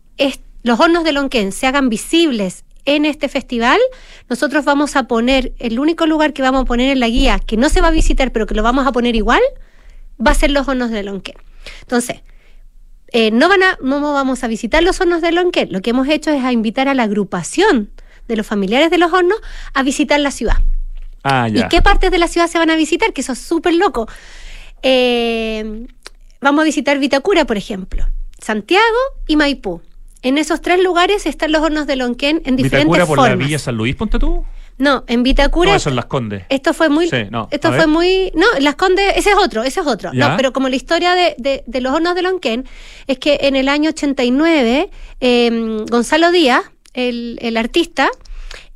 los 0.62 0.78
hornos 0.78 1.06
de 1.06 1.14
Lonquén 1.14 1.54
se 1.54 1.68
hagan 1.68 1.88
visibles 1.88 2.66
en 2.84 3.06
este 3.06 3.30
festival, 3.30 3.80
nosotros 4.28 4.66
vamos 4.66 4.98
a 4.98 5.04
poner, 5.08 5.54
el 5.60 5.80
único 5.80 6.06
lugar 6.06 6.34
que 6.34 6.42
vamos 6.42 6.64
a 6.64 6.66
poner 6.66 6.92
en 6.92 7.00
la 7.00 7.08
guía, 7.08 7.40
que 7.40 7.56
no 7.56 7.70
se 7.70 7.80
va 7.80 7.88
a 7.88 7.92
visitar, 7.92 8.34
pero 8.34 8.46
que 8.46 8.56
lo 8.56 8.62
vamos 8.62 8.86
a 8.86 8.92
poner 8.92 9.16
igual, 9.16 9.42
va 10.20 10.32
a 10.32 10.36
ser 10.36 10.52
los 10.52 10.68
hornos 10.68 10.92
de 10.92 11.04
Lonquén. 11.04 11.38
Entonces, 11.80 12.24
eh, 13.12 13.32
no, 13.32 13.50
van 13.50 13.64
a, 13.64 13.78
no 13.82 14.00
vamos 14.14 14.44
a 14.44 14.48
visitar 14.48 14.84
los 14.84 15.00
hornos 15.02 15.22
de 15.22 15.32
Lonquén. 15.32 15.70
Lo 15.72 15.82
que 15.82 15.90
hemos 15.90 16.08
hecho 16.08 16.32
es 16.32 16.44
a 16.44 16.52
invitar 16.52 16.88
a 16.88 16.94
la 16.94 17.04
agrupación 17.04 17.90
de 18.28 18.36
los 18.38 18.48
familiares 18.48 18.90
de 18.90 18.98
los 18.98 19.12
hornos 19.12 19.38
a 19.74 19.84
visitar 19.84 20.20
la 20.20 20.32
ciudad. 20.32 20.58
Ah, 21.24 21.48
ya. 21.48 21.66
¿Y 21.66 21.70
qué 21.70 21.82
partes 21.82 22.10
de 22.12 22.18
la 22.18 22.28
ciudad 22.28 22.48
se 22.48 22.58
van 22.58 22.70
a 22.70 22.76
visitar? 22.76 23.14
Que 23.14 23.22
eso 23.22 23.34
es 23.34 23.40
súper 23.40 23.76
loco. 23.76 24.08
Eh, 24.82 25.88
vamos 26.40 26.62
a 26.62 26.66
visitar 26.66 26.98
Vitacura, 27.00 27.46
por 27.46 27.58
ejemplo, 27.58 28.08
Santiago 28.40 28.84
y 29.28 29.36
Maipú. 29.36 29.82
En 30.24 30.38
esos 30.38 30.62
tres 30.62 30.82
lugares 30.82 31.26
están 31.26 31.52
los 31.52 31.62
hornos 31.62 31.88
de 31.88 31.96
Lonquén 31.96 32.42
en 32.46 32.56
diferentes 32.56 32.86
Vitacura 32.86 33.06
por 33.06 33.18
formas. 33.18 33.38
la 33.38 33.44
Villa 33.44 33.60
San 33.60 33.76
Luis, 33.76 33.96
ponte 33.96 34.20
tú. 34.20 34.46
No, 34.82 35.04
en 35.08 35.24
Vitacura 35.24 35.70
No, 35.70 35.76
eso 35.78 35.90
en 35.90 35.96
Las 35.96 36.06
Condes. 36.06 36.44
esto 36.50 36.74
fue 36.74 36.90
muy. 36.90 37.08
Sí, 37.10 37.24
no, 37.30 37.48
esto 37.52 37.70
fue 37.70 37.78
ver. 37.78 37.88
muy. 37.88 38.32
No, 38.36 38.46
Las 38.60 38.76
Condes, 38.76 39.14
ese 39.16 39.30
es 39.30 39.36
otro, 39.38 39.64
ese 39.64 39.80
es 39.82 39.86
otro. 39.88 40.12
¿Ya? 40.14 40.30
No, 40.30 40.38
pero 40.38 40.52
como 40.54 40.70
la 40.70 40.76
historia 40.76 41.14
de, 41.16 41.36
de- 41.38 41.64
de 41.68 41.82
los 41.82 41.94
hornos 41.94 42.16
de 42.16 42.22
Lonquén 42.24 42.66
es 43.08 43.20
que 43.20 43.38
en 43.44 43.56
el 43.56 43.70
año 43.70 43.90
89, 43.92 44.90
eh, 45.20 45.86
Gonzalo 45.90 46.32
Díaz, 46.32 46.64
el, 46.94 47.38
el 47.42 47.58
artista, 47.58 48.10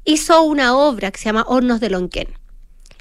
hizo 0.04 0.44
una 0.44 0.78
obra 0.78 1.12
que 1.12 1.18
se 1.20 1.26
llama 1.26 1.44
Hornos 1.48 1.80
de 1.80 1.90
Lonquén. 1.90 2.28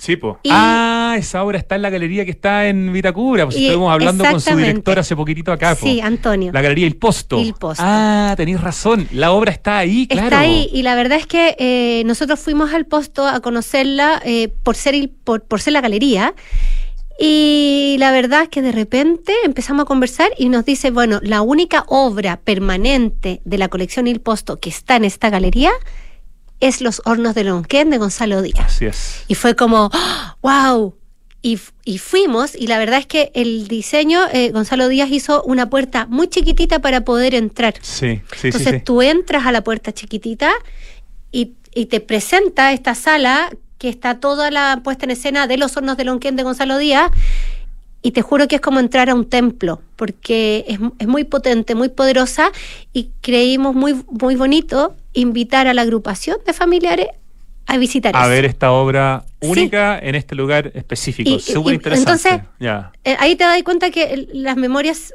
Sí, 0.05 0.17
po. 0.17 0.38
Y- 0.43 0.51
Ah, 0.53 1.14
esa 1.19 1.43
obra 1.43 1.57
está 1.59 1.77
en 1.77 1.83
la 1.83 1.88
galería 1.90 2.25
que 2.27 2.31
está 2.33 2.67
en 2.69 2.93
Vitacura. 2.93 3.45
Pues 3.47 3.57
Y- 3.57 3.64
estuvimos 3.67 3.90
hablando 3.93 4.23
con 4.25 4.40
su 4.40 4.55
director 4.57 4.99
hace 4.99 5.17
poquitito 5.17 5.51
acá. 5.53 5.75
po. 5.77 5.87
Sí, 5.87 6.01
Antonio. 6.01 6.53
La 6.53 6.61
galería 6.61 6.87
Il 6.87 6.97
Posto. 6.97 7.40
Il 7.40 7.55
Posto. 7.55 7.83
Ah, 7.87 8.35
tenéis 8.37 8.61
razón. 8.61 9.09
La 9.12 9.33
obra 9.33 9.51
está 9.53 9.79
ahí, 9.79 10.07
claro. 10.07 10.27
Está 10.27 10.40
ahí 10.40 10.69
y 10.73 10.83
la 10.83 10.95
verdad 10.95 11.17
es 11.19 11.27
que 11.27 11.57
eh, 11.59 12.03
nosotros 12.05 12.38
fuimos 12.40 12.75
al 12.75 12.85
posto 12.85 13.27
a 13.27 13.40
conocerla 13.40 14.21
eh, 14.25 14.49
por, 14.62 14.77
ser 14.77 14.95
il- 14.95 15.09
por, 15.11 15.43
por 15.45 15.61
ser 15.62 15.73
la 15.73 15.81
galería 15.81 16.35
y 17.19 17.97
la 18.01 18.11
verdad 18.11 18.43
es 18.43 18.49
que 18.49 18.61
de 18.61 18.73
repente 18.73 19.33
empezamos 19.45 19.85
a 19.85 19.87
conversar 19.87 20.31
y 20.37 20.49
nos 20.49 20.64
dice, 20.64 20.90
bueno, 20.90 21.21
la 21.23 21.43
única 21.43 21.85
obra 21.87 22.40
permanente 22.43 23.40
de 23.45 23.59
la 23.59 23.69
colección 23.69 24.07
Il 24.09 24.21
Posto 24.21 24.59
que 24.59 24.69
está 24.69 24.97
en 24.97 25.05
esta 25.05 25.31
galería 25.31 25.71
es 26.61 26.81
Los 26.81 27.03
Hornos 27.05 27.35
de 27.35 27.45
Lonquén 27.45 27.90
de 27.90 27.99
Gonzalo 27.99 28.43
Díaz. 28.43 28.67
Así 28.67 28.87
es. 28.87 29.25
Y 29.29 29.35
fue 29.35 29.55
como, 29.55 29.90
wow. 30.43 30.95
Y, 31.43 31.55
f- 31.55 31.73
y 31.85 31.99
fuimos, 31.99 32.55
y 32.55 32.69
la 32.69 32.79
verdad 32.79 32.99
es 33.01 33.07
que 33.07 33.31
el 33.35 33.69
diseño, 33.69 34.21
eh, 34.33 34.51
Gonzalo 34.51 34.88
Díaz 34.88 35.11
hizo 35.11 35.43
una 35.43 35.69
puerta 35.69 36.07
muy 36.07 36.29
chiquitita 36.29 36.79
para 36.79 37.03
poder 37.03 37.35
entrar. 37.35 37.75
Sí, 37.83 38.23
sí, 38.35 38.47
Entonces 38.49 38.71
sí. 38.71 38.77
sí. 38.79 38.83
tú 38.83 39.03
entras 39.03 39.45
a 39.45 39.53
la 39.53 39.62
puerta 39.62 39.93
chiquitita 39.93 40.51
y, 41.31 41.53
y 41.75 41.87
te 41.87 42.01
presenta 42.01 42.73
esta 42.73 42.95
sala 42.95 43.51
que 43.77 43.90
está 43.90 44.21
toda 44.21 44.51
la 44.51 44.81
puesta 44.83 45.05
en 45.05 45.11
escena 45.11 45.47
de 45.47 45.59
los 45.59 45.77
hornos 45.77 45.99
de 45.99 46.05
Lonquén 46.05 46.35
de 46.37 46.45
Gonzalo 46.45 46.79
Díaz. 46.79 47.11
Y 48.01 48.12
te 48.12 48.23
juro 48.23 48.49
que 48.49 48.55
es 48.57 48.61
como 48.62 48.81
entrar 48.81 49.11
a 49.11 49.14
un 49.14 49.29
templo, 49.29 49.83
porque 49.97 50.64
es, 50.69 50.79
es 50.99 51.07
muy 51.09 51.25
potente, 51.25 51.75
muy 51.75 51.88
poderosa, 51.90 52.53
y 52.95 53.11
creímos 53.21 53.75
muy, 53.75 54.03
muy 54.11 54.37
bonito 54.37 54.95
invitar 55.14 55.66
a 55.68 55.74
la 55.74 55.83
agrupación 55.83 56.37
de 56.46 56.53
familiares 56.53 57.07
a 57.66 57.79
visitar 57.79 58.14
A 58.14 58.20
eso. 58.20 58.29
ver 58.29 58.44
esta 58.44 58.72
obra 58.72 59.24
Sí. 59.40 59.48
única 59.48 59.98
en 59.98 60.14
este 60.16 60.35
lugar 60.35 60.70
específico. 60.74 61.31
Y- 61.31 61.40
Súper 61.40 61.72
y- 61.72 61.77
interesante. 61.77 62.29
entonces-. 62.61 62.85
Eh, 63.05 63.16
ahí 63.18 63.37
te 63.37 63.44
das 63.44 63.62
cuenta 63.62 63.90
que 63.90 64.29
las 64.35 64.57
memorias 64.59 65.14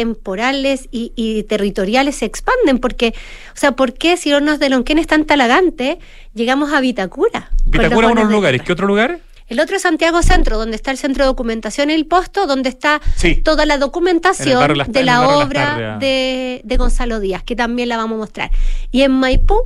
atemporales 0.00 0.88
y, 0.90 1.12
y 1.16 1.42
territoriales 1.44 2.16
se 2.16 2.26
expanden, 2.26 2.78
porque, 2.78 3.14
o 3.54 3.56
sea, 3.58 3.72
¿por 3.72 3.94
qué 3.94 4.16
si 4.16 4.32
Hornos 4.32 4.58
de 4.58 4.68
Lonquén 4.68 4.98
es 4.98 5.06
tan 5.06 5.24
talagante, 5.24 5.98
llegamos 6.34 6.72
a 6.72 6.80
Vitacura? 6.80 7.50
los 7.64 7.70
Vitacura, 7.72 8.08
hornos 8.08 8.12
unos 8.12 8.28
de 8.28 8.34
lugares. 8.34 8.58
Lonquén? 8.60 8.66
¿Qué 8.66 8.72
otro 8.72 8.86
lugar? 8.86 9.18
El 9.48 9.60
otro 9.60 9.76
es 9.76 9.82
Santiago 9.82 10.22
Centro, 10.22 10.58
donde 10.58 10.74
está 10.76 10.90
el 10.90 10.96
centro 10.98 11.24
de 11.24 11.28
documentación 11.28 11.88
El 11.90 12.06
Posto, 12.06 12.46
donde 12.46 12.68
está 12.68 13.00
Sí. 13.16 13.36
toda 13.36 13.64
la 13.66 13.78
documentación 13.78 14.76
Las- 14.76 14.90
de 14.90 15.02
la 15.04 15.28
obra 15.28 15.98
de, 16.00 16.60
de 16.64 16.76
Gonzalo 16.76 17.20
Díaz, 17.20 17.42
que 17.44 17.54
también 17.54 17.88
la 17.88 17.96
vamos 17.96 18.16
a 18.16 18.18
mostrar. 18.18 18.50
Y 18.90 19.02
en 19.02 19.12
Maipú 19.12 19.56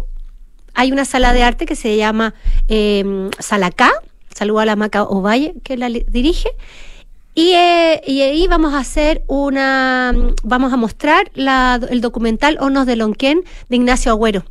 hay 0.75 0.93
una 0.93 1.05
sala 1.05 1.33
de 1.33 1.43
arte 1.43 1.65
que 1.67 1.77
se 1.77 1.97
llama 1.97 2.35
eh, 2.69 3.31
Sala 3.39 3.71
K, 3.71 3.91
saludo 4.35 4.61
a 4.61 4.65
la 4.67 4.77
Maca 4.77 5.03
Ovalle, 5.03 5.55
que 5.65 5.77
la 5.77 5.89
dirige. 5.89 6.51
Y, 7.35 7.53
eh, 7.55 8.03
y 8.07 8.21
ahí 8.23 8.47
vamos 8.49 8.75
a 8.75 8.79
hacer 8.79 9.23
una, 9.29 10.13
vamos 10.43 10.73
a 10.73 10.77
mostrar 10.77 11.31
la- 11.35 11.81
el 11.89 12.01
documental 12.01 12.59
Hornos 12.61 12.87
de 12.87 12.97
Lonquén 12.97 13.43
de 13.69 13.77
Ignacio 13.77 14.13
Agüero. 14.13 14.45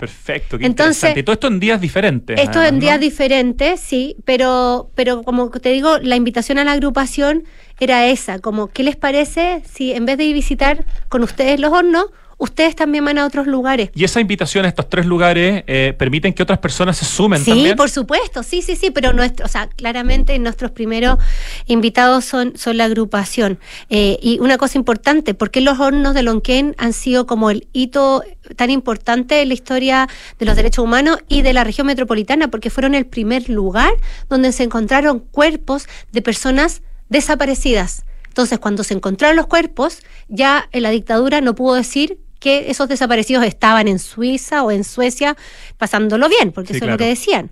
Perfecto, 0.00 0.58
qué 0.58 0.64
Entonces- 0.64 0.96
interesante. 0.96 1.20
Y 1.20 1.22
todo 1.22 1.34
esto 1.34 1.46
en 1.48 1.60
días 1.60 1.80
diferentes. 1.80 2.38
Esto 2.40 2.58
además, 2.58 2.68
en 2.68 2.74
¿no? 2.76 2.80
días 2.80 3.00
diferentes, 3.00 3.80
sí, 3.80 4.16
pero, 4.24 4.90
pero 4.94 5.22
como 5.22 5.50
te 5.50 5.68
digo, 5.68 5.98
la 5.98 6.16
invitación 6.16 6.56
a 6.58 6.64
la 6.64 6.72
agrupación 6.72 7.44
era 7.80 8.06
esa, 8.06 8.38
como, 8.38 8.68
¿qué 8.68 8.82
les 8.82 8.96
parece 8.96 9.62
si 9.70 9.92
en 9.92 10.06
vez 10.06 10.16
de 10.16 10.24
ir 10.24 10.34
visitar 10.34 10.84
con 11.10 11.22
ustedes 11.22 11.60
los 11.60 11.70
hornos, 11.72 12.06
ustedes 12.40 12.74
también 12.74 13.04
van 13.04 13.18
a 13.18 13.26
otros 13.26 13.46
lugares? 13.46 13.90
Y 13.94 14.02
esa 14.02 14.20
invitación 14.20 14.64
a 14.64 14.68
estos 14.68 14.88
tres 14.88 15.06
lugares 15.06 15.62
eh, 15.66 15.94
permiten 15.96 16.32
que 16.32 16.42
otras 16.42 16.58
personas 16.58 16.96
se 16.96 17.04
sumen 17.04 17.44
Sí, 17.44 17.50
también. 17.50 17.76
por 17.76 17.90
supuesto, 17.90 18.42
sí, 18.42 18.62
sí, 18.62 18.74
sí, 18.74 18.90
pero 18.90 19.12
nuestro, 19.12 19.46
o 19.46 19.48
sea, 19.48 19.68
claramente 19.68 20.36
nuestros 20.38 20.70
primeros 20.72 21.18
invitados 21.66 22.24
son, 22.24 22.54
son 22.56 22.76
la 22.78 22.84
agrupación. 22.86 23.60
Eh, 23.90 24.18
y 24.22 24.40
una 24.40 24.56
cosa 24.58 24.78
importante, 24.78 25.34
¿por 25.34 25.50
qué 25.50 25.60
los 25.60 25.78
hornos 25.78 26.14
de 26.14 26.22
Lonquén 26.22 26.74
han 26.78 26.92
sido 26.94 27.26
como 27.26 27.50
el 27.50 27.68
hito 27.72 28.24
tan 28.56 28.70
importante 28.70 29.42
en 29.42 29.48
la 29.48 29.54
historia 29.54 30.08
de 30.38 30.46
los 30.46 30.56
derechos 30.56 30.82
humanos 30.84 31.18
y 31.28 31.42
de 31.42 31.52
la 31.52 31.62
región 31.62 31.86
metropolitana? 31.86 32.48
Porque 32.48 32.70
fueron 32.70 32.94
el 32.94 33.06
primer 33.06 33.48
lugar 33.50 33.92
donde 34.28 34.52
se 34.52 34.62
encontraron 34.64 35.18
cuerpos 35.20 35.86
de 36.10 36.22
personas 36.22 36.82
desaparecidas. 37.10 38.04
Entonces, 38.28 38.58
cuando 38.58 38.84
se 38.84 38.94
encontraron 38.94 39.36
los 39.36 39.46
cuerpos, 39.46 39.98
ya 40.28 40.68
en 40.72 40.84
la 40.84 40.90
dictadura 40.90 41.40
no 41.40 41.54
pudo 41.54 41.74
decir 41.74 42.18
que 42.40 42.70
esos 42.70 42.88
desaparecidos 42.88 43.44
estaban 43.44 43.86
en 43.86 43.98
Suiza 44.00 44.64
o 44.64 44.70
en 44.72 44.82
Suecia 44.82 45.36
pasándolo 45.78 46.28
bien, 46.28 46.50
porque 46.52 46.72
Sí, 46.72 46.78
eso 46.78 46.86
es 46.86 46.90
lo 46.90 46.96
que 46.98 47.04
decían. 47.06 47.50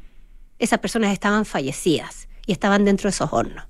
Esas 0.58 0.80
personas 0.80 1.12
estaban 1.12 1.44
fallecidas 1.44 2.26
y 2.46 2.50
estaban 2.52 2.84
dentro 2.84 3.04
de 3.08 3.10
esos 3.10 3.28
hornos. 3.32 3.64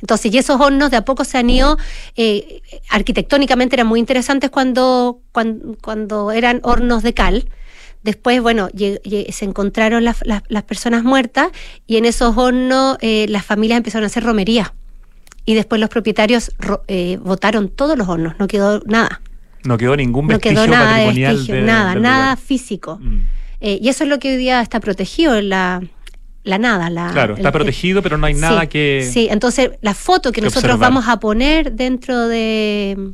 Entonces, 0.00 0.34
y 0.34 0.38
esos 0.38 0.60
hornos 0.60 0.90
de 0.90 0.96
a 0.98 1.04
poco 1.04 1.24
se 1.24 1.38
han 1.38 1.48
ido, 1.48 1.78
eh, 2.16 2.60
arquitectónicamente 2.90 3.76
eran 3.76 3.86
muy 3.86 4.00
interesantes 4.00 4.50
cuando, 4.50 5.20
cuando, 5.32 5.76
cuando 5.80 6.32
eran 6.32 6.60
hornos 6.64 7.02
de 7.02 7.14
cal. 7.14 7.48
Después, 8.02 8.40
bueno, 8.42 8.68
se 8.74 9.44
encontraron 9.44 10.04
las, 10.04 10.18
las- 10.26 10.42
las 10.48 10.62
personas 10.64 11.02
muertas 11.02 11.48
y 11.86 11.96
en 11.96 12.04
esos 12.04 12.36
hornos 12.36 12.98
eh, 13.00 13.26
las 13.28 13.44
familias 13.44 13.78
empezaron 13.78 14.04
a 14.04 14.06
hacer 14.08 14.22
romería. 14.24 14.74
Y 15.44 15.54
después 15.54 15.80
los 15.80 15.90
propietarios 15.90 16.52
ro- 16.58 16.82
eh, 16.88 17.18
votaron 17.22 17.68
todos 17.68 17.96
los 17.96 18.08
hornos, 18.08 18.34
no 18.38 18.46
quedó 18.48 18.80
nada. 18.86 19.20
No 19.66 19.76
quedó 19.78 19.96
ningún 19.96 20.26
No 20.26 20.34
vestigio 20.34 20.62
quedó 20.62 20.66
nada 20.72 20.86
de 20.86 20.92
patrimonial 20.92 21.32
vestigio, 21.34 21.54
de- 21.56 21.62
nada, 21.62 21.94
nada 21.96 22.36
físico. 22.36 22.98
Mm. 23.00 23.18
Eh, 23.60 23.78
y 23.82 23.88
eso 23.88 24.04
es 24.04 24.10
lo 24.10 24.18
que 24.18 24.30
hoy 24.32 24.36
día 24.36 24.60
está 24.60 24.80
protegido, 24.80 25.40
la, 25.40 25.82
la 26.44 26.58
nada. 26.58 26.90
La, 26.90 27.10
Claro, 27.12 27.34
está 27.36 27.48
el- 27.48 27.52
protegido, 27.52 28.02
pero 28.02 28.18
no 28.18 28.26
hay 28.26 28.34
nada 28.34 28.62
sí, 28.62 28.66
que. 28.68 29.08
Sí, 29.12 29.28
entonces 29.30 29.70
la 29.80 29.94
foto 29.94 30.30
que, 30.30 30.36
que 30.36 30.40
nosotros 30.42 30.74
observar. 30.74 30.90
vamos 30.90 31.08
a 31.08 31.18
poner 31.18 31.72
dentro 31.72 32.28
de, 32.28 33.12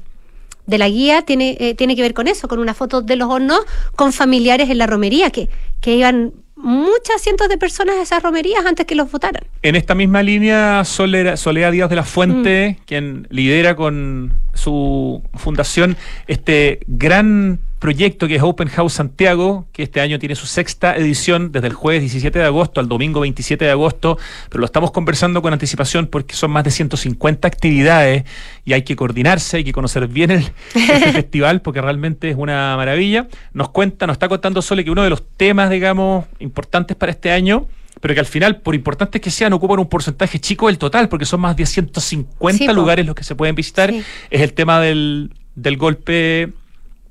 de 0.67 0.79
la 0.79 0.89
guía 0.89 1.23
tiene, 1.23 1.57
eh, 1.61 1.75
tiene 1.75 1.97
que 1.97 2.03
ver 2.03 2.13
con 2.15 2.29
eso, 2.29 2.49
con 2.49 2.59
una 2.59 2.75
foto 2.75 3.03
de 3.03 3.17
los 3.17 3.29
hornos 3.29 3.61
con 3.97 4.13
familiares 4.13 4.69
en 4.69 4.79
la 4.79 4.87
romería, 4.87 5.31
que, 5.31 5.49
que 5.81 5.97
iban 5.97 6.33
muchas 6.63 7.21
cientos 7.21 7.49
de 7.49 7.59
personas 7.59 7.97
a 7.97 8.03
esas 8.03 8.23
romerías 8.23 8.65
antes 8.65 8.87
que 8.87 8.95
los 8.95 9.11
votaran. 9.11 9.43
En 9.63 9.77
esta 9.77 9.95
misma 9.95 10.23
línea, 10.23 10.85
Solera- 10.85 11.37
Soledad 11.37 11.73
Díaz 11.73 11.91
de 11.91 11.97
la 11.97 12.05
Fuente, 12.05 12.77
Mm. 12.81 12.85
quien 12.87 13.27
lidera 13.31 13.75
con 13.77 14.35
su 14.55 15.23
fundación 15.35 15.97
este 16.29 16.81
gran 16.87 17.61
proyecto 17.83 18.29
que 18.29 18.37
es 18.37 18.43
Open 18.43 18.69
House 18.69 18.93
Santiago, 18.93 19.67
que 19.73 19.83
este 19.83 20.01
año 20.01 20.21
tiene 20.21 20.37
su 20.37 20.47
sexta 20.47 20.97
edición 20.97 21.51
desde 21.51 21.67
el 21.67 21.73
jueves 21.73 22.01
17 22.03 22.39
de 22.39 22.45
agosto 22.45 22.79
al 22.79 22.87
domingo 22.87 23.19
27 23.19 23.65
de 23.65 23.73
agosto, 23.73 24.19
pero 24.49 24.61
lo 24.61 24.67
estamos 24.67 24.93
conversando 24.93 25.43
con 25.43 25.53
anticipación 25.53 26.07
porque 26.07 26.37
son 26.37 26.53
más 26.53 26.63
de 26.63 26.71
150 26.71 27.49
actividades 27.49 28.23
y 28.65 28.75
hay 28.75 28.83
que 28.83 28.95
coordinarse, 28.95 29.57
hay 29.57 29.65
que 29.65 29.73
conocer 29.73 30.07
bien 30.07 30.31
el, 30.31 30.53
este 30.77 31.13
festival 31.13 31.61
porque 31.61 31.81
realmente 31.81 32.31
es 32.31 32.37
una 32.37 32.77
maravilla. 32.77 33.27
Nos 33.53 33.71
cuenta, 33.71 34.07
nos 34.07 34.15
está 34.15 34.29
contando 34.29 34.63
Sole 34.63 34.85
que 34.85 34.93
uno 34.93 35.03
de 35.03 35.11
los 35.11 35.25
temas, 35.37 35.69
digamos, 35.69 36.27
importantes 36.39 36.97
para 36.97 37.11
este 37.11 37.33
año 37.33 37.67
pero 38.01 38.15
que 38.15 38.21
al 38.21 38.27
final, 38.27 38.61
por 38.61 38.75
importantes 38.75 39.21
que 39.21 39.31
sean, 39.31 39.53
ocupan 39.53 39.79
un 39.79 39.89
porcentaje 39.89 40.41
chico 40.41 40.67
del 40.67 40.77
total, 40.77 41.09
porque 41.09 41.25
son 41.25 41.41
más 41.41 41.57
de 41.57 41.67
150 41.67 42.73
lugares 42.73 43.07
los 43.07 43.15
que 43.15 43.23
se 43.23 43.37
pueden 43.37 43.55
visitar, 43.55 43.93
es 43.93 44.41
el 44.41 44.55
tema 44.55 44.81
del, 44.81 45.31
del 45.55 45.77
golpe 45.77 46.53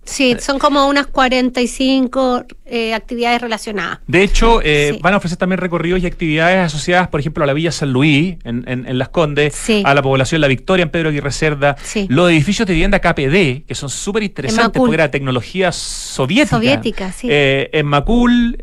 Sí, 0.04 0.36
son 0.39 0.58
como 0.58 0.88
unas 0.88 1.08
45 1.08 2.45
eh, 2.66 2.93
actividades 2.93 3.39
relacionadas. 3.39 3.99
De 4.08 4.24
hecho, 4.24 4.60
eh, 4.64 4.97
van 5.02 5.14
a 5.14 5.18
ofrecer 5.18 5.38
también 5.38 5.60
recorridos 5.60 6.02
y 6.02 6.08
actividades 6.08 6.66
asociadas, 6.66 7.08
por 7.08 7.20
ejemplo, 7.20 7.43
a 7.43 7.47
la 7.47 7.54
Villa 7.54 7.72
San 7.72 7.93
Luis, 7.93 8.38
en, 8.43 8.64
en, 8.68 8.97
Las 8.97 9.10
Condes, 9.10 9.70
a 9.84 9.93
la 9.93 10.02
población 10.02 10.41
La 10.41 10.47
Victoria, 10.47 10.84
en 10.84 10.89
Pedro 10.89 11.10
Aguirre 11.10 11.32
Cerda, 11.32 11.76
los 12.08 12.32
edificios 12.32 12.68
de 12.68 12.74
vivienda 12.74 12.99
KPD, 12.99 13.66
que 13.68 13.76
son 13.76 13.89
súper 13.89 14.24
interesantes 14.24 14.80
porque 14.80 14.95
era 14.95 15.12
tecnología 15.12 15.72
soviética. 15.72 16.58
Soviética, 16.58 17.12
sí. 17.12 17.28
Eh, 17.30 17.70
en 17.74 17.86
Macul, 17.86 18.58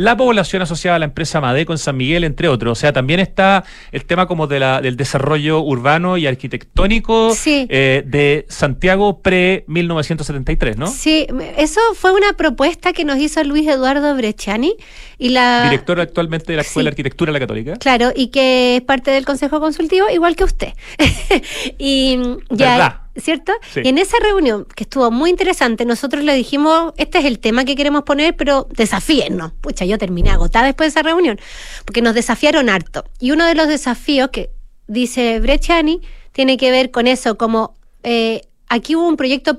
la 0.00 0.16
población 0.16 0.62
asociada 0.62 0.96
a 0.96 0.98
la 0.98 1.04
empresa 1.04 1.40
Madeco 1.40 1.72
en 1.72 1.78
San 1.78 1.96
Miguel, 1.96 2.24
entre 2.24 2.48
otros. 2.48 2.78
O 2.78 2.80
sea, 2.80 2.92
también 2.92 3.20
está 3.20 3.64
el 3.92 4.04
tema 4.04 4.26
como 4.26 4.46
de 4.46 4.60
la, 4.60 4.80
del 4.80 4.96
desarrollo 4.96 5.60
urbano 5.60 6.16
y 6.16 6.26
arquitectónico 6.26 7.34
de 7.44 8.46
Santiago 8.48 9.20
pre-1973. 9.20 10.86
Sí, 10.86 11.26
eso 11.56 11.80
fue 11.94 12.12
una 12.12 12.32
propuesta 12.34 12.92
que 12.92 13.04
nos 13.04 13.18
hizo 13.18 13.42
Luis 13.44 13.68
Eduardo 13.68 14.14
Brecciani. 14.14 14.74
Y 15.18 15.30
la, 15.30 15.64
Director 15.64 16.00
actualmente 16.00 16.52
de 16.52 16.56
la 16.56 16.62
Escuela 16.62 16.88
de 16.88 16.92
Arquitectura 16.92 17.30
de 17.30 17.32
la 17.34 17.40
Católica. 17.40 17.76
Claro, 17.76 18.10
y 18.14 18.28
que 18.28 18.76
es 18.76 18.82
parte 18.82 19.10
del 19.10 19.24
Consejo 19.26 19.60
Consultivo, 19.60 20.08
igual 20.10 20.36
que 20.36 20.44
usted. 20.44 20.72
y 21.78 22.18
ya. 22.48 23.02
¿Cierto? 23.16 23.52
Y 23.74 23.88
en 23.88 23.98
esa 23.98 24.18
reunión, 24.20 24.66
que 24.76 24.84
estuvo 24.84 25.10
muy 25.10 25.30
interesante, 25.30 25.84
nosotros 25.84 26.22
le 26.22 26.32
dijimos, 26.34 26.92
este 26.96 27.18
es 27.18 27.24
el 27.24 27.40
tema 27.40 27.64
que 27.64 27.74
queremos 27.74 28.04
poner, 28.04 28.36
pero 28.36 28.68
desafíennos. 28.70 29.52
Pucha, 29.60 29.84
yo 29.84 29.98
terminé 29.98 30.30
agotada 30.30 30.66
después 30.66 30.86
de 30.86 31.00
esa 31.00 31.08
reunión, 31.08 31.40
porque 31.84 32.02
nos 32.02 32.14
desafiaron 32.14 32.68
harto. 32.68 33.04
Y 33.18 33.32
uno 33.32 33.46
de 33.46 33.56
los 33.56 33.66
desafíos 33.66 34.30
que 34.30 34.50
dice 34.86 35.40
Brecciani 35.40 36.00
tiene 36.32 36.56
que 36.56 36.70
ver 36.70 36.92
con 36.92 37.08
eso, 37.08 37.36
como 37.36 37.76
eh, 38.04 38.42
aquí 38.68 38.94
hubo 38.94 39.08
un 39.08 39.16
proyecto 39.16 39.58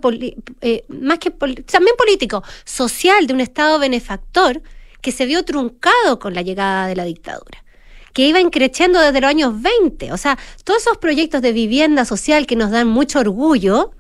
eh, 0.62 0.86
más 0.88 1.20
que 1.20 1.32
también 1.32 1.96
político, 1.98 2.44
social 2.64 3.28
de 3.28 3.34
un 3.34 3.42
Estado 3.42 3.80
benefactor 3.80 4.62
que 5.02 5.12
se 5.12 5.26
vio 5.26 5.44
truncado 5.44 6.20
con 6.20 6.34
la 6.34 6.42
llegada 6.42 6.88
de 6.88 6.96
la 6.96 7.04
dictadura 7.04 7.64
que 8.14 8.28
iba 8.28 8.40
increciendo 8.40 9.00
desde 9.00 9.22
los 9.22 9.30
años 9.30 9.62
20. 9.62 10.12
O 10.12 10.18
sea, 10.18 10.38
todos 10.64 10.82
esos 10.82 10.98
proyectos 10.98 11.42
de 11.42 11.54
vivienda 11.54 12.06
social 12.06 12.46
que 12.46 12.56
nos 12.56 12.72
dan 12.72 12.88
mucho 12.88 13.20
orgullo, 13.20 13.92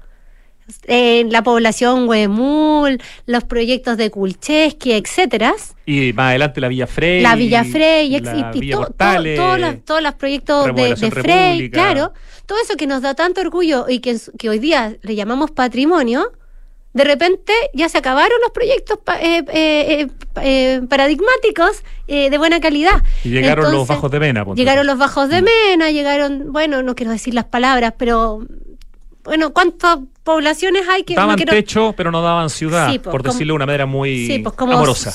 en 0.87 1.33
la 1.33 1.43
población 1.43 2.07
Huemul, 2.07 3.01
los 3.25 3.43
proyectos 3.43 3.97
de 3.97 4.09
Kulcheski, 4.09 4.93
etcétera. 4.93 5.53
Y 5.85 6.13
más 6.13 6.29
adelante 6.29 6.61
la 6.61 6.69
Villa 6.69 6.87
Frey. 6.87 7.21
La 7.21 7.35
Villa 7.35 7.65
Frey, 7.65 8.15
y, 8.15 8.21
todos 8.21 10.01
los 10.01 10.13
proyectos 10.13 10.73
de, 10.73 10.95
de 10.95 11.11
Frey, 11.11 11.69
claro 11.69 12.13
todo 12.51 12.59
eso 12.61 12.75
que 12.75 12.85
nos 12.85 13.01
da 13.01 13.13
tanto 13.13 13.39
orgullo 13.39 13.85
y 13.87 13.99
que, 13.99 14.17
que 14.37 14.49
hoy 14.49 14.59
día 14.59 14.97
le 15.03 15.15
llamamos 15.15 15.51
patrimonio, 15.51 16.33
de 16.93 17.03
repente 17.03 17.53
ya 17.73 17.87
se 17.89 17.97
acabaron 17.97 18.37
los 18.41 18.51
proyectos 18.51 18.99
eh, 19.21 19.43
eh, 19.53 20.07
eh, 20.41 20.81
paradigmáticos 20.89 21.83
de 22.07 22.37
buena 22.37 22.59
calidad. 22.59 23.01
Y 23.23 23.29
llegaron 23.29 23.71
los 23.71 23.87
bajos 23.87 24.11
de 24.11 24.19
mena. 24.19 24.45
Llegaron 24.53 24.85
los 24.85 24.97
bajos 24.97 25.29
de 25.29 25.41
mena, 25.41 25.91
llegaron, 25.91 26.51
bueno, 26.51 26.83
no 26.83 26.93
quiero 26.93 27.13
decir 27.13 27.33
las 27.33 27.45
palabras, 27.45 27.93
pero 27.97 28.45
bueno, 29.23 29.53
¿cuántas 29.53 29.99
poblaciones 30.23 30.87
hay 30.87 31.03
que... 31.03 31.15
Daban 31.15 31.37
techo, 31.37 31.93
pero 31.95 32.11
no 32.11 32.21
daban 32.21 32.49
ciudad, 32.49 32.87
pues, 32.87 32.99
por 32.99 33.23
decirlo 33.23 33.53
de 33.53 33.55
una 33.55 33.65
manera 33.65 33.85
muy 33.85 34.27
sí, 34.27 34.39
pues, 34.39 34.55
como 34.55 34.73
amorosa. 34.73 35.13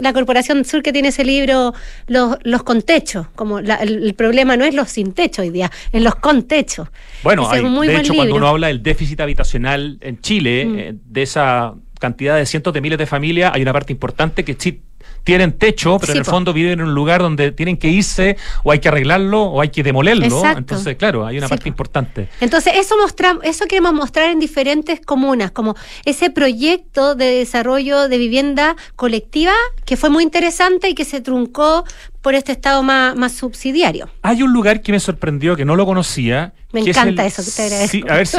la 0.00 0.12
Corporación 0.12 0.64
Sur 0.64 0.82
que 0.82 0.92
tiene 0.92 1.08
ese 1.08 1.24
libro, 1.24 1.72
Los, 2.06 2.36
los 2.42 2.62
con 2.62 2.82
techo, 2.82 3.28
como 3.34 3.58
el, 3.58 4.14
problema 4.14 4.56
no 4.56 4.64
es 4.64 4.74
los 4.74 4.90
sin 4.90 5.12
techo 5.12 5.42
hoy 5.42 5.50
día, 5.50 5.70
es 5.92 6.02
los 6.02 6.14
con 6.16 6.44
techo. 6.44 6.88
Bueno, 7.22 7.48
de 7.50 7.96
hecho, 7.96 8.14
cuando 8.14 8.36
uno 8.36 8.48
habla 8.48 8.68
del 8.68 8.82
déficit 8.82 9.20
habitacional 9.20 9.98
en 10.00 10.20
Chile, 10.20 10.66
mm. 10.66 10.78
eh, 10.78 10.94
de 11.04 11.22
esa 11.22 11.74
cantidad 11.98 12.36
de 12.36 12.46
cientos 12.46 12.74
de 12.74 12.80
miles 12.80 12.98
de 12.98 13.06
familias, 13.06 13.52
hay 13.54 13.62
una 13.62 13.72
parte 13.72 13.92
importante 13.92 14.44
que 14.44 14.56
sí 14.58 14.80
tienen 15.24 15.52
techo, 15.52 15.98
pero 15.98 16.12
en 16.12 16.18
el 16.18 16.24
fondo 16.24 16.52
viven 16.52 16.80
en 16.80 16.86
un 16.86 16.94
lugar 16.94 17.22
donde 17.22 17.50
tienen 17.50 17.76
que 17.76 17.88
irse 17.88 18.36
o 18.62 18.70
hay 18.70 18.78
que 18.78 18.88
arreglarlo 18.88 19.42
o 19.42 19.60
hay 19.60 19.70
que 19.70 19.82
demolerlo. 19.82 20.42
Entonces, 20.56 20.96
claro, 20.96 21.26
hay 21.26 21.38
una 21.38 21.48
parte 21.48 21.68
importante. 21.68 22.28
Entonces, 22.40 22.74
eso 22.76 22.96
mostramos, 22.98 23.42
eso 23.44 23.66
queremos 23.66 23.94
mostrar 23.94 24.30
en 24.30 24.38
diferentes 24.38 25.00
comunas, 25.00 25.50
como 25.50 25.74
ese 26.04 26.30
proyecto 26.30 27.14
de 27.14 27.26
desarrollo 27.26 28.08
de 28.08 28.18
vivienda 28.18 28.76
colectiva 28.96 29.54
que 29.84 29.96
fue 29.96 30.10
muy 30.10 30.22
interesante 30.22 30.88
y 30.88 30.94
que 30.94 31.04
se 31.04 31.20
truncó 31.20 31.84
por 32.24 32.34
este 32.34 32.52
estado 32.52 32.82
más, 32.82 33.14
más 33.16 33.32
subsidiario. 33.32 34.08
Hay 34.22 34.42
un 34.42 34.50
lugar 34.50 34.80
que 34.80 34.92
me 34.92 34.98
sorprendió, 34.98 35.56
que 35.56 35.66
no 35.66 35.76
lo 35.76 35.84
conocía. 35.84 36.54
Me 36.72 36.80
encanta 36.80 37.26
eso 37.26 37.44
que 37.44 37.50
te 37.50 37.62
agradezco. 37.64 38.10
a 38.10 38.16
ver 38.16 38.26
si 38.26 38.38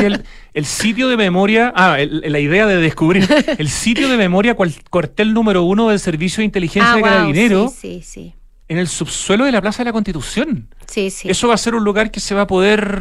el, 0.55 0.65
sitio 0.65 1.07
de 1.07 1.15
memoria, 1.15 1.71
ah, 1.75 1.95
la 1.99 2.39
idea 2.39 2.65
de 2.65 2.77
descubrir, 2.77 3.29
el 3.59 3.69
sitio 3.69 4.09
de 4.09 4.17
memoria 4.17 4.55
cuartel 4.89 5.35
número 5.35 5.61
uno 5.61 5.89
del 5.89 5.99
Servicio 5.99 6.41
de 6.41 6.45
Inteligencia 6.45 6.93
ah, 6.93 6.95
de 6.95 7.01
Carabineros. 7.03 7.73
sí, 7.73 8.01
sí, 8.03 8.21
sí. 8.23 8.33
En 8.67 8.79
el 8.79 8.87
subsuelo 8.87 9.45
de 9.45 9.51
la 9.51 9.61
Plaza 9.61 9.83
de 9.83 9.85
la 9.85 9.93
Constitución. 9.93 10.67
Sí, 10.87 11.11
sí. 11.11 11.29
Eso 11.29 11.47
va 11.47 11.53
a 11.53 11.57
ser 11.57 11.75
un 11.75 11.83
lugar 11.83 12.09
que 12.09 12.19
se 12.19 12.33
va 12.33 12.41
a 12.41 12.47
poder 12.47 12.99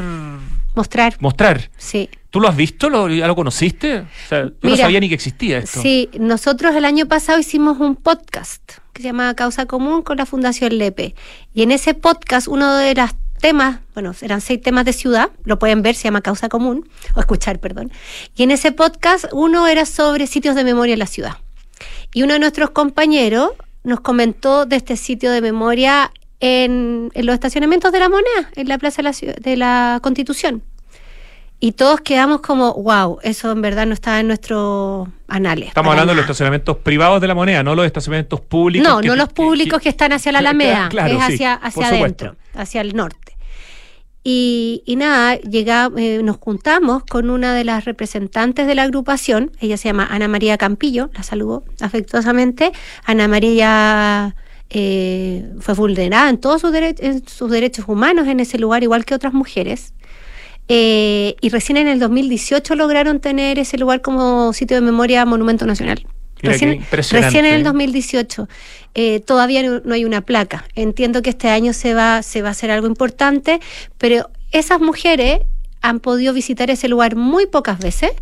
mostrar. 0.75 1.17
Mostrar. 1.21 1.71
Sí. 1.77 2.09
¿Tú 2.31 2.41
lo 2.41 2.49
has 2.49 2.57
visto? 2.57 2.91
¿Lo, 2.91 3.09
¿Ya 3.09 3.27
lo 3.27 3.37
conociste? 3.37 4.01
O 4.01 4.29
sea, 4.29 4.45
yo 4.45 4.53
no 4.63 4.77
sabía 4.77 5.01
ni 5.01 5.09
que 5.09 5.15
existía 5.15 5.59
esto. 5.59 5.81
Sí, 5.81 6.11
nosotros 6.19 6.75
el 6.75 6.85
año 6.85 7.07
pasado 7.07 7.39
hicimos 7.39 7.79
un 7.79 7.95
podcast 7.97 8.63
que 8.93 9.03
se 9.03 9.09
llama 9.09 9.35
Causa 9.35 9.67
Común 9.67 10.03
con 10.03 10.17
la 10.17 10.27
Fundación 10.27 10.77
Lepe. 10.79 11.15
Y 11.53 11.63
en 11.63 11.71
ese 11.71 11.95
podcast, 11.95 12.49
uno 12.49 12.77
de 12.77 12.95
los 12.95 13.11
temas, 13.41 13.81
bueno, 13.93 14.15
eran 14.23 14.41
seis 14.41 14.61
temas 14.63 14.85
de 14.85 14.93
ciudad, 14.93 15.31
lo 15.45 15.59
pueden 15.59 15.83
ver, 15.83 15.95
se 15.95 16.05
llama 16.05 16.23
Causa 16.23 16.49
Común, 16.49 16.89
o 17.15 17.21
escuchar, 17.21 17.59
perdón. 17.59 17.93
Y 18.35 18.43
en 18.43 18.51
ese 18.51 18.73
podcast, 18.73 19.27
uno 19.33 19.67
era 19.67 19.85
sobre 19.85 20.27
sitios 20.27 20.55
de 20.55 20.65
memoria 20.65 20.95
en 20.95 21.01
la 21.01 21.07
ciudad. 21.07 21.37
Y 22.13 22.23
uno 22.23 22.33
de 22.33 22.39
nuestros 22.39 22.71
compañeros 22.71 23.51
nos 23.83 24.01
comentó 24.01 24.65
de 24.65 24.77
este 24.77 24.97
sitio 24.97 25.31
de 25.31 25.41
memoria 25.41 26.11
en, 26.45 27.11
los 27.15 27.33
estacionamientos 27.33 27.91
de 27.91 27.99
la 27.99 28.11
moneda, 28.11 28.51
en 28.55 28.69
la 28.69 28.77
Plaza 28.77 29.03
de 29.03 29.03
la, 29.05 29.35
de 29.41 29.57
la 29.57 29.99
Constitución. 30.03 30.63
Y 31.59 31.73
todos 31.73 32.03
quedamos 32.03 32.43
como, 32.43 32.75
wow, 32.75 33.19
eso 33.23 33.51
en 33.51 33.63
verdad 33.63 33.87
no 33.87 33.95
estaba 33.95 34.21
en 34.21 34.27
nuestro 34.27 35.11
anales. 35.27 35.69
Estamos 35.69 35.93
hablando 35.93 36.13
de 36.13 36.17
los 36.17 36.25
estacionamientos 36.25 36.77
privados 36.77 37.23
de 37.23 37.29
la 37.29 37.35
moneda, 37.35 37.63
no 37.63 37.75
los 37.75 37.87
estacionamientos 37.87 38.43
públicos. 38.43 38.87
No, 38.87 39.01
no 39.01 39.17
los 39.17 39.33
públicos 39.33 39.81
que, 39.81 39.89
están 39.89 40.13
hacia 40.13 40.33
la 40.33 40.41
Alameda, 40.41 40.91
es 40.93 41.23
hacia, 41.23 41.55
hacia 41.55 41.89
adentro, 41.89 42.37
hacia 42.55 42.83
el 42.83 42.95
norte. 42.95 43.39
Y, 44.23 44.83
y 44.85 44.97
nada, 44.97 45.37
llega, 45.37 45.91
eh, 45.97 46.21
nos 46.23 46.37
juntamos 46.37 47.05
con 47.05 47.31
una 47.31 47.55
de 47.55 47.65
las 47.65 47.87
representantes 47.87 48.67
de 48.67 48.75
la 48.75 48.83
agrupación, 48.83 49.53
ella 49.61 49.79
se 49.79 49.89
llama 49.89 50.07
Ana 50.11 50.29
María 50.29 50.59
Campillo, 50.59 51.11
la 51.15 51.23
saludo 51.23 51.65
afectuosamente. 51.81 52.73
Ana 53.07 53.29
María 53.29 54.35
eh, 54.71 55.51
fue 55.61 55.75
vulnerada 55.75 56.29
en 56.31 56.39
todos 56.39 56.61
sus, 56.61 56.75
en 56.75 57.27
sus 57.29 57.51
derechos 57.51 57.85
humanos 57.89 58.27
en 58.29 58.41
ese 58.41 58.59
lugar, 58.59 58.83
igual 58.83 59.05
que 59.05 59.15
otras 59.15 59.33
mujeres. 59.33 59.95
Eh, 60.69 61.37
y 61.41 61.51
recién 61.51 61.77
en 61.77 61.89
el 61.89 61.99
2018 61.99 62.75
lograron 62.75 63.21
tener 63.21 63.59
ese 63.59 63.77
lugar 63.77 64.01
como 64.01 64.53
sitio 64.53 64.77
de 64.77 64.81
memoria 64.81 65.25
Monumento 65.27 65.67
Nacional. 65.67 66.07
Recién, 66.41 66.85
recién, 66.91 67.47
en 67.47 67.55
el 67.55 67.65
2018 67.65 68.49
eh, 68.95 69.21
todavía 69.21 69.63
no, 69.63 69.95
hay 69.95 70.05
una 70.05 70.21
placa. 70.21 70.67
Entiendo 70.75 71.23
que 71.23 71.31
este 71.31 71.49
año 71.49 71.73
se 71.73 71.95
va, 71.95 72.23
se 72.23 72.43
va 72.43 72.49
a 72.49 72.51
hacer 72.51 72.71
algo 72.71 72.87
importante, 72.87 73.61
pero 73.99 74.29
esas 74.53 74.81
mujeres 74.81 75.41
han 75.81 76.01
podido 76.01 76.33
visitar 76.33 76.71
ese 76.71 76.89
lugar 76.89 77.15
muy 77.17 77.47
pocas 77.47 77.79
veces 77.79 78.13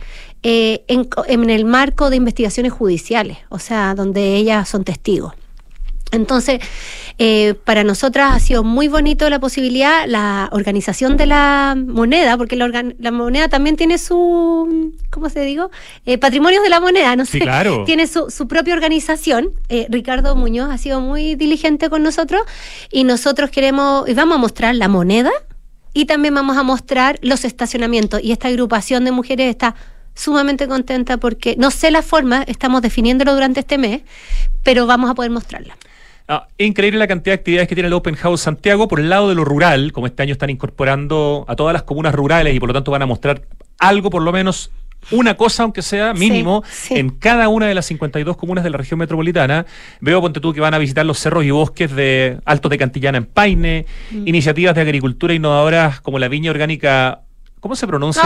eh, 0.43 0.85
en, 0.89 1.09
en 1.27 1.51
el 1.51 1.65
marco 1.65 2.11
de 2.11 2.17
investigaciones 2.17 2.73
judiciales, 2.73 3.39
o 3.49 3.59
sea, 3.59 3.95
donde 3.95 4.37
ellas 4.37 4.69
son 4.69 4.85
testigos. 4.85 5.35
Entonces, 6.13 6.61
eh, 7.19 7.55
para 7.65 7.85
nosotras 7.85 8.33
ha 8.35 8.39
sido 8.39 8.63
muy 8.63 8.87
bonito 8.89 9.29
la 9.31 9.41
posibilidad, 9.41 10.07
la 10.07 10.49
organización 10.53 11.17
de 11.17 11.27
la 11.27 11.75
moneda, 11.77 12.37
porque 12.37 12.55
la, 12.55 13.13
moneda 13.13 13.49
también 13.49 13.77
tiene 13.77 13.99
su, 13.99 14.95
¿cómo 15.11 15.31
se 15.31 15.41
digo? 15.41 15.71
Eh, 16.05 16.19
patrimonios 16.19 16.63
de 16.63 16.69
la 16.69 16.81
moneda, 16.81 17.17
no 17.17 17.25
sé. 17.25 17.41
claro. 17.41 17.85
Tiene 17.87 18.07
su, 18.07 18.29
propia 18.47 18.75
organización. 18.75 19.51
Eh, 19.69 19.87
Ricardo 19.89 20.37
Muñoz 20.37 20.71
ha 20.71 20.79
sido 20.79 21.01
muy 21.01 21.35
diligente 21.35 21.89
con 21.89 22.03
nosotros 22.03 22.43
y 22.91 23.05
nosotros 23.05 23.51
queremos, 23.51 24.09
y 24.09 24.15
vamos 24.15 24.37
a 24.37 24.39
mostrar 24.39 24.75
la 24.75 24.89
moneda 24.89 25.31
y 25.95 26.05
también 26.05 26.35
vamos 26.35 26.57
a 26.57 26.63
mostrar 26.63 27.19
los 27.23 27.45
estacionamientos. 27.45 28.23
Y 28.23 28.33
esta 28.33 28.49
agrupación 28.49 29.05
de 29.05 29.13
mujeres 29.13 29.49
está 29.49 29.75
sumamente 30.15 30.69
contenta 30.69 31.17
porque 31.17 31.57
no 31.59 31.71
sé 31.71 31.91
la 31.91 32.03
forma, 32.03 32.43
estamos 32.43 32.83
definiéndolo 32.83 33.33
durante 33.33 33.61
este 33.61 33.79
mes, 33.79 34.03
pero 34.63 34.87
vamos 34.87 35.11
a 35.11 35.15
poder 35.15 35.31
mostrarla. 35.31 35.77
Ah, 36.35 36.49
increíble 36.57 36.99
la 36.99 37.07
cantidad 37.07 37.35
de 37.35 37.41
actividades 37.41 37.69
que 37.69 37.75
tiene 37.75 37.89
el 37.89 37.93
Open 37.93 38.15
House 38.15 38.41
Santiago 38.41 38.89
por 38.89 39.01
el 39.01 39.11
lado 39.11 39.29
de 39.29 39.35
lo 39.35 39.45
rural, 39.45 39.93
como 39.93 40.07
este 40.07 40.23
año 40.23 40.33
están 40.33 40.49
incorporando 40.49 41.45
a 41.47 41.57
todas 41.57 41.75
las 41.75 41.83
comunas 41.83 42.15
rurales 42.15 42.55
y 42.55 42.59
por 42.59 42.71
lo 42.71 42.73
tanto 42.73 42.91
van 42.91 43.03
a 43.03 43.07
mostrar 43.07 43.43
algo 43.79 44.09
por 44.09 44.23
lo 44.23 44.33
menos 44.33 44.71
una 45.11 45.35
cosa, 45.35 45.65
aunque 45.65 45.83
sea 45.83 46.15
mínimo, 46.15 46.65
en 46.89 47.11
cada 47.11 47.49
una 47.49 47.67
de 47.67 47.75
las 47.75 47.85
52 47.85 48.35
comunas 48.39 48.65
de 48.65 48.71
la 48.71 48.79
región 48.79 48.99
metropolitana. 48.99 49.67
Veo, 50.01 50.23
ponte 50.23 50.41
tú, 50.41 50.55
que 50.55 50.63
van 50.63 50.73
a 50.73 50.79
visitar 50.79 51.05
los 51.05 51.19
cerros 51.19 51.45
y 51.45 51.51
bosques 51.51 51.95
de 51.95 52.39
Altos 52.47 52.71
de 52.71 52.79
Cantillana 52.79 53.19
en 53.19 53.27
Paine, 53.27 53.85
mm. 54.11 54.27
iniciativas 54.27 54.75
de 54.75 54.81
agricultura 54.81 55.35
innovadoras 55.35 56.01
como 56.01 56.19
la 56.19 56.29
viña 56.29 56.51
orgánica 56.51 57.21
¿Cómo 57.63 57.77
se 57.77 57.87
pronuncia? 57.87 58.23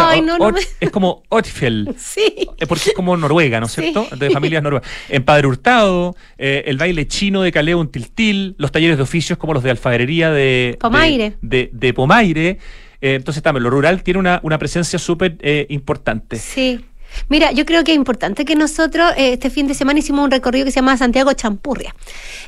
Es 0.80 0.90
como 0.90 1.22
Otfjell. 1.28 1.94
Sí. 1.98 2.48
Porque 2.66 2.90
es 2.90 2.94
como 2.94 3.18
Noruega, 3.18 3.60
¿no 3.60 3.66
es 3.66 3.72
cierto? 3.72 4.08
De 4.16 4.30
familias 4.30 4.62
noruegas. 4.62 4.88
En 5.10 5.24
Padre 5.24 5.46
Hurtado, 5.46 6.16
eh, 6.38 6.64
el 6.66 6.78
baile 6.78 7.06
chino 7.06 7.42
de 7.42 7.52
Caleo 7.52 7.82
en 7.82 7.88
Tiltil, 7.88 8.54
los 8.56 8.72
talleres 8.72 8.96
de 8.96 9.02
oficios 9.02 9.38
como 9.38 9.52
los 9.52 9.62
de 9.62 9.70
alfarería 9.70 10.30
de 10.30 10.78
Pomaire. 10.80 11.34
De, 11.42 11.92
Pomaire. 11.94 12.58
Eh, 13.02 13.14
entonces 13.16 13.42
también 13.42 13.64
lo 13.64 13.70
rural 13.70 14.02
tiene 14.02 14.20
una, 14.20 14.40
una 14.42 14.58
presencia 14.58 14.98
súper 14.98 15.36
eh, 15.40 15.66
importante. 15.68 16.36
Sí. 16.36 16.82
Mira, 17.28 17.52
yo 17.52 17.64
creo 17.64 17.84
que 17.84 17.92
es 17.92 17.96
importante 17.96 18.44
que 18.44 18.56
nosotros 18.56 19.12
eh, 19.16 19.32
este 19.32 19.50
fin 19.50 19.66
de 19.66 19.74
semana 19.74 19.98
hicimos 19.98 20.24
un 20.24 20.30
recorrido 20.30 20.64
que 20.64 20.70
se 20.70 20.76
llama 20.76 20.96
Santiago 20.96 21.32
Champurria. 21.32 21.94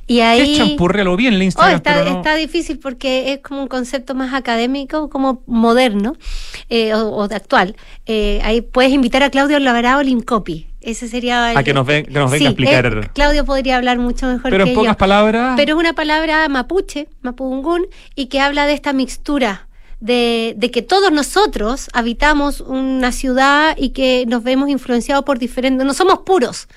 Y 0.07 0.21
ahí, 0.21 0.43
¿Qué 0.43 0.53
es 0.53 0.59
Champurria? 0.59 1.05
Lo 1.05 1.17
vi 1.17 1.27
en 1.27 1.35
el 1.35 1.43
Instagram. 1.43 1.75
Oh, 1.75 1.77
está, 1.77 2.09
está, 2.09 2.35
difícil 2.37 2.79
porque 2.79 3.33
es 3.33 3.41
como 3.41 3.63
un 3.63 3.69
concepto 3.69 4.15
más 4.15 4.35
académico, 4.35 5.11
como 5.11 5.43
moderno 5.47 6.17
eh, 6.69 6.95
o, 6.95 7.29
de 7.29 7.37
actual. 7.37 7.77
Eh, 8.07 8.41
ahí 8.43 8.61
puedes 8.61 8.93
invitar 8.93 9.23
a 9.23 9.31
Claudio 9.31 9.59
Lavarado 9.59 10.03
Lincopi. 10.03 10.67
Ese 10.81 11.09
sería. 11.09 11.51
a 11.59 11.63
que 11.65 11.75
nos, 11.75 11.85
ven, 11.87 12.05
que 12.05 12.13
nos 12.13 12.31
venga 12.31 12.47
a 12.47 12.51
explicar. 12.51 13.13
Claudio 13.13 13.45
podría 13.45 13.77
hablar 13.77 13.99
mucho 13.99 14.27
mejor 14.27 14.51
Pero 14.51 14.65
en 14.65 14.75
pocas 14.75 14.97
palabras. 14.97 15.55
Pero 15.57 15.75
es 15.75 15.79
una 15.79 15.93
palabra 15.93 16.49
mapuche, 16.49 17.09
mapungún, 17.21 17.87
y 18.15 18.27
que 18.27 18.41
habla 18.41 18.67
de 18.67 18.75
esta 18.75 18.93
mixtura 18.93 19.68
de, 20.01 20.71
que 20.73 20.83
todos 20.83 21.13
nosotros 21.13 21.89
habitamos 21.93 22.61
una 22.61 23.13
ciudad 23.13 23.77
y 23.77 23.91
que 23.91 24.25
nos 24.27 24.43
vemos 24.43 24.69
influenciados 24.69 25.25
por 25.25 25.39
diferentes, 25.39 25.87
no 25.87 25.95
somos 25.95 26.21
puros, 26.21 26.69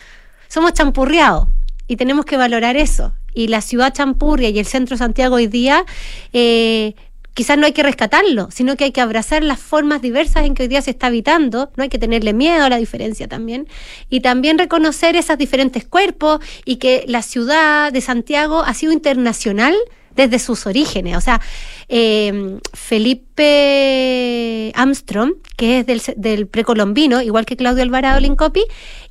somos 0.47 0.73
champurreados 0.73 1.47
y 1.87 1.95
tenemos 1.97 2.25
que 2.25 2.37
valorar 2.37 2.77
eso. 2.77 3.13
Y 3.33 3.47
la 3.47 3.61
ciudad 3.61 3.93
champurria 3.93 4.49
y 4.49 4.59
el 4.59 4.65
centro 4.65 4.97
Santiago 4.97 5.35
hoy 5.35 5.47
día, 5.47 5.85
eh, 6.33 6.95
quizás 7.33 7.57
no 7.57 7.65
hay 7.65 7.71
que 7.71 7.83
rescatarlo, 7.83 8.49
sino 8.51 8.75
que 8.75 8.85
hay 8.85 8.91
que 8.91 8.99
abrazar 8.99 9.43
las 9.43 9.59
formas 9.59 10.01
diversas 10.01 10.45
en 10.45 10.53
que 10.53 10.63
hoy 10.63 10.67
día 10.67 10.81
se 10.81 10.91
está 10.91 11.07
habitando, 11.07 11.71
no 11.77 11.83
hay 11.83 11.89
que 11.89 11.99
tenerle 11.99 12.33
miedo 12.33 12.65
a 12.65 12.69
la 12.69 12.77
diferencia 12.77 13.27
también, 13.29 13.67
y 14.09 14.19
también 14.19 14.57
reconocer 14.57 15.15
esos 15.15 15.37
diferentes 15.37 15.85
cuerpos 15.85 16.41
y 16.65 16.75
que 16.77 17.05
la 17.07 17.21
ciudad 17.21 17.93
de 17.93 18.01
Santiago 18.01 18.63
ha 18.63 18.73
sido 18.73 18.91
internacional 18.91 19.75
desde 20.15 20.39
sus 20.39 20.65
orígenes. 20.65 21.17
O 21.17 21.21
sea, 21.21 21.41
eh, 21.89 22.59
Felipe 22.73 24.71
Armstrong, 24.75 25.33
que 25.57 25.79
es 25.79 25.85
del, 25.85 26.01
del, 26.17 26.47
precolombino, 26.47 27.21
igual 27.21 27.45
que 27.45 27.57
Claudio 27.57 27.83
Alvarado 27.83 28.19
Lincopi, 28.19 28.63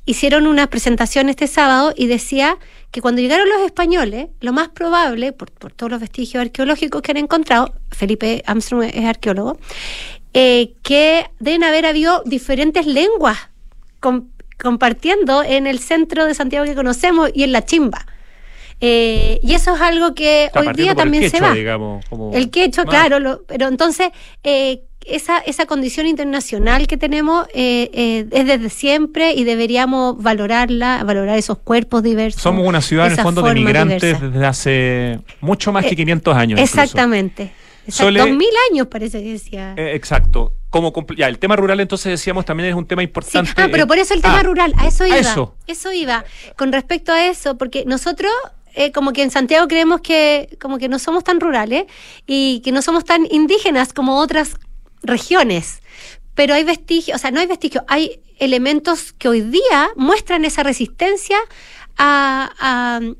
hicieron 0.05 0.47
una 0.47 0.67
presentación 0.67 1.29
este 1.29 1.47
sábado 1.47 1.93
y 1.95 2.07
decía 2.07 2.57
que 2.91 3.01
cuando 3.01 3.21
llegaron 3.21 3.47
los 3.49 3.61
españoles, 3.61 4.27
lo 4.41 4.53
más 4.53 4.69
probable, 4.69 5.31
por, 5.31 5.49
todos 5.49 5.91
los 5.91 6.01
vestigios 6.01 6.41
arqueológicos 6.41 7.01
que 7.01 7.11
han 7.11 7.17
encontrado, 7.17 7.73
Felipe 7.89 8.43
Armstrong 8.45 8.83
es 8.83 9.05
arqueólogo, 9.05 9.57
eh, 10.33 10.73
que 10.83 11.25
deben 11.39 11.63
haber 11.63 11.85
habido 11.85 12.23
diferentes 12.25 12.85
lenguas 12.85 13.37
compartiendo 14.57 15.43
en 15.43 15.67
el 15.67 15.79
centro 15.79 16.25
de 16.25 16.33
Santiago 16.33 16.65
que 16.65 16.75
conocemos 16.75 17.29
y 17.33 17.43
en 17.43 17.51
la 17.51 17.65
chimba. 17.65 18.05
Eh, 18.83 19.39
y 19.43 19.53
eso 19.53 19.75
es 19.75 19.81
algo 19.81 20.15
que 20.15 20.49
hoy 20.55 20.73
día 20.73 20.95
también 20.95 21.29
se 21.29 21.39
va. 21.39 21.53
el 22.33 22.49
quecho, 22.49 22.83
claro, 22.85 23.43
pero 23.47 23.67
entonces 23.67 24.09
eh, 24.43 24.81
esa, 25.05 25.37
esa 25.39 25.67
condición 25.67 26.07
internacional 26.07 26.87
que 26.87 26.97
tenemos 26.97 27.47
eh, 27.53 28.27
es 28.31 28.45
desde 28.47 28.69
siempre 28.69 29.33
y 29.33 29.43
deberíamos 29.43 30.21
valorarla, 30.21 31.03
valorar 31.03 31.37
esos 31.37 31.59
cuerpos 31.59 32.01
diversos. 32.01 32.41
Somos 32.41 32.67
una 32.67 32.81
ciudad 32.81 33.05
en 33.05 33.13
el 33.13 33.19
fondo 33.19 33.43
de 33.43 33.53
migrantes 33.53 34.19
desde 34.19 34.45
hace 34.45 35.19
mucho 35.41 35.71
más 35.71 35.85
que 35.85 35.95
500 35.95 36.35
años. 36.35 36.59
Exactamente. 36.59 37.53
Dos 37.85 38.11
mil 38.11 38.49
años 38.71 38.87
parece 38.87 39.23
que 39.23 39.33
decía. 39.33 39.75
exacto 39.77 40.53
como 40.71 40.93
ya, 41.17 41.27
el 41.27 41.37
tema 41.37 41.57
rural 41.57 41.81
entonces 41.81 42.11
decíamos 42.11 42.45
también 42.45 42.69
es 42.69 42.75
un 42.75 42.87
tema 42.87 43.03
importante. 43.03 43.51
Ah, 43.57 43.67
pero 43.69 43.85
por 43.87 43.99
eso 43.99 44.13
el 44.13 44.21
tema 44.21 44.39
ah, 44.39 44.43
rural, 44.43 44.73
a 44.77 44.87
eso 44.87 45.05
iba. 45.05 45.17
eso. 45.17 45.53
eso 45.67 45.91
iba. 45.91 46.23
Con 46.55 46.71
respecto 46.71 47.11
a 47.11 47.25
eso, 47.27 47.57
porque 47.57 47.83
nosotros 47.85 48.31
eh, 48.73 48.91
como 48.91 49.13
que 49.13 49.23
en 49.23 49.31
Santiago 49.31 49.67
creemos 49.67 50.01
que 50.01 50.57
como 50.59 50.77
que 50.77 50.89
no 50.89 50.99
somos 50.99 51.23
tan 51.23 51.39
rurales 51.39 51.85
y 52.25 52.61
que 52.63 52.71
no 52.71 52.81
somos 52.81 53.05
tan 53.05 53.27
indígenas 53.29 53.93
como 53.93 54.17
otras 54.17 54.55
regiones. 55.03 55.81
Pero 56.33 56.53
hay 56.53 56.63
vestigios, 56.63 57.15
o 57.15 57.19
sea, 57.19 57.31
no 57.31 57.39
hay 57.39 57.47
vestigios, 57.47 57.83
hay 57.87 58.21
elementos 58.39 59.13
que 59.13 59.27
hoy 59.27 59.41
día 59.41 59.89
muestran 59.95 60.45
esa 60.45 60.63
resistencia 60.63 61.37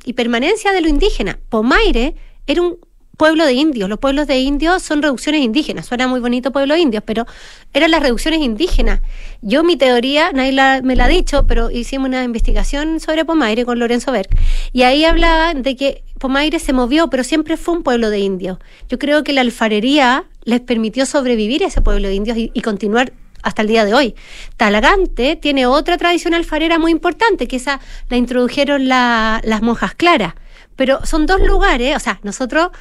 y 0.05 0.13
permanencia 0.13 0.71
de 0.71 0.81
lo 0.81 0.87
indígena. 0.87 1.37
Pomaire 1.49 2.15
era 2.47 2.61
un 2.61 2.79
pueblo 3.21 3.45
de 3.45 3.53
indios. 3.53 3.87
Los 3.87 3.99
pueblos 3.99 4.25
de 4.25 4.39
indios 4.39 4.81
son 4.81 5.03
reducciones 5.03 5.43
indígenas. 5.43 5.85
Suena 5.85 6.07
muy 6.07 6.19
bonito 6.19 6.51
pueblo 6.51 6.73
de 6.73 6.79
indios, 6.79 7.03
pero 7.05 7.27
eran 7.71 7.91
las 7.91 8.01
reducciones 8.01 8.41
indígenas. 8.41 9.01
Yo 9.43 9.63
mi 9.63 9.75
teoría, 9.75 10.31
nadie 10.31 10.81
me 10.81 10.95
la 10.95 11.05
ha 11.05 11.07
dicho, 11.07 11.45
pero 11.45 11.69
hicimos 11.69 12.07
una 12.07 12.23
investigación 12.23 12.99
sobre 12.99 13.23
Pomaire 13.23 13.63
con 13.63 13.77
Lorenzo 13.77 14.11
Berg. 14.11 14.29
Y 14.73 14.81
ahí 14.81 15.05
hablaba 15.05 15.53
de 15.53 15.75
que 15.75 16.03
Pomaire 16.17 16.57
se 16.57 16.73
movió, 16.73 17.11
pero 17.11 17.23
siempre 17.23 17.57
fue 17.57 17.75
un 17.75 17.83
pueblo 17.83 18.09
de 18.09 18.17
indios. 18.17 18.57
Yo 18.89 18.97
creo 18.97 19.23
que 19.23 19.33
la 19.33 19.41
alfarería 19.41 20.23
les 20.43 20.61
permitió 20.61 21.05
sobrevivir 21.05 21.63
a 21.63 21.67
ese 21.67 21.79
pueblo 21.79 22.07
de 22.07 22.15
indios 22.15 22.39
y, 22.39 22.61
continuar 22.61 23.13
hasta 23.43 23.61
el 23.61 23.67
día 23.67 23.85
de 23.85 23.93
hoy. 23.93 24.15
Talagante 24.57 25.35
tiene 25.35 25.67
otra 25.67 25.99
tradición 25.99 26.33
alfarera 26.33 26.79
muy 26.79 26.89
importante, 26.89 27.47
que 27.47 27.57
esa 27.57 27.81
la 28.09 28.17
introdujeron 28.17 28.87
las 28.87 29.61
monjas 29.61 29.93
claras. 29.93 30.33
Pero 30.75 31.05
son 31.05 31.27
dos 31.27 31.39
lugares, 31.39 31.95
o 31.95 31.99
sea, 31.99 32.19
nosotros 32.23 32.71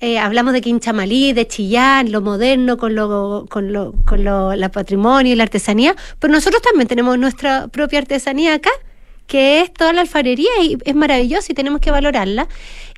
eh, 0.00 0.18
hablamos 0.18 0.52
de 0.52 0.60
Quinchamalí, 0.60 1.32
de 1.32 1.48
Chillán, 1.48 2.12
lo 2.12 2.20
moderno 2.20 2.76
con 2.76 2.94
lo, 2.94 3.46
con 3.48 3.72
lo, 3.72 3.94
con 4.04 4.22
lo, 4.22 4.54
la 4.54 4.70
patrimonio 4.70 5.32
y 5.32 5.36
la 5.36 5.42
artesanía, 5.42 5.96
pero 6.20 6.32
nosotros 6.32 6.62
también 6.62 6.86
tenemos 6.86 7.18
nuestra 7.18 7.66
propia 7.68 7.98
artesanía 7.98 8.54
acá, 8.54 8.70
que 9.26 9.60
es 9.60 9.72
toda 9.72 9.92
la 9.92 10.00
alfarería 10.02 10.50
y 10.62 10.78
es 10.84 10.94
maravillosa 10.94 11.50
y 11.50 11.54
tenemos 11.54 11.80
que 11.80 11.90
valorarla. 11.90 12.48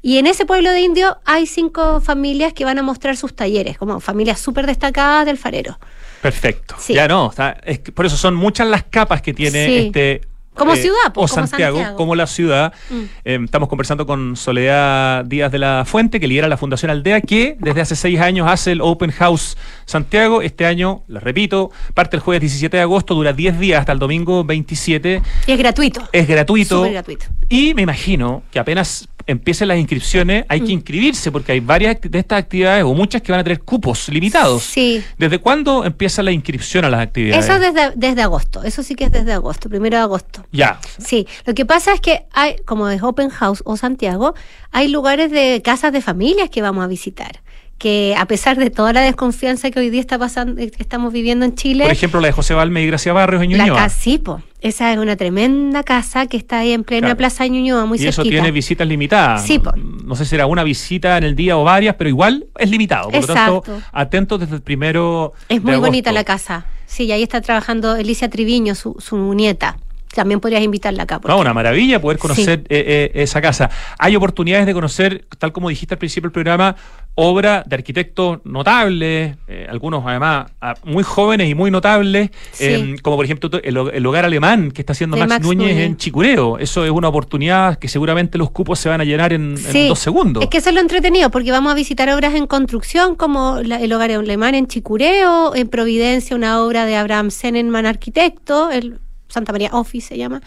Y 0.03 0.18
en 0.18 0.26
ese 0.26 0.44
pueblo 0.44 0.70
de 0.70 0.80
indios 0.80 1.14
hay 1.24 1.46
cinco 1.46 2.01
familias 2.01 2.53
que 2.53 2.64
van 2.64 2.78
a 2.78 2.82
mostrar 2.82 3.16
sus 3.16 3.34
talleres, 3.34 3.78
como 3.78 4.01
familias 4.01 4.38
súper 4.38 4.66
destacadas 4.66 5.24
de 5.24 5.30
alfarero. 5.32 5.78
Perfecto. 6.20 6.76
Ya 6.88 7.09
no, 7.09 7.32
es, 7.64 7.78
por 7.78 8.05
eso 8.05 8.16
son 8.16 8.34
muchas 8.34 8.68
las 8.68 8.84
capas 8.84 9.22
que 9.22 9.32
tiene 9.32 9.86
este 9.86 10.20
como 10.55 10.74
eh, 10.74 10.76
ciudad, 10.76 11.12
pues, 11.14 11.30
o 11.30 11.34
Santiago, 11.34 11.80
como 11.96 12.14
la 12.14 12.26
ciudad. 12.26 12.72
Mm. 12.90 13.03
Eh, 13.24 13.38
estamos 13.44 13.68
conversando 13.68 14.07
con 14.07 14.36
Soledad 14.36 15.24
Díaz 15.24 15.53
de 15.53 15.59
la 15.59 15.84
Fuente, 15.86 16.20
que 16.20 16.26
lidera 16.26 16.48
la 16.48 16.57
Fundación 16.57 16.90
Aldea, 16.90 17.20
que 17.20 17.57
desde 17.61 17.80
hace 17.80 17.96
seis 17.96 18.20
años 18.20 18.48
hace 18.48 18.72
el 18.72 18.80
Open 18.80 19.11
House 19.12 19.57
Santiago. 19.86 20.42
Este 20.42 20.66
año, 20.66 21.03
lo 21.09 21.20
repito, 21.20 21.70
parte 21.94 22.16
el 22.16 22.22
jueves 22.22 22.40
17 22.40 22.76
de 22.76 22.82
agosto, 22.82 23.14
dura 23.14 23.32
10 23.32 23.59
días 23.59 23.80
hasta 23.80 23.92
el 23.92 23.98
domingo 23.98 24.44
27. 24.44 25.22
Y 25.46 25.53
es 25.53 25.59
gratuito. 25.59 26.03
Es 26.12 26.26
gratuito. 26.26 26.82
gratuito. 26.82 27.26
Y 27.48 27.74
me 27.74 27.82
imagino 27.82 28.42
que 28.51 28.59
apenas 28.59 29.09
empiecen 29.26 29.68
las 29.68 29.78
inscripciones, 29.78 30.44
hay 30.48 30.61
que 30.61 30.68
mm. 30.68 30.70
inscribirse 30.70 31.32
porque 31.32 31.53
hay 31.53 31.61
varias 31.61 31.98
de 32.01 32.18
estas 32.18 32.38
actividades 32.38 32.84
o 32.84 32.94
muchas 32.94 33.22
que 33.22 33.32
van 33.32 33.40
a 33.40 33.44
tener 33.44 33.61
cupos 33.61 34.09
limitados. 34.09 34.62
Sí. 34.62 35.03
¿Desde 35.18 35.38
cuándo 35.38 35.84
empieza 35.84 36.22
la 36.22 36.32
inscripción 36.32 36.84
a 36.84 36.90
las 36.90 37.01
actividades? 37.01 37.44
Eso 37.44 37.59
desde, 37.59 37.92
desde 37.94 38.22
agosto, 38.22 38.62
eso 38.62 38.82
sí 38.82 38.94
que 38.94 39.05
es 39.05 39.12
desde 39.12 39.32
agosto, 39.32 39.68
primero 39.68 39.96
de 39.96 40.03
agosto. 40.03 40.39
Ya. 40.53 40.80
Sí, 40.99 41.26
lo 41.47 41.55
que 41.55 41.64
pasa 41.66 41.93
es 41.93 42.01
que 42.01 42.24
hay, 42.32 42.57
como 42.64 42.88
es 42.88 43.03
Open 43.03 43.30
House 43.30 43.62
o 43.64 43.76
Santiago, 43.76 44.34
hay 44.70 44.88
lugares 44.88 45.30
de 45.30 45.61
casas 45.64 45.93
de 45.93 46.01
familias 46.01 46.51
que 46.51 46.62
vamos 46.62 46.84
a 46.84 46.86
visitar 46.86 47.41
que 47.80 48.14
a 48.14 48.26
pesar 48.26 48.59
de 48.59 48.68
toda 48.68 48.93
la 48.93 49.01
desconfianza 49.01 49.70
que 49.70 49.80
hoy 49.80 49.88
día 49.88 50.03
está 50.03 50.18
pasando, 50.18 50.61
eh, 50.61 50.70
estamos 50.76 51.14
viviendo 51.14 51.47
en 51.47 51.55
Chile. 51.55 51.84
Por 51.84 51.93
ejemplo, 51.93 52.20
la 52.20 52.26
de 52.26 52.32
José 52.32 52.53
Valme 52.53 52.82
y 52.82 52.86
Gracia 52.86 53.14
Barrios 53.14 53.43
en 53.43 53.49
Ñuñoa. 53.49 53.74
La 53.74 53.88
sí, 53.88 54.22
esa 54.61 54.93
es 54.93 54.99
una 54.99 55.16
tremenda 55.16 55.82
casa 55.82 56.26
que 56.26 56.36
está 56.36 56.59
ahí 56.59 56.72
en 56.72 56.84
plena 56.84 57.14
plaza 57.14 57.45
de 57.45 57.51
Ñuñoa, 57.51 57.86
muy 57.86 57.99
Y 57.99 58.07
eso 58.07 58.22
tiene 58.22 58.51
visitas 58.51 58.86
limitadas. 58.86 59.47
Sí, 59.47 59.62
No 60.05 60.14
sé 60.14 60.26
si 60.26 60.30
será 60.30 60.45
una 60.45 60.62
visita 60.62 61.16
en 61.16 61.24
el 61.24 61.34
día 61.34 61.57
o 61.57 61.64
varias, 61.64 61.95
pero 61.95 62.11
igual 62.11 62.45
es 62.59 62.68
limitado. 62.68 63.09
Por 63.09 63.26
lo 63.26 63.34
tanto, 63.34 63.64
atentos 63.93 64.38
desde 64.41 64.57
el 64.57 64.62
primero. 64.62 65.32
Es 65.49 65.62
muy 65.62 65.76
bonita 65.76 66.12
la 66.12 66.24
casa. 66.24 66.66
Sí, 66.84 67.05
y 67.05 67.12
ahí 67.12 67.22
está 67.22 67.41
trabajando 67.41 67.93
Alicia 67.93 68.28
Triviño, 68.28 68.74
su, 68.74 68.97
su 68.99 69.32
nieta 69.32 69.78
también 70.14 70.40
podrías 70.40 70.62
invitarla 70.62 71.04
acá. 71.04 71.20
No, 71.26 71.38
una 71.38 71.54
maravilla 71.54 72.00
poder 72.00 72.18
conocer 72.18 72.64
eh, 72.68 73.11
eh, 73.14 73.22
esa 73.22 73.40
casa. 73.40 73.70
Hay 73.98 74.16
oportunidades 74.16 74.66
de 74.66 74.72
conocer, 74.72 75.26
tal 75.38 75.52
como 75.52 75.68
dijiste 75.68 75.94
al 75.94 75.98
principio 75.98 76.28
del 76.28 76.32
programa, 76.32 76.74
obra 77.14 77.62
de 77.66 77.76
arquitectos 77.76 78.40
notables, 78.44 79.36
eh, 79.46 79.66
algunos 79.68 80.02
además 80.06 80.50
muy 80.84 81.02
jóvenes 81.02 81.48
y 81.48 81.54
muy 81.54 81.70
notables, 81.70 82.30
em, 82.58 82.96
como 82.98 83.16
por 83.16 83.24
ejemplo 83.24 83.50
el, 83.62 84.06
hogar 84.06 84.24
alemán 84.24 84.70
que 84.70 84.82
está 84.82 84.92
haciendo 84.92 85.16
Max, 85.16 85.40
Núñez, 85.44 85.76
en 85.78 85.96
Chicureo. 85.96 86.58
Eso 86.58 86.84
es 86.84 86.90
una 86.90 87.08
oportunidad 87.08 87.78
que 87.78 87.88
seguramente 87.88 88.38
los 88.38 88.50
cupos 88.50 88.78
se 88.78 88.88
van 88.88 89.00
a 89.00 89.04
llenar 89.04 89.32
en, 89.32 89.56
dos 89.88 89.98
segundos. 89.98 90.42
Es 90.42 90.48
que 90.48 90.58
eso 90.58 90.70
es 90.70 90.74
lo 90.74 90.80
entretenido, 90.80 91.30
porque 91.30 91.50
vamos 91.52 91.72
a 91.72 91.74
visitar 91.74 92.08
obras 92.11 92.34
en 92.34 92.46
construcción 92.46 93.14
como 93.14 93.58
el 93.58 93.92
hogar 93.92 94.11
alemán 94.11 94.54
en 94.54 94.66
Chicureo, 94.66 95.54
en 95.54 95.68
Providencia, 95.68 96.34
una 96.34 96.62
obra 96.62 96.84
de 96.84 96.96
Abraham 96.96 97.30
Senenman, 97.30 97.86
arquitecto, 97.86 98.70
el 98.70 98.98
Santa 99.30 99.52
María 99.52 99.70
Office 99.72 100.08
se 100.08 100.18
llama, 100.18 100.42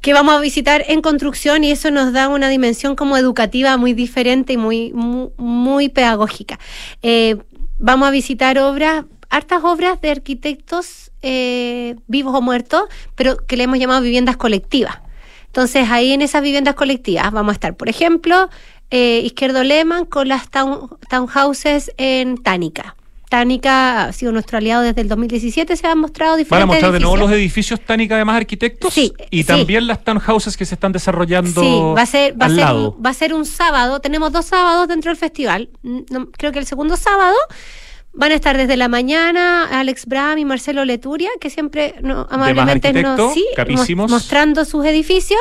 que 0.00 0.12
vamos 0.12 0.34
a 0.34 0.40
visitar 0.40 0.84
en 0.88 1.02
construcción 1.02 1.64
y 1.64 1.70
eso 1.70 1.90
nos 1.90 2.12
da 2.12 2.28
una 2.28 2.48
dimensión 2.48 2.96
como 2.96 3.16
educativa 3.16 3.76
muy 3.76 3.92
diferente 3.92 4.54
y 4.54 4.56
muy, 4.56 4.92
muy, 4.92 5.88
pedagógica. 5.88 6.58
Eh, 7.02 7.36
vamos 7.78 8.08
a 8.08 8.10
visitar 8.10 8.58
obras, 8.58 9.04
hartas 9.30 9.62
obras 9.64 10.00
de 10.00 10.10
arquitectos 10.10 11.10
eh, 11.22 11.96
vivos 12.06 12.34
o 12.34 12.40
muertos, 12.40 12.84
pero 13.14 13.36
que 13.36 13.56
le 13.56 13.64
hemos 13.64 13.78
llamado 13.78 14.02
viviendas 14.02 14.36
colectivas. 14.36 14.98
Entonces 15.46 15.88
ahí 15.90 16.12
en 16.12 16.22
esas 16.22 16.42
viviendas 16.42 16.74
colectivas 16.74 17.32
vamos 17.32 17.52
a 17.52 17.54
estar, 17.54 17.76
por 17.76 17.88
ejemplo, 17.88 18.50
eh, 18.90 19.22
Izquierdo 19.24 19.64
Lehmann 19.64 20.04
con 20.04 20.28
las 20.28 20.48
townhouses 20.50 21.90
en 21.96 22.36
Tánica. 22.38 22.94
Tánica 23.28 24.04
ha 24.04 24.12
sido 24.12 24.32
nuestro 24.32 24.58
aliado 24.58 24.82
desde 24.82 25.00
el 25.00 25.08
2017, 25.08 25.76
se 25.76 25.86
han 25.86 25.98
mostrado 25.98 26.36
diferentes 26.36 26.50
¿Van 26.50 26.62
a 26.62 26.66
mostrar 26.66 26.92
de 26.92 27.00
nuevo 27.00 27.16
los 27.16 27.30
edificios 27.32 27.80
Tánica, 27.80 28.14
además 28.14 28.36
arquitectos? 28.36 28.94
Sí. 28.94 29.12
Y 29.30 29.44
también 29.44 29.86
las 29.86 30.04
townhouses 30.04 30.56
que 30.56 30.64
se 30.64 30.74
están 30.74 30.92
desarrollando 30.92 31.60
Sí, 31.60 31.80
va 31.96 32.02
a 32.02 32.06
ser, 32.06 32.40
va 32.40 32.46
al 32.46 32.52
a 32.52 32.54
ser, 32.54 32.64
lado. 32.64 32.90
Un, 32.92 33.04
va 33.04 33.10
a 33.10 33.14
ser 33.14 33.34
un 33.34 33.44
sábado, 33.44 34.00
tenemos 34.00 34.32
dos 34.32 34.46
sábados 34.46 34.88
dentro 34.88 35.10
del 35.10 35.18
festival. 35.18 35.70
creo 36.36 36.52
que 36.52 36.58
el 36.58 36.66
segundo 36.66 36.96
sábado 36.96 37.36
van 38.12 38.32
a 38.32 38.34
estar 38.34 38.56
desde 38.56 38.76
la 38.76 38.88
mañana 38.88 39.68
Alex 39.78 40.06
Bram 40.06 40.38
y 40.38 40.44
Marcelo 40.44 40.84
Leturia, 40.84 41.30
que 41.40 41.50
siempre 41.50 41.96
no, 42.02 42.26
amablemente 42.30 42.92
nos 42.92 43.34
sí, 43.34 43.46
mostrando 43.94 44.64
sus 44.64 44.84
edificios. 44.84 45.40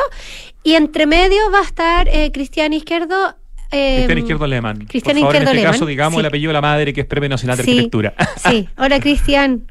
Y 0.64 0.74
entre 0.74 1.06
medio 1.06 1.52
va 1.54 1.60
a 1.60 1.64
estar 1.64 2.08
eh, 2.08 2.32
Cristian 2.32 2.74
Izquierdo 2.74 3.36
Cristian 3.76 4.12
em, 4.12 4.18
Izquierdo 4.20 4.46
Alemán. 4.46 4.86
Cristian 4.88 5.16
Por 5.16 5.22
favor, 5.22 5.36
en 5.36 5.48
este 5.48 5.64
caso, 5.64 5.86
digamos 5.86 6.20
el 6.20 6.26
apellido 6.26 6.50
de 6.50 6.54
la 6.54 6.62
madre, 6.62 6.94
que 6.94 7.02
es 7.02 7.08
Premio 7.08 7.30
Nacional 7.30 7.58
de 7.58 7.64
sí, 7.64 7.72
Arquitectura. 7.72 8.14
Sí, 8.38 8.68
hola 8.78 9.00
Cristian. 9.02 9.64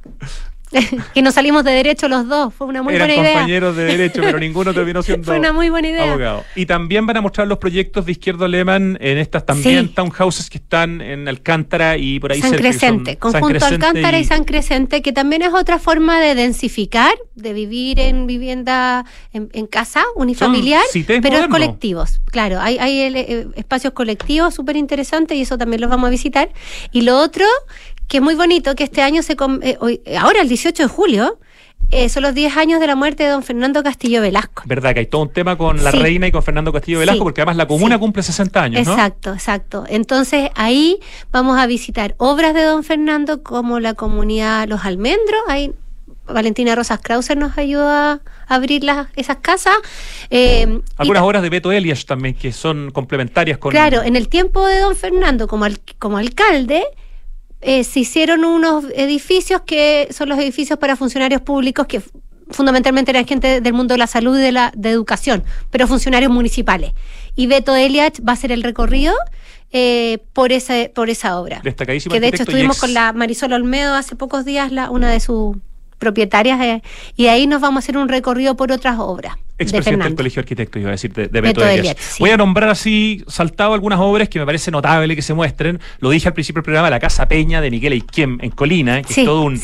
que 1.14 1.22
nos 1.22 1.35
salimos 1.35 1.64
de 1.64 1.72
derecho 1.72 2.09
los 2.09 2.29
dos. 2.29 2.53
Fue 2.55 2.66
una 2.66 2.83
muy 2.83 2.95
Eran 2.95 3.09
buena 3.09 3.22
idea. 3.22 3.33
compañeros 3.35 3.77
de 3.77 3.85
derecho, 3.85 4.22
pero 4.22 4.39
ninguno 4.39 4.75
terminó 4.75 5.03
siendo 5.03 5.27
Fue 5.27 5.39
una 5.39 5.53
muy 5.53 5.70
buena 5.70 5.89
idea. 5.89 6.05
abogado. 6.05 6.45
Y 6.55 6.66
también 6.66 7.07
van 7.07 7.16
a 7.16 7.20
mostrar 7.20 7.47
los 7.47 7.59
proyectos 7.59 8.07
de 8.07 8.12
Izquierdo 8.12 8.45
Alemán 8.45 8.99
en 9.01 9.18
estas 9.18 9.47
también 9.47 9.95
townhouses 9.95 10.51
que 10.51 10.59
están 10.59 11.01
en 11.01 11.29
Alcántara 11.29 11.97
y 11.97 12.20
por 12.20 12.33
ahí 12.33 12.41
San 12.41 12.51
cerca. 12.51 12.62
Crescente, 12.62 13.16
conjunto 13.16 13.64
Alcántara 13.66 14.18
y... 14.18 14.25
San 14.25 14.45
Crescente, 14.45 15.03
que 15.03 15.12
también 15.12 15.43
es 15.43 15.53
otra 15.53 15.79
forma 15.79 16.20
de 16.20 16.35
densificar, 16.35 17.14
de 17.35 17.53
vivir 17.53 18.01
en 18.01 18.27
vivienda, 18.27 19.05
en, 19.33 19.66
casa 19.66 20.05
unifamiliar, 20.14 20.83
pero 21.22 21.39
en 21.39 21.51
colectivos. 21.51 22.20
Claro, 22.27 22.61
hay, 22.61 22.79
hay 22.79 23.01
eh, 23.01 23.47
espacios 23.57 23.93
colectivos 23.93 24.55
súper 24.55 24.77
interesantes 24.77 25.37
y 25.37 25.43
eso 25.43 25.59
también 25.59 25.81
los 25.81 25.91
vamos 25.91 26.09
a 26.09 26.11
visitar. 26.11 26.51
Y 26.93 27.03
lo 27.03 27.18
otro 27.18 27.45
que 28.09 28.18
es 28.18 28.22
muy 28.22 28.34
bonito 28.34 28.74
que 28.74 28.84
este 28.84 29.02
año 29.02 29.22
se 29.22 29.36
eh, 29.62 29.76
hoy, 29.80 30.00
ahora 30.18 30.42
el 30.42 30.48
18 30.48 30.82
de 30.82 30.88
julio 30.88 31.38
eh, 31.90 32.09
son 32.09 32.22
los 32.22 32.34
10 32.34 32.57
años 32.57 32.80
de 32.80 32.86
la 32.86 32.96
muerte 32.96 33.24
de 33.24 33.30
don 33.30 33.42
Fernando 33.42 33.82
Castillo 33.82 34.20
Velasco. 34.20 34.62
¿Verdad? 34.66 34.94
Que 34.94 35.00
hay 35.00 35.07
todo 35.07 35.22
un 35.22 35.32
tema 35.32 35.57
con 35.57 35.82
la 35.82 35.90
reina 35.90 36.26
y 36.26 36.32
con 36.32 36.42
Fernando 36.42 36.72
Castillo 36.72 36.98
Velasco, 36.98 37.22
porque 37.22 37.42
además 37.42 37.57
la 37.57 37.66
comuna 37.66 37.98
cumple 37.98 38.22
60 38.22 38.62
años, 38.62 38.86
¿no? 38.86 38.92
Exacto, 38.92 39.32
exacto. 39.32 39.84
Entonces 39.88 40.50
ahí 40.55 40.98
vamos 41.30 41.59
a 41.59 41.66
visitar 41.66 42.14
obras 42.18 42.55
de 42.55 42.62
don 42.62 42.84
Fernando 42.84 43.42
como 43.42 43.80
la 43.80 43.94
comunidad 43.94 44.66
Los 44.66 44.84
Almendros, 44.84 45.42
ahí 45.48 45.72
Valentina 46.26 46.74
Rosas 46.74 47.00
Krauser 47.02 47.36
nos 47.36 47.59
ayuda 47.59 48.22
a 48.48 48.55
abrir 48.55 48.82
las, 48.82 49.09
esas 49.14 49.36
casas. 49.38 49.74
Eh, 50.30 50.80
Algunas 50.96 51.22
obras 51.22 51.42
de 51.42 51.50
Beto 51.50 51.70
Elias 51.70 52.07
también 52.07 52.34
que 52.34 52.52
son 52.52 52.90
complementarias 52.92 53.59
con... 53.59 53.70
Claro, 53.70 54.02
en 54.02 54.16
el 54.16 54.28
tiempo 54.28 54.66
de 54.66 54.80
don 54.80 54.96
Fernando 54.96 55.46
como, 55.46 55.66
como 55.98 56.16
alcalde, 56.16 56.82
eh, 57.65 57.83
se 57.83 58.01
hicieron 58.01 58.45
unos 58.45 58.85
edificios 58.95 59.62
que 59.62 60.09
son 60.11 60.29
los 60.29 60.39
edificios 60.39 60.79
para 60.79 60.97
funcionarios 60.97 61.41
públicos 61.41 61.87
que 61.87 62.03
fundamentalmente 62.51 63.11
eran 63.11 63.27
gente 63.27 63.62
del 63.62 63.73
mundo 63.73 63.95
de 63.95 63.99
la 63.99 64.07
salud 64.07 64.39
y 64.39 64.43
de 64.43 64.53
la 64.53 64.71
de 64.77 64.91
educación, 64.91 65.45
pero 65.71 65.87
funcionarios 65.87 66.31
municipales. 66.31 66.93
Y 67.37 67.47
Beto 67.47 67.75
Eliach 67.75 68.21
va 68.21 68.33
a 68.33 68.35
hacer 68.35 68.53
el 68.53 68.62
recorrido 68.62 69.15
eh, 69.73 70.19
por 70.35 70.53
esa 70.53 70.75
por 70.95 71.09
esa 71.09 71.41
obra. 71.41 71.61
Destacadísimo 71.65 72.12
que 72.12 72.21
de 72.21 72.29
hecho 72.29 72.43
estuvimos 72.43 72.79
con 72.79 72.93
la 72.93 73.15
Marisol 73.15 73.55
Olmedo 73.55 73.95
hace 73.95 74.15
pocos 74.15 74.45
días, 74.45 74.71
la, 74.71 74.91
una 74.91 75.11
de 75.11 75.21
sus 75.21 75.57
propietarias, 76.05 76.61
eh, 76.61 76.82
y 77.16 77.28
ahí 77.28 77.46
nos 77.46 77.62
vamos 77.62 77.78
a 77.78 77.80
hacer 77.84 77.96
un 77.96 78.09
recorrido 78.09 78.57
por 78.57 78.70
otras 78.70 78.98
obras. 78.98 79.36
Expresidente 79.57 80.05
del 80.05 80.14
Colegio 80.14 80.40
de 80.40 80.44
Arquitectos, 80.44 80.80
iba 80.80 80.90
a 80.90 80.92
decir, 80.92 81.12
de, 81.12 81.40
Beto, 81.40 81.62
Voy 82.18 82.30
a 82.30 82.36
nombrar 82.36 82.68
así, 82.68 83.24
saltado 83.26 83.72
algunas 83.72 83.98
obras 84.00 84.28
que 84.28 84.38
me 84.38 84.44
parece 84.44 84.70
notable 84.70 85.16
que 85.16 85.22
se 85.22 85.32
muestren. 85.32 85.80
Lo 86.00 86.11
dije 86.11 86.28
al 86.28 86.34
principio 86.34 86.61
del 86.61 86.64
programa, 86.64 86.90
la 86.90 87.00
Casa 87.00 87.26
Peña 87.26 87.61
de 87.61 87.70
Miguel 87.70 87.94
Eiquem 87.94 88.38
en 88.42 88.50
Colina, 88.50 89.00
que 89.02 89.20
es 89.20 89.24
todo 89.24 89.42
un 89.42 89.59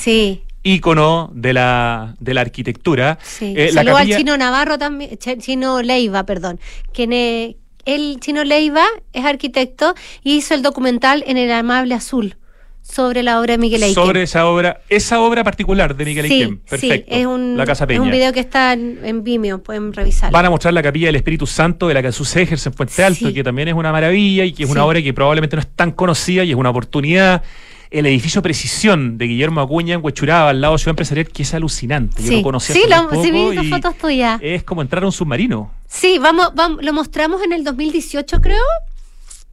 ícono 0.63 1.31
de 1.35 1.53
la, 1.53 2.15
de 2.21 2.35
la 2.35 2.41
arquitectura. 2.41 3.19
Eh, 3.41 3.71
Saludo 3.73 3.97
al 3.97 4.09
Chino 4.09 4.37
Navarro 4.37 4.79
también, 4.79 5.19
Chino 5.19 5.83
Leiva, 5.83 6.25
perdón, 6.25 6.61
quien 6.93 7.13
el 7.13 8.21
Chino 8.21 8.45
Leiva 8.45 8.85
es 9.13 9.25
arquitecto 9.25 9.95
y 10.23 10.37
hizo 10.37 10.55
el 10.55 10.63
documental 10.63 11.25
En 11.27 11.37
el 11.37 11.51
amable 11.51 11.95
azul 11.95 12.37
sobre 12.91 13.23
la 13.23 13.41
obra 13.41 13.53
de 13.55 13.59
Miguel 13.59 13.83
Aiken. 13.83 13.95
Sobre 13.95 14.23
esa 14.23 14.47
obra, 14.47 14.81
esa 14.89 15.21
obra 15.21 15.45
particular 15.45 15.97
de 15.97 16.05
Miguel 16.05 16.29
sí, 16.29 16.61
Perfecto. 16.69 17.13
Sí, 17.13 17.21
es 17.21 17.27
un, 17.27 17.57
la 17.57 17.65
Casa 17.65 17.87
Peña. 17.87 18.01
Es 18.01 18.05
un 18.05 18.11
video 18.11 18.33
que 18.33 18.41
está 18.41 18.73
en, 18.73 19.23
Vimeo, 19.23 19.63
pueden 19.63 19.93
revisar. 19.93 20.33
Van 20.33 20.47
a 20.47 20.51
mostrar 20.51 20.75
la 20.75 20.83
capilla 20.83 21.07
del 21.07 21.17
Espíritu 21.17 21.47
Santo 21.47 21.89
de 21.89 21.95
la 21.95 22.03
que 22.03 22.13
sus 22.13 22.35
en 22.37 22.49
Puente 22.77 23.05
Alto, 23.05 23.33
que 23.33 23.45
también 23.45 23.69
es 23.69 23.75
una 23.75 23.93
maravilla 23.93 24.45
y 24.45 24.53
que 24.53 24.65
es 24.65 24.71
una 24.71 24.85
obra 24.85 25.03
que 25.03 25.13
probablemente 25.13 25.57
no 25.57 25.61
es 25.61 25.69
tan 25.69 25.93
conocida 25.93 26.45
y 26.45 26.51
es 26.51 26.57
una 26.57 26.71
oportunidad. 26.71 27.43
El 27.91 28.07
edificio 28.07 28.41
Precisión 28.41 29.19
de 29.19 29.27
Guillermo 29.27 29.61
Acuña 29.61 29.95
en 29.95 30.05
Huechuraba, 30.05 30.51
al 30.51 30.61
lado 30.61 30.75
de 30.75 30.79
Ciudad 30.79 30.93
Empresarial, 30.93 31.29
que 31.29 31.43
es 31.43 31.55
alucinante. 31.55 32.23
Yo 32.23 32.37
lo 32.37 32.43
conocí 32.43 32.73
Sí, 32.73 32.83
lo, 32.89 33.23
sí, 33.23 33.31
vi 33.33 33.69
fotos 33.69 33.99
tuyas. 33.99 34.39
Es 34.43 34.63
como 34.63 34.83
entrar 34.83 35.03
a 35.03 35.07
un 35.07 35.13
submarino. 35.13 35.73
Sí, 35.89 36.19
vamos, 36.19 36.53
vamos, 36.55 36.85
lo 36.85 36.93
mostramos 36.93 37.43
en 37.43 37.53
el 37.53 37.65
2018, 37.65 38.41
creo. 38.41 38.63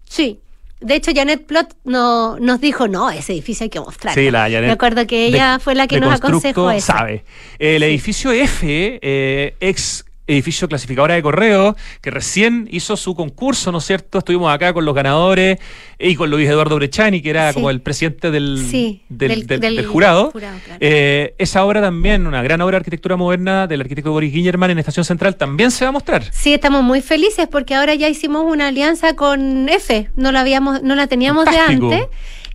Sí. 0.07 0.39
De 0.80 0.95
hecho, 0.95 1.11
Janet 1.13 1.45
Plot 1.45 1.75
no, 1.86 2.38
nos 2.39 2.61
dijo, 2.61 2.88
no, 2.88 3.09
ese 3.09 3.34
edificio 3.34 3.63
hay 3.63 3.69
que 3.69 3.80
mostrar. 3.80 4.13
Sí, 4.13 4.30
la 4.30 4.43
Janet. 4.43 4.65
Me 4.65 4.71
acuerdo 4.71 5.07
que 5.07 5.25
ella 5.25 5.59
fue 5.59 5.73
la 5.73 5.88
que 5.88 5.99
nos 5.99 6.13
aconsejó 6.13 6.69
eso. 6.69 6.93
sabe. 6.93 7.23
El 7.57 7.82
edificio 7.84 8.32
F, 8.32 8.99
eh, 9.01 9.55
ex 9.59 10.05
edificio 10.28 10.67
clasificadora 10.67 11.15
de 11.15 11.21
correo, 11.21 11.75
que 12.01 12.11
recién 12.11 12.67
hizo 12.71 12.97
su 12.97 13.15
concurso, 13.15 13.71
¿no 13.71 13.78
es 13.80 13.86
cierto? 13.86 14.19
Estuvimos 14.19 14.53
acá 14.53 14.73
con 14.73 14.86
los 14.86 14.93
ganadores 14.93 15.57
y 15.97 16.15
con 16.15 16.30
Luis 16.30 16.47
Eduardo 16.49 16.75
Brechani, 16.75 17.21
que 17.21 17.30
era 17.30 17.53
como 17.53 17.69
el 17.69 17.82
presidente 17.82 18.30
del, 18.30 18.69
del, 19.09 19.86
jurado. 19.86 20.34
Eh, 20.80 21.34
esa 21.38 21.65
obra 21.65 21.82
también, 21.82 22.28
una 22.28 22.43
gran 22.43 22.61
obra 22.61 22.73
de 22.73 22.78
arquitectura 22.78 23.15
moderna 23.15 23.67
del 23.67 23.82
arquitecto 23.82 24.11
Boris 24.11 24.34
Guillerman 24.34 24.71
en 24.71 24.80
Estación 24.80 25.05
Central, 25.05 25.36
también 25.38 25.71
se 25.71 25.86
va 25.86 25.89
a 25.89 25.93
mostrar. 25.93 26.23
Sí, 26.32 26.53
estamos 26.53 26.84
muy 26.84 27.01
felices 27.01 27.47
porque 27.47 27.75
ahora 27.75 27.95
ya 27.95 28.09
hicimos 28.09 28.43
una 28.45 28.67
alianza 28.67 29.15
con 29.15 29.69
F, 29.69 30.09
no 30.15 30.32
la, 30.32 30.41
habíamos, 30.41 30.84
no 30.84 30.95
la 30.95 31.07
teníamos 31.07 31.45
de 31.45 31.57
antes. 31.57 32.05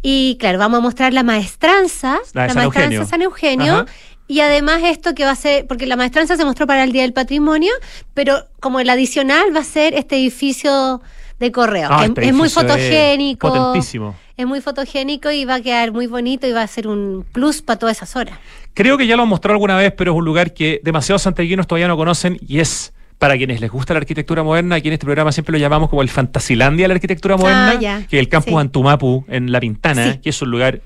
Y 0.05 0.37
claro, 0.41 0.59
vamos 0.59 0.79
a 0.79 0.81
mostrar 0.83 1.13
la 1.13 1.23
maestranza, 1.23 2.19
la, 2.35 2.53
maestranza 2.53 3.07
San 3.07 3.23
Eugenio. 3.23 3.87
Y 4.33 4.41
además 4.41 4.81
esto 4.85 5.15
que 5.15 5.27
va 5.27 5.33
a 5.33 5.37
ser, 5.37 5.67
porque 5.67 5.85
la 5.85 5.95
maestranza 5.95 6.39
se 6.39 6.45
mostró 6.47 6.67
para 6.67 6.85
el 6.85 6.93
Día 6.93 7.03
del 7.03 7.13
Patrimonio, 7.13 7.71
pero 8.15 8.47
como 8.61 8.81
el 8.81 8.89
adicional 8.89 9.55
va 9.55 9.61
a 9.61 9.65
ser 9.65 9.93
este 9.93 10.17
edificio 10.17 11.03
de 11.39 11.53
correo, 11.53 11.91
ah, 11.93 11.99
que 11.99 12.07
este 12.07 12.29
es 12.29 12.35
muy 12.35 12.49
fotogénico. 12.49 13.49
Es 13.49 13.53
potentísimo. 13.53 14.15
Es 14.39 14.47
muy 14.47 14.63
fotogénico 14.63 15.31
y 15.31 15.45
va 15.45 15.57
a 15.57 15.61
quedar 15.61 15.93
muy 15.93 16.07
bonito 16.07 16.47
y 16.47 16.53
va 16.53 16.63
a 16.63 16.67
ser 16.67 16.89
un 16.89 17.27
plus 17.31 17.61
para 17.61 17.79
todas 17.79 17.99
esas 17.99 18.17
horas. 18.17 18.39
Creo 18.73 18.97
que 18.97 19.07
ya 19.07 19.17
lo 19.17 19.25
han 19.25 19.29
mostrado 19.29 19.53
alguna 19.53 19.77
vez, 19.77 19.93
pero 19.95 20.13
es 20.13 20.17
un 20.17 20.25
lugar 20.25 20.55
que 20.55 20.81
demasiados 20.83 21.21
santiaguinos 21.21 21.67
todavía 21.67 21.89
no 21.89 21.99
conocen 21.99 22.39
y 22.41 22.61
es 22.61 22.95
para 23.19 23.37
quienes 23.37 23.61
les 23.61 23.71
gusta 23.71 23.93
la 23.93 23.99
arquitectura 23.99 24.43
moderna, 24.43 24.77
aquí 24.77 24.89
en 24.89 24.95
este 24.95 25.05
programa 25.05 25.31
siempre 25.31 25.53
lo 25.53 25.59
llamamos 25.59 25.91
como 25.91 26.01
el 26.01 26.09
Fantasilandia 26.09 26.85
de 26.85 26.89
la 26.89 26.95
arquitectura 26.95 27.37
moderna, 27.37 27.73
ah, 27.73 28.07
que 28.09 28.17
es 28.17 28.21
el 28.21 28.31
campus 28.31 28.59
Antumapu 28.59 29.27
en 29.29 29.53
La 29.53 29.61
Pintana, 29.61 30.21
que 30.23 30.31
es 30.31 30.41
un 30.41 30.51
lugar 30.51 30.81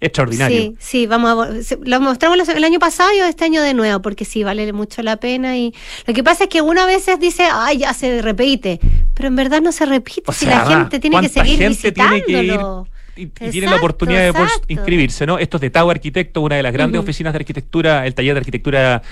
extraordinario. 0.00 0.60
Sí, 0.60 0.76
sí, 0.78 1.06
vamos 1.06 1.48
a, 1.48 1.76
lo 1.82 2.00
mostramos 2.00 2.48
el 2.48 2.64
año 2.64 2.78
pasado 2.78 3.10
y 3.14 3.20
este 3.20 3.44
año 3.44 3.62
de 3.62 3.74
nuevo, 3.74 4.00
porque 4.02 4.24
sí, 4.24 4.44
vale 4.44 4.72
mucho 4.72 5.02
la 5.02 5.16
pena. 5.16 5.56
Y 5.56 5.74
lo 6.06 6.14
que 6.14 6.22
pasa 6.22 6.44
es 6.44 6.50
que 6.50 6.62
uno 6.62 6.82
a 6.82 6.86
veces 6.86 7.18
dice, 7.18 7.48
ay, 7.50 7.78
ya 7.78 7.94
se 7.94 8.22
repite, 8.22 8.80
pero 9.14 9.28
en 9.28 9.36
verdad 9.36 9.60
no 9.62 9.72
se 9.72 9.86
repite, 9.86 10.32
si 10.32 10.46
la 10.46 10.66
gente 10.66 11.00
tiene 11.00 11.20
que 11.20 11.28
seguir 11.28 11.68
visitándolo. 11.68 12.88
Y, 13.16 13.26
tienen 13.26 13.70
la 13.70 13.76
oportunidad 13.76 14.32
de 14.32 14.48
inscribirse, 14.68 15.26
¿no? 15.26 15.38
Esto 15.38 15.56
es 15.56 15.60
de 15.62 15.70
Tau 15.70 15.90
Arquitecto, 15.90 16.40
una 16.40 16.56
de 16.56 16.62
las 16.62 16.72
grandes 16.72 17.00
oficinas 17.00 17.32
de 17.32 17.38
arquitectura, 17.38 18.06
el 18.06 18.14
taller 18.14 18.34
de 18.34 18.40
arquitectura 18.40 19.02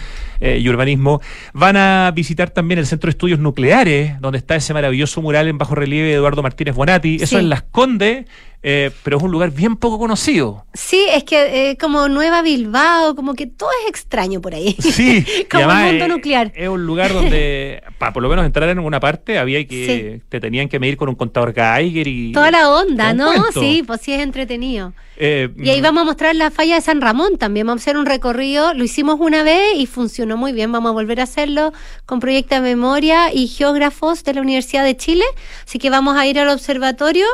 eh, 0.40 0.59
y 0.59 0.68
urbanismo. 0.68 1.20
Van 1.53 1.76
a 1.76 2.11
visitar 2.14 2.50
también 2.50 2.78
el 2.78 2.86
Centro 2.86 3.09
de 3.09 3.12
Estudios 3.12 3.38
Nucleares, 3.38 4.20
donde 4.20 4.38
está 4.38 4.57
ese 4.57 4.74
maravilloso 4.74 5.22
mural 5.22 5.48
en 5.48 5.59
bajo 5.59 5.74
relieve 5.74 6.09
de 6.09 6.14
Eduardo 6.14 6.42
Martínez 6.42 6.74
Bonatti. 6.74 7.18
Eso 7.20 7.38
es 7.38 7.44
Las 7.44 7.62
Condes 7.62 8.26
eh, 8.64 8.92
pero 9.03 9.16
es 9.16 9.22
un 9.24 9.32
lugar 9.32 9.50
bien 9.50 9.74
poco 9.74 9.98
conocido. 9.98 10.64
Sí, 10.72 11.05
es 11.12 11.24
que 11.24 11.70
eh, 11.70 11.76
como 11.76 12.09
Nueva 12.09 12.42
Bilbao, 12.42 13.16
como 13.16 13.34
que 13.34 13.48
todo 13.48 13.70
es 13.82 13.90
extraño 13.90 14.40
por 14.40 14.55
ahí. 14.55 14.76
Sí, 14.78 15.26
como 15.50 15.68
el 15.72 15.98
mundo 15.98 16.09
nuclear. 16.16 16.53
Es 16.55 16.68
un 16.68 16.86
lugar 16.86 17.12
donde, 17.12 17.82
para 17.98 18.12
por 18.12 18.22
lo 18.22 18.28
menos 18.28 18.46
entrar 18.46 18.68
en 18.68 18.78
alguna 18.78 19.00
parte, 19.00 19.38
había 19.38 19.66
que, 19.66 20.22
te 20.28 20.38
tenían 20.38 20.68
que 20.68 20.78
medir 20.78 20.96
con 20.96 21.09
un 21.09 21.16
contador 21.16 21.53
Geiger 21.53 22.07
y... 22.07 22.32
Toda 22.32 22.53
la 22.53 22.70
onda, 22.70 23.12
¿no? 23.12 23.32
Sí, 23.53 23.82
pues 23.93 24.07
sí 24.07 24.12
es 24.14 24.20
entretenido. 24.20 24.95
Eh, 25.18 25.51
y 25.55 25.68
ahí 25.68 25.80
mm. 25.80 25.82
vamos 25.82 26.01
a 26.01 26.05
mostrar 26.07 26.34
la 26.34 26.51
falla 26.51 26.76
de 26.76 26.80
San 26.80 27.03
Ramón 27.03 27.36
también. 27.36 27.66
Vamos 27.66 27.82
a 27.82 27.84
hacer 27.84 27.99
un 27.99 28.07
recorrido. 28.07 28.72
Lo 28.72 28.84
hicimos 28.84 29.20
una 29.20 29.43
vez 29.43 29.76
y 29.76 29.84
funcionó 29.84 30.38
muy 30.38 30.55
bien. 30.55 30.72
Vamos 30.72 30.88
a 30.88 30.93
volver 30.95 31.20
a 31.20 31.24
hacerlo 31.24 31.74
con 32.07 32.18
proyecto 32.18 32.55
de 32.55 32.62
memoria 32.62 33.34
y 33.34 33.49
geógrafos 33.49 34.24
de 34.24 34.32
la 34.32 34.40
Universidad 34.40 34.82
de 34.82 34.97
Chile. 34.97 35.24
Así 35.66 35.78
que 35.78 35.90
vamos 35.90 36.16
a 36.16 36.26
ir 36.26 36.38
al 36.38 36.49
observatorio 36.49 37.26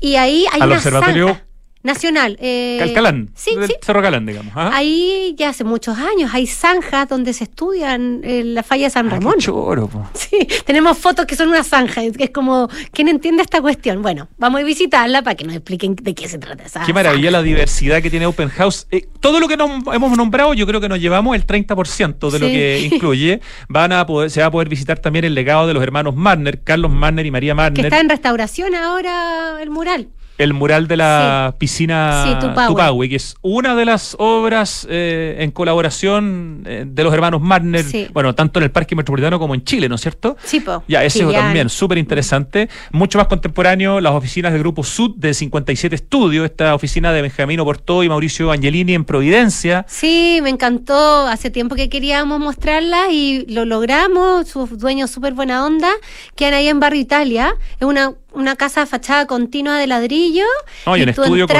y 0.00 0.16
ahí 0.16 0.44
hay 0.50 0.60
Al 0.60 0.72
observatorio 0.72 1.40
Nacional. 1.82 2.36
Eh, 2.40 2.76
Calcalán. 2.78 3.30
Sí, 3.34 3.56
sí. 3.66 3.74
Cerro 3.82 4.00
Calán, 4.00 4.24
digamos. 4.24 4.52
Ahí 4.54 5.34
ya 5.36 5.48
hace 5.48 5.64
muchos 5.64 5.98
años 5.98 6.30
hay 6.32 6.46
zanjas 6.46 7.08
donde 7.08 7.32
se 7.32 7.44
estudian 7.44 8.20
eh, 8.22 8.44
la 8.44 8.62
falla 8.62 8.84
de 8.84 8.90
San 8.90 9.08
ah, 9.08 9.10
Ramón. 9.10 9.34
choro, 9.38 9.90
Sí, 10.14 10.46
tenemos 10.64 10.96
fotos 10.98 11.26
que 11.26 11.34
son 11.34 11.48
una 11.48 11.64
zanja. 11.64 12.02
Es 12.04 12.30
como, 12.30 12.68
¿quién 12.92 13.08
entiende 13.08 13.42
esta 13.42 13.60
cuestión? 13.60 14.00
Bueno, 14.00 14.28
vamos 14.38 14.60
a 14.60 14.64
visitarla 14.64 15.22
para 15.22 15.34
que 15.34 15.44
nos 15.44 15.56
expliquen 15.56 15.96
de 15.96 16.14
qué 16.14 16.28
se 16.28 16.38
trata 16.38 16.64
esa 16.64 16.84
Qué 16.86 16.92
maravilla 16.92 17.32
la 17.32 17.42
diversidad 17.42 18.00
que 18.00 18.10
tiene 18.10 18.26
Open 18.26 18.48
House. 18.50 18.86
Eh, 18.92 19.08
todo 19.18 19.40
lo 19.40 19.48
que 19.48 19.54
hemos 19.54 20.16
nombrado, 20.16 20.54
yo 20.54 20.66
creo 20.66 20.80
que 20.80 20.88
nos 20.88 21.00
llevamos 21.00 21.34
el 21.34 21.44
30% 21.46 22.30
de 22.30 22.38
lo 22.38 22.46
que 22.46 22.80
incluye. 22.92 23.40
Van 23.68 23.92
a 23.92 24.06
poder, 24.06 24.30
se 24.30 24.40
va 24.40 24.46
a 24.46 24.50
poder 24.52 24.68
visitar 24.68 25.00
también 25.00 25.24
el 25.24 25.34
legado 25.34 25.66
de 25.66 25.74
los 25.74 25.82
hermanos 25.82 26.14
Marner, 26.14 26.62
Carlos 26.62 26.92
Marner 26.92 27.26
y 27.26 27.32
María 27.32 27.56
Marner. 27.56 27.80
Que 27.80 27.88
está 27.88 28.00
en 28.00 28.08
restauración 28.08 28.76
ahora 28.76 29.60
el 29.60 29.70
mural 29.70 30.08
el 30.38 30.54
mural 30.54 30.88
de 30.88 30.96
la 30.96 31.54
piscina 31.58 32.24
sí, 32.24 33.08
que 33.08 33.16
es 33.16 33.36
una 33.42 33.74
de 33.74 33.84
las 33.84 34.16
obras 34.18 34.86
eh, 34.90 35.36
en 35.40 35.50
colaboración 35.50 36.62
eh, 36.66 36.84
de 36.86 37.04
los 37.04 37.12
hermanos 37.12 37.40
Marner, 37.40 37.84
bueno, 38.12 38.34
tanto 38.34 38.58
en 38.58 38.64
el 38.64 38.70
Parque 38.70 38.96
Metropolitano 38.96 39.38
como 39.38 39.54
en 39.54 39.64
Chile, 39.64 39.88
¿no 39.88 39.96
es 39.96 40.00
cierto? 40.00 40.36
Sí, 40.42 40.60
po. 40.60 40.82
Ya, 40.88 41.04
ese 41.04 41.24
también, 41.24 41.68
súper 41.68 41.98
interesante. 41.98 42.68
Mucho 42.90 43.18
más 43.18 43.26
contemporáneo, 43.26 44.00
las 44.00 44.12
oficinas 44.12 44.52
del 44.52 44.62
Grupo 44.62 44.84
Sud 44.84 45.16
de 45.16 45.34
57 45.34 45.94
Estudios, 45.94 46.44
esta 46.44 46.74
oficina 46.74 47.12
de 47.12 47.22
Benjamín 47.22 47.60
Oporto 47.60 48.02
y 48.02 48.08
Mauricio 48.08 48.50
Angelini 48.50 48.94
en 48.94 49.04
Providencia. 49.04 49.84
Sí, 49.88 50.40
me 50.42 50.50
encantó. 50.50 51.26
Hace 51.26 51.50
tiempo 51.50 51.74
que 51.74 51.88
queríamos 51.88 52.40
mostrarla 52.40 53.10
y 53.10 53.44
lo 53.48 53.64
logramos. 53.64 54.48
Sus 54.48 54.78
dueños 54.78 55.10
súper 55.10 55.34
buena 55.34 55.64
onda. 55.64 55.90
Quedan 56.34 56.54
ahí 56.54 56.68
en 56.68 56.80
Barrio 56.80 57.00
Italia. 57.00 57.54
Es 57.78 57.86
una 57.86 58.14
una 58.34 58.56
casa 58.56 58.86
fachada 58.86 59.26
continua 59.26 59.78
de 59.78 59.86
ladrillo. 59.86 60.44
No, 60.86 60.96
y, 60.96 61.02
un 61.02 61.08
estudio 61.08 61.46
con 61.46 61.56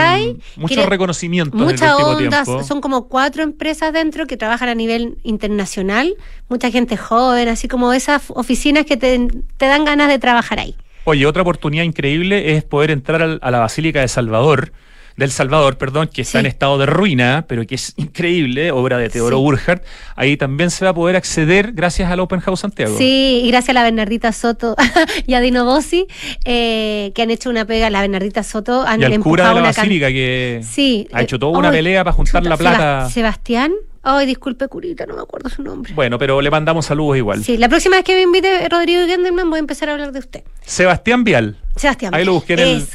mucho 0.56 0.86
reconocimiento. 0.86 1.56
Muchas 1.56 1.94
ondas, 2.00 2.48
son 2.66 2.80
como 2.80 3.08
cuatro 3.08 3.42
empresas 3.42 3.92
dentro 3.92 4.26
que 4.26 4.36
trabajan 4.36 4.68
a 4.68 4.74
nivel 4.74 5.18
internacional, 5.22 6.14
mucha 6.48 6.70
gente 6.70 6.96
joven, 6.96 7.48
así 7.48 7.68
como 7.68 7.92
esas 7.92 8.24
oficinas 8.28 8.86
que 8.86 8.96
te, 8.96 9.28
te 9.56 9.66
dan 9.66 9.84
ganas 9.84 10.08
de 10.08 10.18
trabajar 10.18 10.58
ahí. 10.58 10.76
Oye, 11.04 11.26
otra 11.26 11.42
oportunidad 11.42 11.82
increíble 11.84 12.56
es 12.56 12.62
poder 12.62 12.90
entrar 12.90 13.38
a 13.40 13.50
la 13.50 13.58
Basílica 13.58 14.00
de 14.00 14.08
Salvador 14.08 14.72
del 15.16 15.30
Salvador, 15.30 15.78
perdón, 15.78 16.08
que 16.12 16.22
está 16.22 16.40
en 16.40 16.46
estado 16.46 16.78
de 16.78 16.86
ruina, 16.86 17.44
pero 17.48 17.66
que 17.66 17.74
es 17.74 17.94
increíble, 17.96 18.70
obra 18.70 18.98
de 18.98 19.08
Teodoro 19.08 19.38
sí. 19.38 19.72
Ahí 20.16 20.36
también 20.36 20.70
se 20.70 20.84
va 20.84 20.90
a 20.90 20.94
poder 20.94 21.16
acceder 21.16 21.72
gracias 21.72 22.10
al 22.10 22.20
Open 22.20 22.40
House 22.40 22.60
Santiago. 22.60 22.96
Sí, 22.96 23.42
y 23.44 23.48
gracias 23.48 23.70
a 23.70 23.74
la 23.74 23.82
Bernardita 23.82 24.32
Soto 24.32 24.76
y 25.26 25.34
a 25.34 25.40
Dino 25.40 25.64
Bossi, 25.64 26.06
eh, 26.44 27.12
que 27.14 27.22
han 27.22 27.30
hecho 27.30 27.50
una 27.50 27.64
pega, 27.64 27.90
la 27.90 28.00
Bernardita 28.00 28.42
Soto 28.42 28.82
han 28.86 29.00
y 29.00 29.04
al 29.04 29.20
cura 29.20 29.48
de 29.48 29.54
la 29.56 29.60
Basílica, 29.62 30.08
que 30.08 30.60
sí, 30.62 31.08
ha 31.12 31.22
hecho 31.22 31.38
toda 31.38 31.58
una 31.58 31.70
pelea 31.70 32.04
para 32.04 32.14
juntar 32.14 32.44
la 32.44 32.56
plata. 32.56 33.10
Sebastián. 33.10 33.72
Ay, 34.04 34.26
disculpe, 34.26 34.66
curita, 34.66 35.06
no 35.06 35.14
me 35.14 35.22
acuerdo 35.22 35.48
su 35.48 35.62
nombre. 35.62 35.94
Bueno, 35.94 36.18
pero 36.18 36.40
le 36.40 36.50
mandamos 36.50 36.86
saludos 36.86 37.16
igual. 37.16 37.44
Sí, 37.44 37.56
la 37.56 37.68
próxima 37.68 37.96
vez 37.96 38.04
que 38.04 38.14
me 38.14 38.22
invite 38.22 38.68
Rodrigo 38.68 39.06
Gendelman 39.06 39.48
voy 39.48 39.58
a 39.58 39.60
empezar 39.60 39.88
a 39.88 39.92
hablar 39.92 40.10
de 40.10 40.18
usted. 40.18 40.42
Sebastián 40.62 41.22
Vial. 41.22 41.56
Sebastián. 41.76 42.12
Ahí 42.12 42.24
lo 42.24 42.32
busqué 42.34 42.54
en, 42.54 42.58
el, 42.58 42.86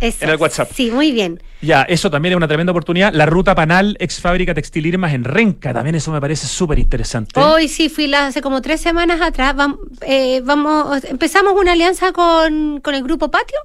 en 0.00 0.28
el 0.28 0.36
WhatsApp. 0.36 0.72
Sí, 0.74 0.90
muy 0.90 1.12
bien. 1.12 1.40
Ya, 1.62 1.82
eso 1.82 2.10
también 2.10 2.32
es 2.32 2.36
una 2.36 2.48
tremenda 2.48 2.72
oportunidad. 2.72 3.12
La 3.12 3.26
ruta 3.26 3.54
Panal, 3.54 3.96
ex 4.00 4.20
fábrica 4.20 4.52
textil 4.52 4.86
Irmas 4.86 5.14
en 5.14 5.24
Renca, 5.24 5.72
también 5.72 5.94
eso 5.94 6.10
me 6.10 6.20
parece 6.20 6.48
súper 6.48 6.78
interesante. 6.78 7.38
Hoy 7.38 7.68
sí, 7.68 7.88
fui 7.88 8.12
hace 8.12 8.42
como 8.42 8.60
tres 8.60 8.80
semanas 8.80 9.20
atrás. 9.20 9.54
Eh, 10.00 10.40
vamos, 10.44 11.04
empezamos 11.04 11.54
una 11.54 11.72
alianza 11.72 12.12
con, 12.12 12.80
con 12.80 12.94
el 12.94 13.04
grupo 13.04 13.30
Patio 13.30 13.58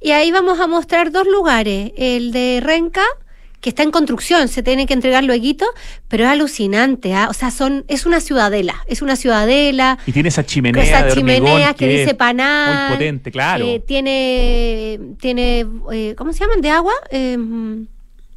y 0.00 0.12
ahí 0.12 0.30
vamos 0.30 0.58
a 0.60 0.66
mostrar 0.66 1.10
dos 1.12 1.26
lugares, 1.26 1.92
el 1.96 2.32
de 2.32 2.60
Renca 2.64 3.04
que 3.64 3.70
está 3.70 3.82
en 3.82 3.90
construcción, 3.90 4.48
se 4.48 4.62
tiene 4.62 4.84
que 4.84 4.92
entregar 4.92 5.24
luego, 5.24 5.64
pero 6.08 6.24
es 6.24 6.28
alucinante, 6.28 7.14
¿ah? 7.14 7.28
o 7.30 7.32
sea, 7.32 7.50
son 7.50 7.86
es 7.88 8.04
una 8.04 8.20
ciudadela, 8.20 8.74
es 8.86 9.00
una 9.00 9.16
ciudadela. 9.16 9.98
Y 10.04 10.12
tiene 10.12 10.28
esa 10.28 10.44
chimenea 10.44 10.82
esa 10.82 11.08
chimenea 11.08 11.72
que, 11.72 11.88
dice 11.88 12.14
panal. 12.14 12.88
Muy 12.88 12.96
potente, 12.96 13.32
claro. 13.32 13.64
Eh, 13.64 13.82
tiene, 13.86 15.00
tiene 15.18 15.66
eh, 15.90 16.14
¿cómo 16.14 16.34
se 16.34 16.40
llaman? 16.40 16.60
¿De 16.60 16.68
agua? 16.68 16.92
Em, 17.08 17.86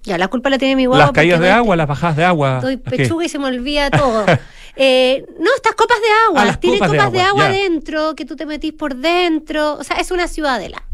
ya, 0.03 0.17
la 0.17 0.29
culpa 0.29 0.49
la 0.49 0.57
tiene 0.57 0.77
mi 0.77 0.85
guagua. 0.85 1.07
Las 1.07 1.11
caídas 1.11 1.41
de 1.41 1.51
agua, 1.51 1.75
las 1.75 1.87
bajadas 1.89 2.15
de 2.15 2.23
agua. 2.23 2.59
Estoy 2.59 2.77
pechuga 2.77 3.25
y 3.25 3.29
se 3.29 3.37
me 3.37 3.47
olvida 3.47 3.89
todo. 3.91 4.25
Eh, 4.77 5.25
no, 5.41 5.49
estas 5.57 5.75
copas 5.75 5.97
de 5.99 6.07
agua. 6.29 6.53
Ah, 6.53 6.57
tiene 6.57 6.79
copas, 6.79 7.11
de 7.11 7.19
agua, 7.19 7.49
dentro, 7.49 8.15
que 8.15 8.23
tú 8.23 8.37
te 8.37 8.45
metís 8.45 8.71
por 8.71 8.95
dentro. 8.95 9.73
O 9.73 9.83
sea, 9.83 9.97
es 9.97 10.09
una 10.11 10.29
ciudadela. 10.29 10.86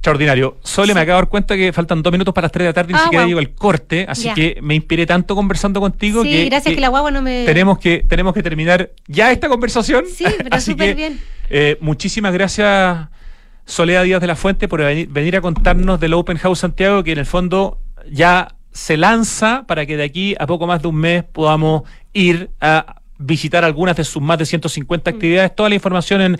Extraordinario. 0.00 0.56
Solo 0.62 0.94
me 0.94 1.02
acabo 1.02 1.16
de 1.16 1.20
dar 1.24 1.28
cuenta 1.28 1.56
que 1.56 1.74
faltan 1.74 2.02
dos 2.02 2.10
minutos 2.10 2.32
para 2.32 2.46
las 2.46 2.52
tres 2.52 2.64
de 2.64 2.68
la 2.70 2.72
tarde 2.72 2.92
y 2.92 2.94
ni 2.94 3.00
ah, 3.00 3.02
siquiera 3.02 3.26
digo 3.26 3.38
el 3.38 3.50
corte, 3.50 4.06
así 4.08 4.32
que 4.32 4.58
me 4.62 4.74
inspiré 4.74 5.04
tanto 5.04 5.34
conversando 5.34 5.78
contigo 5.78 6.22
sí, 6.22 6.46
gracias 6.46 6.74
que, 6.74 6.80
la 6.80 6.88
guagua 6.88 7.10
no 7.10 7.20
me... 7.20 7.44
Tenemos 7.44 7.78
que, 7.78 8.02
tenemos 8.08 8.32
que 8.32 8.42
terminar 8.42 8.92
ya 9.08 9.30
esta 9.30 9.50
conversación. 9.50 10.06
Sí, 10.10 10.24
pero 10.38 10.58
súper 10.58 10.94
bien. 10.94 11.20
Eh, 11.50 11.76
muchísimas 11.82 12.32
gracias, 12.32 13.08
Soledad 13.66 14.04
Díaz 14.04 14.22
de 14.22 14.26
la 14.26 14.36
Fuente, 14.36 14.68
por 14.68 14.80
venir, 14.80 15.36
a 15.36 15.42
contarnos 15.42 16.00
del 16.00 16.14
Open 16.14 16.38
House 16.38 16.60
Santiago, 16.60 17.04
que 17.04 17.12
en 17.12 17.18
el 17.18 17.26
fondo 17.26 17.78
ya 18.10 18.54
se 18.72 18.96
lanza 18.96 19.64
para 19.66 19.84
que 19.84 19.98
de 19.98 20.04
aquí 20.04 20.34
a 20.40 20.46
poco 20.46 20.66
más 20.66 20.80
de 20.80 20.88
un 20.88 20.96
mes 20.96 21.24
podamos 21.24 21.82
ir 22.14 22.48
a 22.62 23.02
visitar 23.18 23.66
algunas 23.66 23.98
de 23.98 24.04
sus 24.04 24.22
más 24.22 24.38
de 24.38 24.46
150 24.46 25.10
mm. 25.10 25.14
actividades. 25.14 25.54
Toda 25.54 25.68
la 25.68 25.74
información 25.74 26.22
en 26.22 26.38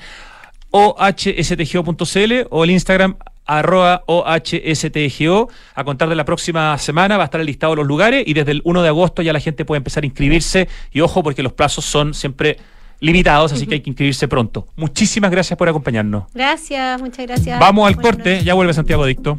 ohstgo.cl 0.71 2.33
o 2.49 2.65
el 2.65 2.71
Instagram 2.71 3.17
arroba 3.47 4.03
OHSTGO. 4.07 5.49
A 5.75 5.85
contar 5.85 6.09
de 6.09 6.15
la 6.15 6.25
próxima 6.25 6.77
semana 6.79 7.17
va 7.17 7.25
a 7.25 7.27
estar 7.27 7.41
el 7.41 7.47
listado 7.47 7.73
de 7.73 7.77
los 7.79 7.87
lugares 7.87 8.25
y 8.27 8.35
desde 8.35 8.53
el 8.53 8.63
1 8.65 8.83
de 8.83 8.89
agosto 8.89 9.23
ya 9.23 9.33
la 9.33 9.41
gente 9.41 9.65
puede 9.65 9.79
empezar 9.79 10.03
a 10.03 10.07
inscribirse. 10.07 10.69
Y 10.93 11.01
ojo, 11.01 11.23
porque 11.23 11.43
los 11.43 11.53
plazos 11.53 11.85
son 11.85 12.15
siempre 12.15 12.59
limitados, 13.01 13.53
así 13.53 13.67
que 13.67 13.75
hay 13.75 13.81
que 13.81 13.91
inscribirse 13.91 14.29
pronto. 14.29 14.67
Muchísimas 14.77 15.31
gracias 15.31 15.57
por 15.57 15.69
acompañarnos. 15.69 16.25
Gracias, 16.35 17.01
muchas 17.01 17.27
gracias. 17.27 17.59
Vamos 17.59 17.89
al 17.89 17.97
corte, 17.97 18.45
ya 18.45 18.55
vuelve 18.55 18.75
Santiago 18.75 19.05
Dicto. 19.07 19.39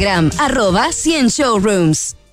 arroba 0.39 0.89
100 0.91 1.29
showrooms. 1.29 2.15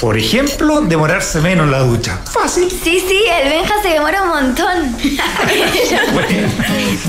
Por 0.00 0.16
ejemplo, 0.16 0.80
demorarse 0.82 1.40
menos 1.40 1.64
en 1.66 1.72
la 1.72 1.80
ducha. 1.80 2.18
Fácil. 2.32 2.70
Sí, 2.70 3.02
sí, 3.06 3.24
el 3.42 3.48
Benja 3.48 3.74
se 3.82 3.88
demora 3.88 4.22
un 4.22 4.28
montón. 4.28 4.96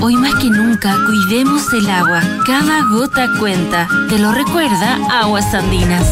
Hoy 0.00 0.16
más 0.16 0.34
que 0.34 0.46
nunca, 0.46 0.96
cuidemos 1.06 1.72
el 1.72 1.88
agua. 1.88 2.20
Cada 2.44 2.82
gota 2.90 3.28
cuenta. 3.38 3.86
Te 4.08 4.18
lo 4.18 4.32
recuerda 4.32 4.98
Aguas 5.08 5.54
Andinas. 5.54 6.04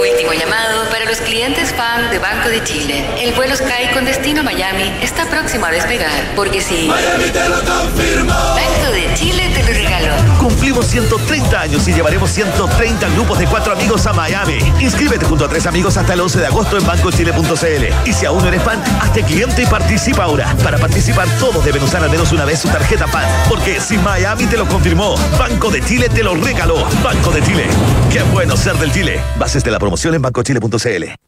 Último 0.00 0.32
llamado 0.32 0.88
para 0.90 1.04
los 1.04 1.18
clientes 1.18 1.74
fan 1.74 2.08
de 2.12 2.20
Banco 2.20 2.48
de 2.50 2.62
Chile. 2.62 3.04
El 3.20 3.34
vuelo 3.34 3.56
Sky 3.56 3.92
con 3.92 4.04
destino 4.04 4.44
Miami 4.44 4.92
está 5.02 5.24
próximo 5.26 5.66
a 5.66 5.72
despegar. 5.72 6.34
Porque 6.36 6.60
si... 6.60 6.86
Miami 6.86 7.30
te 7.32 7.48
lo 7.48 7.56
confirmó. 7.64 8.32
Banco 8.32 8.92
de 8.92 9.12
Chile 9.16 9.50
te 9.54 9.62
lo. 9.64 9.87
Cumplimos 10.48 10.86
130 10.86 11.60
años 11.60 11.86
y 11.88 11.92
llevaremos 11.92 12.30
130 12.30 13.10
grupos 13.10 13.38
de 13.38 13.46
cuatro 13.46 13.70
amigos 13.70 14.06
a 14.06 14.14
Miami. 14.14 14.58
Inscríbete 14.80 15.26
junto 15.26 15.44
a 15.44 15.48
tres 15.48 15.66
amigos 15.66 15.98
hasta 15.98 16.14
el 16.14 16.20
11 16.22 16.38
de 16.40 16.46
agosto 16.46 16.78
en 16.78 16.86
bancochile.cl. 16.86 18.08
Y 18.08 18.12
si 18.14 18.24
aún 18.24 18.40
no 18.40 18.48
eres 18.48 18.62
fan, 18.62 18.82
hazte 18.98 19.22
cliente 19.24 19.64
y 19.64 19.66
participa 19.66 20.24
ahora. 20.24 20.56
Para 20.64 20.78
participar, 20.78 21.28
todos 21.38 21.62
deben 21.66 21.82
usar 21.82 22.02
al 22.02 22.08
menos 22.10 22.32
una 22.32 22.46
vez 22.46 22.60
su 22.60 22.68
tarjeta 22.68 23.06
fan. 23.06 23.26
Porque 23.46 23.78
si 23.78 23.98
Miami 23.98 24.46
te 24.46 24.56
lo 24.56 24.66
confirmó, 24.66 25.16
Banco 25.38 25.70
de 25.70 25.82
Chile 25.82 26.08
te 26.08 26.22
lo 26.22 26.34
regaló. 26.34 26.82
Banco 27.04 27.30
de 27.30 27.42
Chile. 27.42 27.66
Qué 28.10 28.22
bueno 28.22 28.56
ser 28.56 28.76
del 28.78 28.90
Chile. 28.90 29.20
Bases 29.38 29.62
de 29.62 29.70
la 29.70 29.78
promoción 29.78 30.14
en 30.14 30.22
bancochile.cl. 30.22 31.27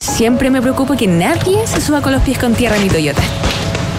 Siempre 0.00 0.50
me 0.50 0.62
preocupo 0.62 0.96
que 0.96 1.06
nadie 1.06 1.66
se 1.66 1.80
suba 1.80 2.00
con 2.00 2.12
los 2.12 2.22
pies 2.22 2.38
con 2.38 2.54
tierra 2.54 2.76
en 2.76 2.84
mi 2.84 2.88
Toyota. 2.88 3.22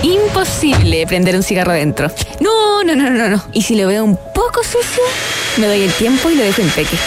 Imposible 0.04 1.06
prender 1.08 1.36
un 1.36 1.44
cigarro 1.44 1.72
adentro. 1.72 2.10
No, 2.40 2.84
no, 2.84 2.96
no, 2.96 3.10
no, 3.10 3.28
no. 3.28 3.44
Y 3.54 3.64
si 3.64 3.76
lo 3.76 3.88
veo 3.88 4.04
un 4.04 4.18
poco 4.34 4.64
sucio, 4.64 5.04
me 5.58 5.68
doy 5.68 5.84
el 5.84 5.92
tiempo 5.92 6.30
y 6.30 6.36
lo 6.36 6.44
dejo 6.44 6.62
en 6.62 6.70
peque. 6.70 6.98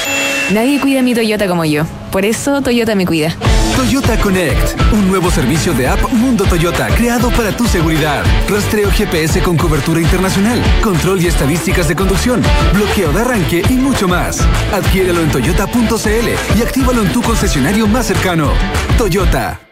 Nadie 0.51 0.79
cuida 0.81 1.03
mi 1.03 1.15
Toyota 1.15 1.49
como 1.49 1.65
yo. 1.65 1.85
Por 2.11 2.27
eso 2.27 2.61
Toyota 2.61 2.95
me 2.95 3.07
cuida. 3.07 3.35
Toyota 3.77 4.19
Connect, 4.19 4.93
un 4.93 5.09
nuevo 5.09 5.31
servicio 5.31 5.73
de 5.73 5.89
app 5.89 6.13
Mundo 6.13 6.45
Toyota 6.45 6.89
creado 6.89 7.31
para 7.31 7.57
tu 7.57 7.67
seguridad. 7.67 8.23
Rastreo 8.49 8.91
GPS 8.91 9.43
con 9.43 9.57
cobertura 9.57 10.01
internacional, 10.01 10.63
control 10.83 11.23
y 11.23 11.29
estadísticas 11.29 11.89
de 11.89 11.97
conducción, 11.97 12.43
bloqueo 12.75 13.13
de 13.13 13.21
arranque 13.23 13.63
y 13.71 13.75
mucho 13.75 14.07
más. 14.07 14.41
Adquiérelo 14.73 15.23
en 15.23 15.31
toyota.cl 15.31 16.59
y 16.59 16.63
actívalo 16.63 17.03
en 17.03 17.13
tu 17.13 17.23
concesionario 17.23 17.87
más 17.87 18.07
cercano. 18.07 18.53
Toyota. 18.99 19.72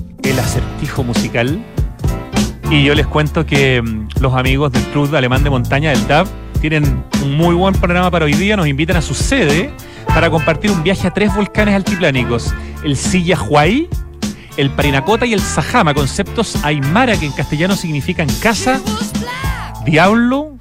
el 0.23 0.39
acertijo 0.39 1.03
musical. 1.03 1.63
Y 2.69 2.83
yo 2.83 2.95
les 2.95 3.07
cuento 3.07 3.45
que 3.45 3.81
mm, 3.81 4.07
los 4.19 4.33
amigos 4.33 4.71
del 4.71 4.83
Club 4.85 5.13
Alemán 5.15 5.43
de 5.43 5.49
Montaña 5.49 5.91
del 5.91 6.07
DAV 6.07 6.27
tienen 6.61 7.03
un 7.23 7.35
muy 7.35 7.55
buen 7.55 7.73
programa 7.73 8.11
para 8.11 8.25
hoy 8.25 8.33
día. 8.33 8.55
Nos 8.55 8.67
invitan 8.67 8.97
a 8.97 9.01
su 9.01 9.13
sede 9.13 9.71
para 10.07 10.29
compartir 10.29 10.71
un 10.71 10.83
viaje 10.83 11.07
a 11.07 11.11
tres 11.11 11.33
volcanes 11.35 11.75
altiplánicos: 11.75 12.53
el 12.83 12.95
Sillahuay, 12.95 13.89
el 14.57 14.69
Parinacota 14.69 15.25
y 15.25 15.33
el 15.33 15.41
Sajama, 15.41 15.93
conceptos 15.93 16.63
aymara 16.63 17.17
que 17.17 17.25
en 17.25 17.31
castellano 17.33 17.75
significan 17.75 18.27
casa, 18.41 18.79
diablo, 19.85 20.57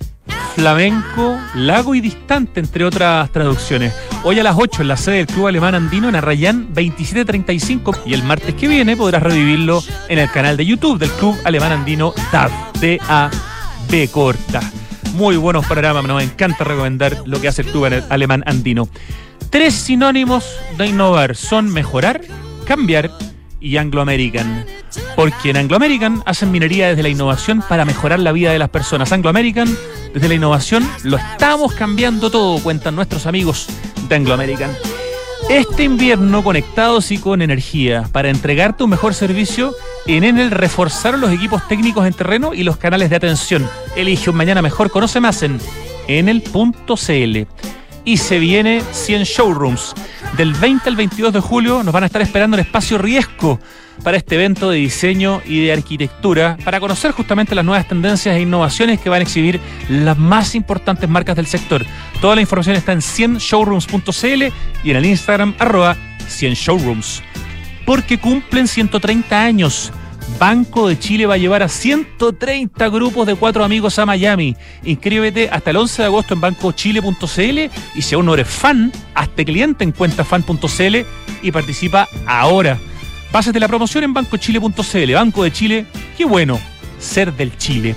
flamenco, 0.55 1.39
lago 1.55 1.95
y 1.95 2.01
distante, 2.01 2.61
entre 2.61 2.85
otras 2.85 3.31
traducciones. 3.31 3.95
Hoy 4.23 4.39
a 4.39 4.43
las 4.43 4.57
8 4.59 4.83
en 4.83 4.89
la 4.89 4.97
sede 4.97 5.17
del 5.17 5.27
Club 5.27 5.47
Alemán 5.47 5.75
Andino 5.75 6.09
en 6.09 6.17
Arrayán 6.17 6.67
2735 6.75 8.03
y 8.07 8.15
el 8.15 8.23
martes 8.23 8.55
que 8.55 8.69
viene 8.69 8.97
podrás 8.97 9.23
revivirlo 9.23 9.83
en 10.09 10.19
el 10.19 10.31
canal 10.31 10.57
de 10.57 10.67
YouTube 10.67 10.99
del 10.99 11.11
Club 11.11 11.37
Alemán 11.45 11.73
Andino 11.73 12.13
DAB, 12.33 12.51
D-A-B 12.81 14.09
corta. 14.09 14.61
Muy 15.15 15.37
buenos 15.37 15.67
panoramas, 15.67 16.05
nos 16.05 16.23
encanta 16.23 16.65
recomendar 16.65 17.23
lo 17.25 17.41
que 17.41 17.49
hace 17.49 17.63
el 17.63 17.69
Club 17.69 18.03
Alemán 18.09 18.43
Andino. 18.47 18.89
Tres 19.51 19.75
sinónimos 19.75 20.45
de 20.79 20.87
innovar 20.87 21.35
son 21.35 21.73
mejorar, 21.73 22.21
cambiar 22.67 23.11
y 23.61 23.77
Anglo 23.77 24.01
American. 24.01 24.65
Porque 25.17 25.51
en 25.51 25.57
Anglo 25.57 25.77
American 25.77 26.23
hacen 26.27 26.51
minería 26.51 26.89
desde 26.89 27.03
la 27.03 27.09
innovación 27.09 27.63
para 27.69 27.85
mejorar 27.85 28.21
la 28.21 28.33
vida 28.33 28.53
de 28.53 28.59
las 28.59 28.71
personas. 28.71 29.13
Anglo 29.13 29.31
American, 29.31 29.69
desde 30.15 30.29
la 30.29 30.35
innovación, 30.35 30.89
lo 31.05 31.17
estamos 31.17 31.75
cambiando 31.75 32.31
todo, 32.31 32.63
cuentan 32.63 32.97
nuestros 32.97 33.27
amigos 33.27 33.69
de 34.09 34.15
Anglo 34.15 34.35
American. 34.35 34.71
Este 35.49 35.83
invierno 35.83 36.45
conectados 36.45 37.11
y 37.11 37.19
con 37.19 37.43
energía 37.43 38.09
para 38.13 38.31
entregarte 38.31 38.85
un 38.85 38.91
mejor 38.91 39.15
servicio, 39.15 39.75
en 40.07 40.23
Enel 40.23 40.51
reforzaron 40.51 41.21
los 41.21 41.33
equipos 41.33 41.67
técnicos 41.67 42.07
en 42.07 42.13
terreno 42.13 42.55
y 42.55 42.63
los 42.63 42.77
canales 42.77 43.11
de 43.11 43.17
atención. 43.17 43.69
Elige 43.97 44.31
un 44.31 44.37
mañana 44.37 44.63
mejor, 44.63 44.91
conoce 44.91 45.21
más 45.21 45.43
en 45.43 45.59
enel.cl. 46.07 47.47
Y 48.05 48.17
se 48.17 48.39
viene 48.39 48.83
100 48.93 49.25
showrooms 49.25 49.95
Del 50.37 50.55
20 50.55 50.89
al 50.89 50.97
22 50.97 51.33
de 51.33 51.41
julio 51.41 51.83
nos 51.83 51.93
van 51.93 52.05
a 52.05 52.07
estar 52.07 52.23
esperando 52.23 52.57
en 52.57 52.61
Espacio 52.61 52.99
Riesgo 52.99 53.61
para 54.03 54.17
este 54.17 54.35
evento 54.35 54.71
de 54.71 54.79
diseño 54.79 55.43
y 55.45 55.65
de 55.65 55.73
arquitectura, 55.73 56.57
para 56.65 56.81
conocer 56.81 57.13
justamente 57.13 57.55
las 57.55 57.65
nuevas 57.65 57.87
tendencias 57.87 58.35
e 58.35 58.41
innovaciones 58.41 59.01
que 59.01 59.11
van 59.11 59.21
a 59.21 59.23
exhibir 59.23 59.61
las 59.89 60.17
más 60.19 60.55
importantes 60.55 61.09
marcas 61.09 61.37
del 61.37 61.47
sector. 61.47 61.85
Toda 62.21 62.35
la 62.35 62.41
información 62.41 62.77
está 62.77 62.93
en 62.93 63.01
100showrooms.cl 63.01 64.55
y 64.85 64.91
en 64.91 64.97
el 64.97 65.07
Instagram 65.07 65.55
arroba 65.59 65.97
100showrooms. 66.29 67.23
Porque 67.85 68.19
cumplen 68.19 68.69
130 68.69 69.43
años. 69.43 69.93
Banco 70.39 70.89
de 70.89 70.99
Chile 70.99 71.27
va 71.27 71.35
a 71.35 71.39
llevar 71.39 71.63
a 71.63 71.69
130 71.69 72.89
grupos 72.89 73.27
de 73.27 73.35
cuatro 73.35 73.65
amigos 73.65 73.99
a 73.99 74.07
Miami. 74.07 74.57
Inscríbete 74.85 75.49
hasta 75.51 75.71
el 75.71 75.77
11 75.77 76.03
de 76.03 76.07
agosto 76.07 76.35
en 76.35 76.41
bancochile.cl 76.41 77.59
y 77.95 78.03
si 78.03 78.15
aún 78.15 78.27
no 78.27 78.35
eres 78.35 78.49
fan, 78.49 78.93
hazte 79.15 79.45
cliente 79.45 79.85
en 79.85 79.93
cuentafan.cl 79.93 80.97
y 81.43 81.53
participa 81.53 82.09
ahora. 82.27 82.79
Pásate 83.33 83.61
la 83.61 83.69
promoción 83.69 84.05
en 84.05 84.15
bancochile.cl. 84.15 85.13
Banco 85.15 85.45
de 85.45 85.53
Chile, 85.53 85.87
qué 86.17 86.25
bueno 86.25 86.59
ser 86.99 87.33
del 87.33 87.57
Chile. 87.57 87.95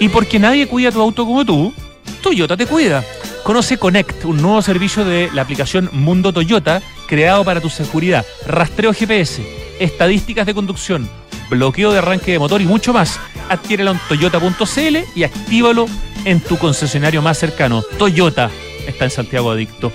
Y 0.00 0.08
porque 0.08 0.38
nadie 0.38 0.68
cuida 0.68 0.92
tu 0.92 1.00
auto 1.00 1.26
como 1.26 1.44
tú, 1.44 1.74
Toyota 2.22 2.56
te 2.56 2.66
cuida. 2.66 3.04
Conoce 3.48 3.78
Connect, 3.78 4.26
un 4.26 4.42
nuevo 4.42 4.60
servicio 4.60 5.06
de 5.06 5.30
la 5.32 5.40
aplicación 5.40 5.88
Mundo 5.94 6.34
Toyota 6.34 6.82
creado 7.06 7.46
para 7.46 7.62
tu 7.62 7.70
seguridad. 7.70 8.26
Rastreo 8.46 8.92
GPS, 8.92 9.42
estadísticas 9.80 10.44
de 10.44 10.52
conducción, 10.52 11.08
bloqueo 11.48 11.90
de 11.90 11.96
arranque 12.00 12.32
de 12.32 12.38
motor 12.38 12.60
y 12.60 12.66
mucho 12.66 12.92
más. 12.92 13.18
Adquiérelo 13.48 13.92
en 13.92 14.00
toyota.cl 14.06 14.96
y 15.14 15.22
actívalo 15.22 15.86
en 16.26 16.40
tu 16.40 16.58
concesionario 16.58 17.22
más 17.22 17.38
cercano. 17.38 17.80
Toyota 17.96 18.50
está 18.86 19.06
en 19.06 19.10
Santiago 19.10 19.50
Adicto. 19.50 19.92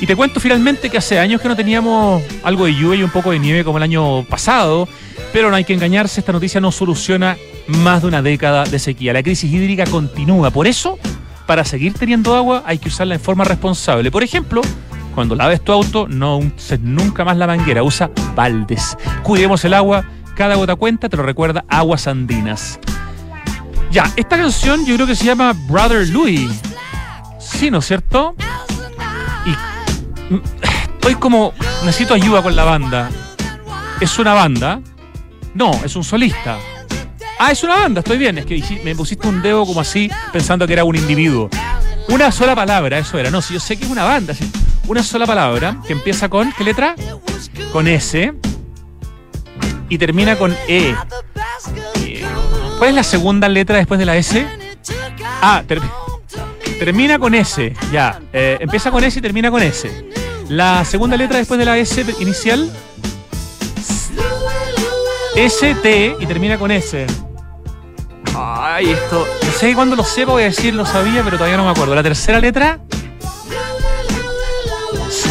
Y 0.00 0.06
te 0.06 0.14
cuento 0.14 0.38
finalmente 0.38 0.88
que 0.88 0.98
hace 0.98 1.18
años 1.18 1.40
que 1.40 1.48
no 1.48 1.56
teníamos 1.56 2.22
algo 2.44 2.66
de 2.66 2.74
lluvia 2.76 3.00
y 3.00 3.02
un 3.02 3.10
poco 3.10 3.32
de 3.32 3.40
nieve 3.40 3.64
como 3.64 3.78
el 3.78 3.82
año 3.82 4.22
pasado, 4.26 4.88
pero 5.32 5.50
no 5.50 5.56
hay 5.56 5.64
que 5.64 5.74
engañarse, 5.74 6.20
esta 6.20 6.30
noticia 6.30 6.60
no 6.60 6.70
soluciona 6.70 7.36
más 7.66 8.02
de 8.02 8.06
una 8.06 8.22
década 8.22 8.62
de 8.62 8.78
sequía. 8.78 9.12
La 9.12 9.24
crisis 9.24 9.52
hídrica 9.52 9.86
continúa, 9.86 10.52
por 10.52 10.68
eso 10.68 11.00
para 11.46 11.64
seguir 11.64 11.94
teniendo 11.94 12.34
agua 12.34 12.62
hay 12.66 12.78
que 12.78 12.88
usarla 12.88 13.14
en 13.14 13.20
forma 13.20 13.44
responsable. 13.44 14.10
Por 14.10 14.22
ejemplo, 14.22 14.60
cuando 15.14 15.34
laves 15.34 15.62
tu 15.62 15.72
auto, 15.72 16.06
no 16.08 16.38
uses 16.38 16.80
nunca 16.80 17.24
más 17.24 17.36
la 17.36 17.46
manguera, 17.46 17.82
usa 17.82 18.10
baldes. 18.34 18.96
Cuidemos 19.22 19.64
el 19.64 19.74
agua, 19.74 20.04
cada 20.34 20.56
gota 20.56 20.76
cuenta, 20.76 21.08
te 21.08 21.16
lo 21.16 21.22
recuerda 21.22 21.64
Aguas 21.68 22.06
Andinas. 22.06 22.78
Ya, 23.90 24.12
esta 24.16 24.36
canción 24.36 24.84
yo 24.84 24.96
creo 24.96 25.06
que 25.06 25.16
se 25.16 25.24
llama 25.24 25.54
Brother 25.68 26.08
Louis. 26.08 26.50
Sí, 27.38 27.70
¿no 27.70 27.78
es 27.78 27.86
cierto? 27.86 28.34
Y 29.46 30.34
mm, 30.34 30.40
estoy 30.94 31.14
como, 31.14 31.54
necesito 31.84 32.14
ayuda 32.14 32.42
con 32.42 32.54
la 32.54 32.64
banda. 32.64 33.08
¿Es 34.00 34.18
una 34.18 34.34
banda? 34.34 34.80
No, 35.54 35.70
es 35.84 35.96
un 35.96 36.04
solista. 36.04 36.58
Ah, 37.38 37.52
es 37.52 37.62
una 37.62 37.76
banda, 37.76 38.00
estoy 38.00 38.18
bien. 38.18 38.38
Es 38.38 38.46
que 38.46 38.80
me 38.84 38.94
pusiste 38.94 39.28
un 39.28 39.42
dedo 39.42 39.66
como 39.66 39.80
así 39.80 40.10
pensando 40.32 40.66
que 40.66 40.72
era 40.72 40.84
un 40.84 40.96
individuo. 40.96 41.50
Una 42.08 42.32
sola 42.32 42.54
palabra, 42.54 42.98
eso 42.98 43.18
era. 43.18 43.30
No, 43.30 43.42
si 43.42 43.54
yo 43.54 43.60
sé 43.60 43.76
que 43.76 43.84
es 43.84 43.90
una 43.90 44.04
banda. 44.04 44.34
Una 44.86 45.02
sola 45.02 45.26
palabra 45.26 45.80
que 45.86 45.92
empieza 45.92 46.28
con, 46.28 46.52
¿qué 46.52 46.64
letra? 46.64 46.94
Con 47.72 47.88
S. 47.88 48.32
Y 49.88 49.98
termina 49.98 50.36
con 50.36 50.56
E. 50.68 50.94
¿Cuál 52.78 52.90
es 52.90 52.94
la 52.94 53.02
segunda 53.02 53.48
letra 53.48 53.76
después 53.76 53.98
de 53.98 54.06
la 54.06 54.16
S? 54.16 54.46
Ah, 55.42 55.62
termina 56.78 57.18
con 57.18 57.34
S. 57.34 57.74
Ya. 57.92 58.20
Eh, 58.32 58.58
empieza 58.60 58.90
con 58.90 59.02
S 59.04 59.18
y 59.18 59.22
termina 59.22 59.50
con 59.50 59.62
S. 59.62 59.90
La 60.48 60.84
segunda 60.84 61.16
letra 61.16 61.38
después 61.38 61.58
de 61.58 61.64
la 61.64 61.76
S 61.76 62.04
inicial. 62.20 62.70
S, 65.34 65.74
T 65.82 66.16
y 66.18 66.26
termina 66.26 66.56
con 66.58 66.70
S. 66.70 67.06
Ay, 68.76 68.90
esto. 68.90 69.26
No 69.42 69.52
sé 69.52 69.74
cuándo 69.74 69.96
lo 69.96 70.04
sepa, 70.04 70.32
voy 70.32 70.42
a 70.42 70.46
decir 70.46 70.74
lo 70.74 70.84
sabía, 70.84 71.22
pero 71.24 71.38
todavía 71.38 71.56
no 71.56 71.64
me 71.64 71.70
acuerdo. 71.70 71.94
La 71.94 72.02
tercera 72.02 72.40
letra. 72.40 72.78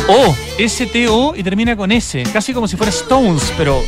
O, 0.07 0.35
S-T-O 0.57 1.35
y 1.35 1.43
termina 1.43 1.77
con 1.77 1.91
S. 1.91 2.23
Casi 2.33 2.55
como 2.55 2.67
si 2.67 2.75
fuera 2.75 2.89
Stones, 2.89 3.53
pero. 3.55 3.83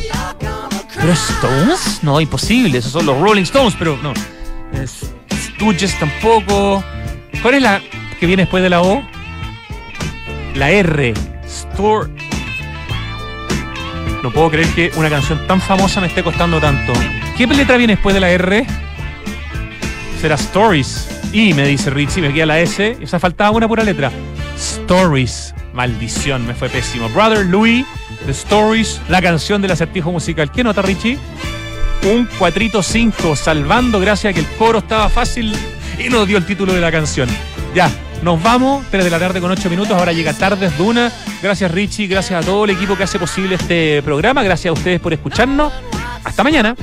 ¿Pero 0.94 1.12
Stones? 1.12 1.98
No, 2.02 2.20
imposible. 2.20 2.78
Esos 2.78 2.92
son 2.92 3.04
los 3.04 3.20
Rolling 3.20 3.42
Stones, 3.42 3.74
pero 3.76 3.98
no. 4.00 4.14
Stooges 4.86 5.98
tampoco. 5.98 6.84
¿Cuál 7.42 7.54
es 7.54 7.62
la 7.62 7.82
que 8.20 8.26
viene 8.26 8.44
después 8.44 8.62
de 8.62 8.70
la 8.70 8.80
O? 8.80 9.02
La 10.54 10.70
R. 10.70 11.14
Store. 11.44 12.08
No 14.22 14.30
puedo 14.30 14.52
creer 14.52 14.68
que 14.68 14.92
una 14.94 15.10
canción 15.10 15.44
tan 15.48 15.60
famosa 15.60 16.00
me 16.00 16.06
esté 16.06 16.22
costando 16.22 16.60
tanto. 16.60 16.92
¿Qué 17.36 17.44
letra 17.48 17.76
viene 17.76 17.94
después 17.94 18.14
de 18.14 18.20
la 18.20 18.30
R? 18.30 18.64
Será 20.20 20.34
Stories. 20.34 21.08
Y 21.32 21.54
me 21.54 21.66
dice 21.66 21.90
Richie, 21.90 22.22
me 22.22 22.32
queda 22.32 22.46
la 22.46 22.60
S. 22.60 22.98
O 23.02 23.06
sea, 23.06 23.20
faltaba 23.20 23.50
una 23.50 23.68
pura 23.68 23.84
letra. 23.84 24.10
Stories. 24.56 25.54
Maldición, 25.72 26.46
me 26.46 26.54
fue 26.54 26.68
pésimo. 26.68 27.08
Brother 27.10 27.46
Louis, 27.46 27.84
The 28.26 28.32
Stories, 28.32 29.00
la 29.08 29.22
canción 29.22 29.62
del 29.62 29.70
acertijo 29.70 30.10
musical. 30.10 30.50
¿Qué 30.50 30.64
nota, 30.64 30.82
Richie? 30.82 31.18
Un 32.02 32.26
cuatrito 32.38 32.82
5, 32.82 33.36
salvando 33.36 34.00
gracias 34.00 34.30
a 34.30 34.34
que 34.34 34.40
el 34.40 34.46
coro 34.56 34.78
estaba 34.78 35.08
fácil 35.08 35.54
y 35.98 36.08
nos 36.08 36.26
dio 36.26 36.38
el 36.38 36.46
título 36.46 36.72
de 36.72 36.80
la 36.80 36.90
canción. 36.90 37.28
Ya, 37.74 37.90
nos 38.22 38.42
vamos, 38.42 38.84
3 38.90 39.04
de 39.04 39.10
la 39.10 39.18
tarde 39.18 39.40
con 39.40 39.50
8 39.50 39.68
minutos, 39.68 39.96
ahora 39.96 40.12
llega 40.12 40.32
Tardes 40.32 40.76
Duna. 40.78 41.12
Gracias 41.42 41.70
Richie, 41.70 42.06
gracias 42.06 42.42
a 42.42 42.46
todo 42.46 42.64
el 42.64 42.70
equipo 42.70 42.96
que 42.96 43.04
hace 43.04 43.18
posible 43.18 43.56
este 43.56 44.02
programa, 44.02 44.42
gracias 44.42 44.70
a 44.70 44.72
ustedes 44.72 45.00
por 45.00 45.12
escucharnos. 45.12 45.72
Hasta 46.24 46.42
mañana. 46.42 46.74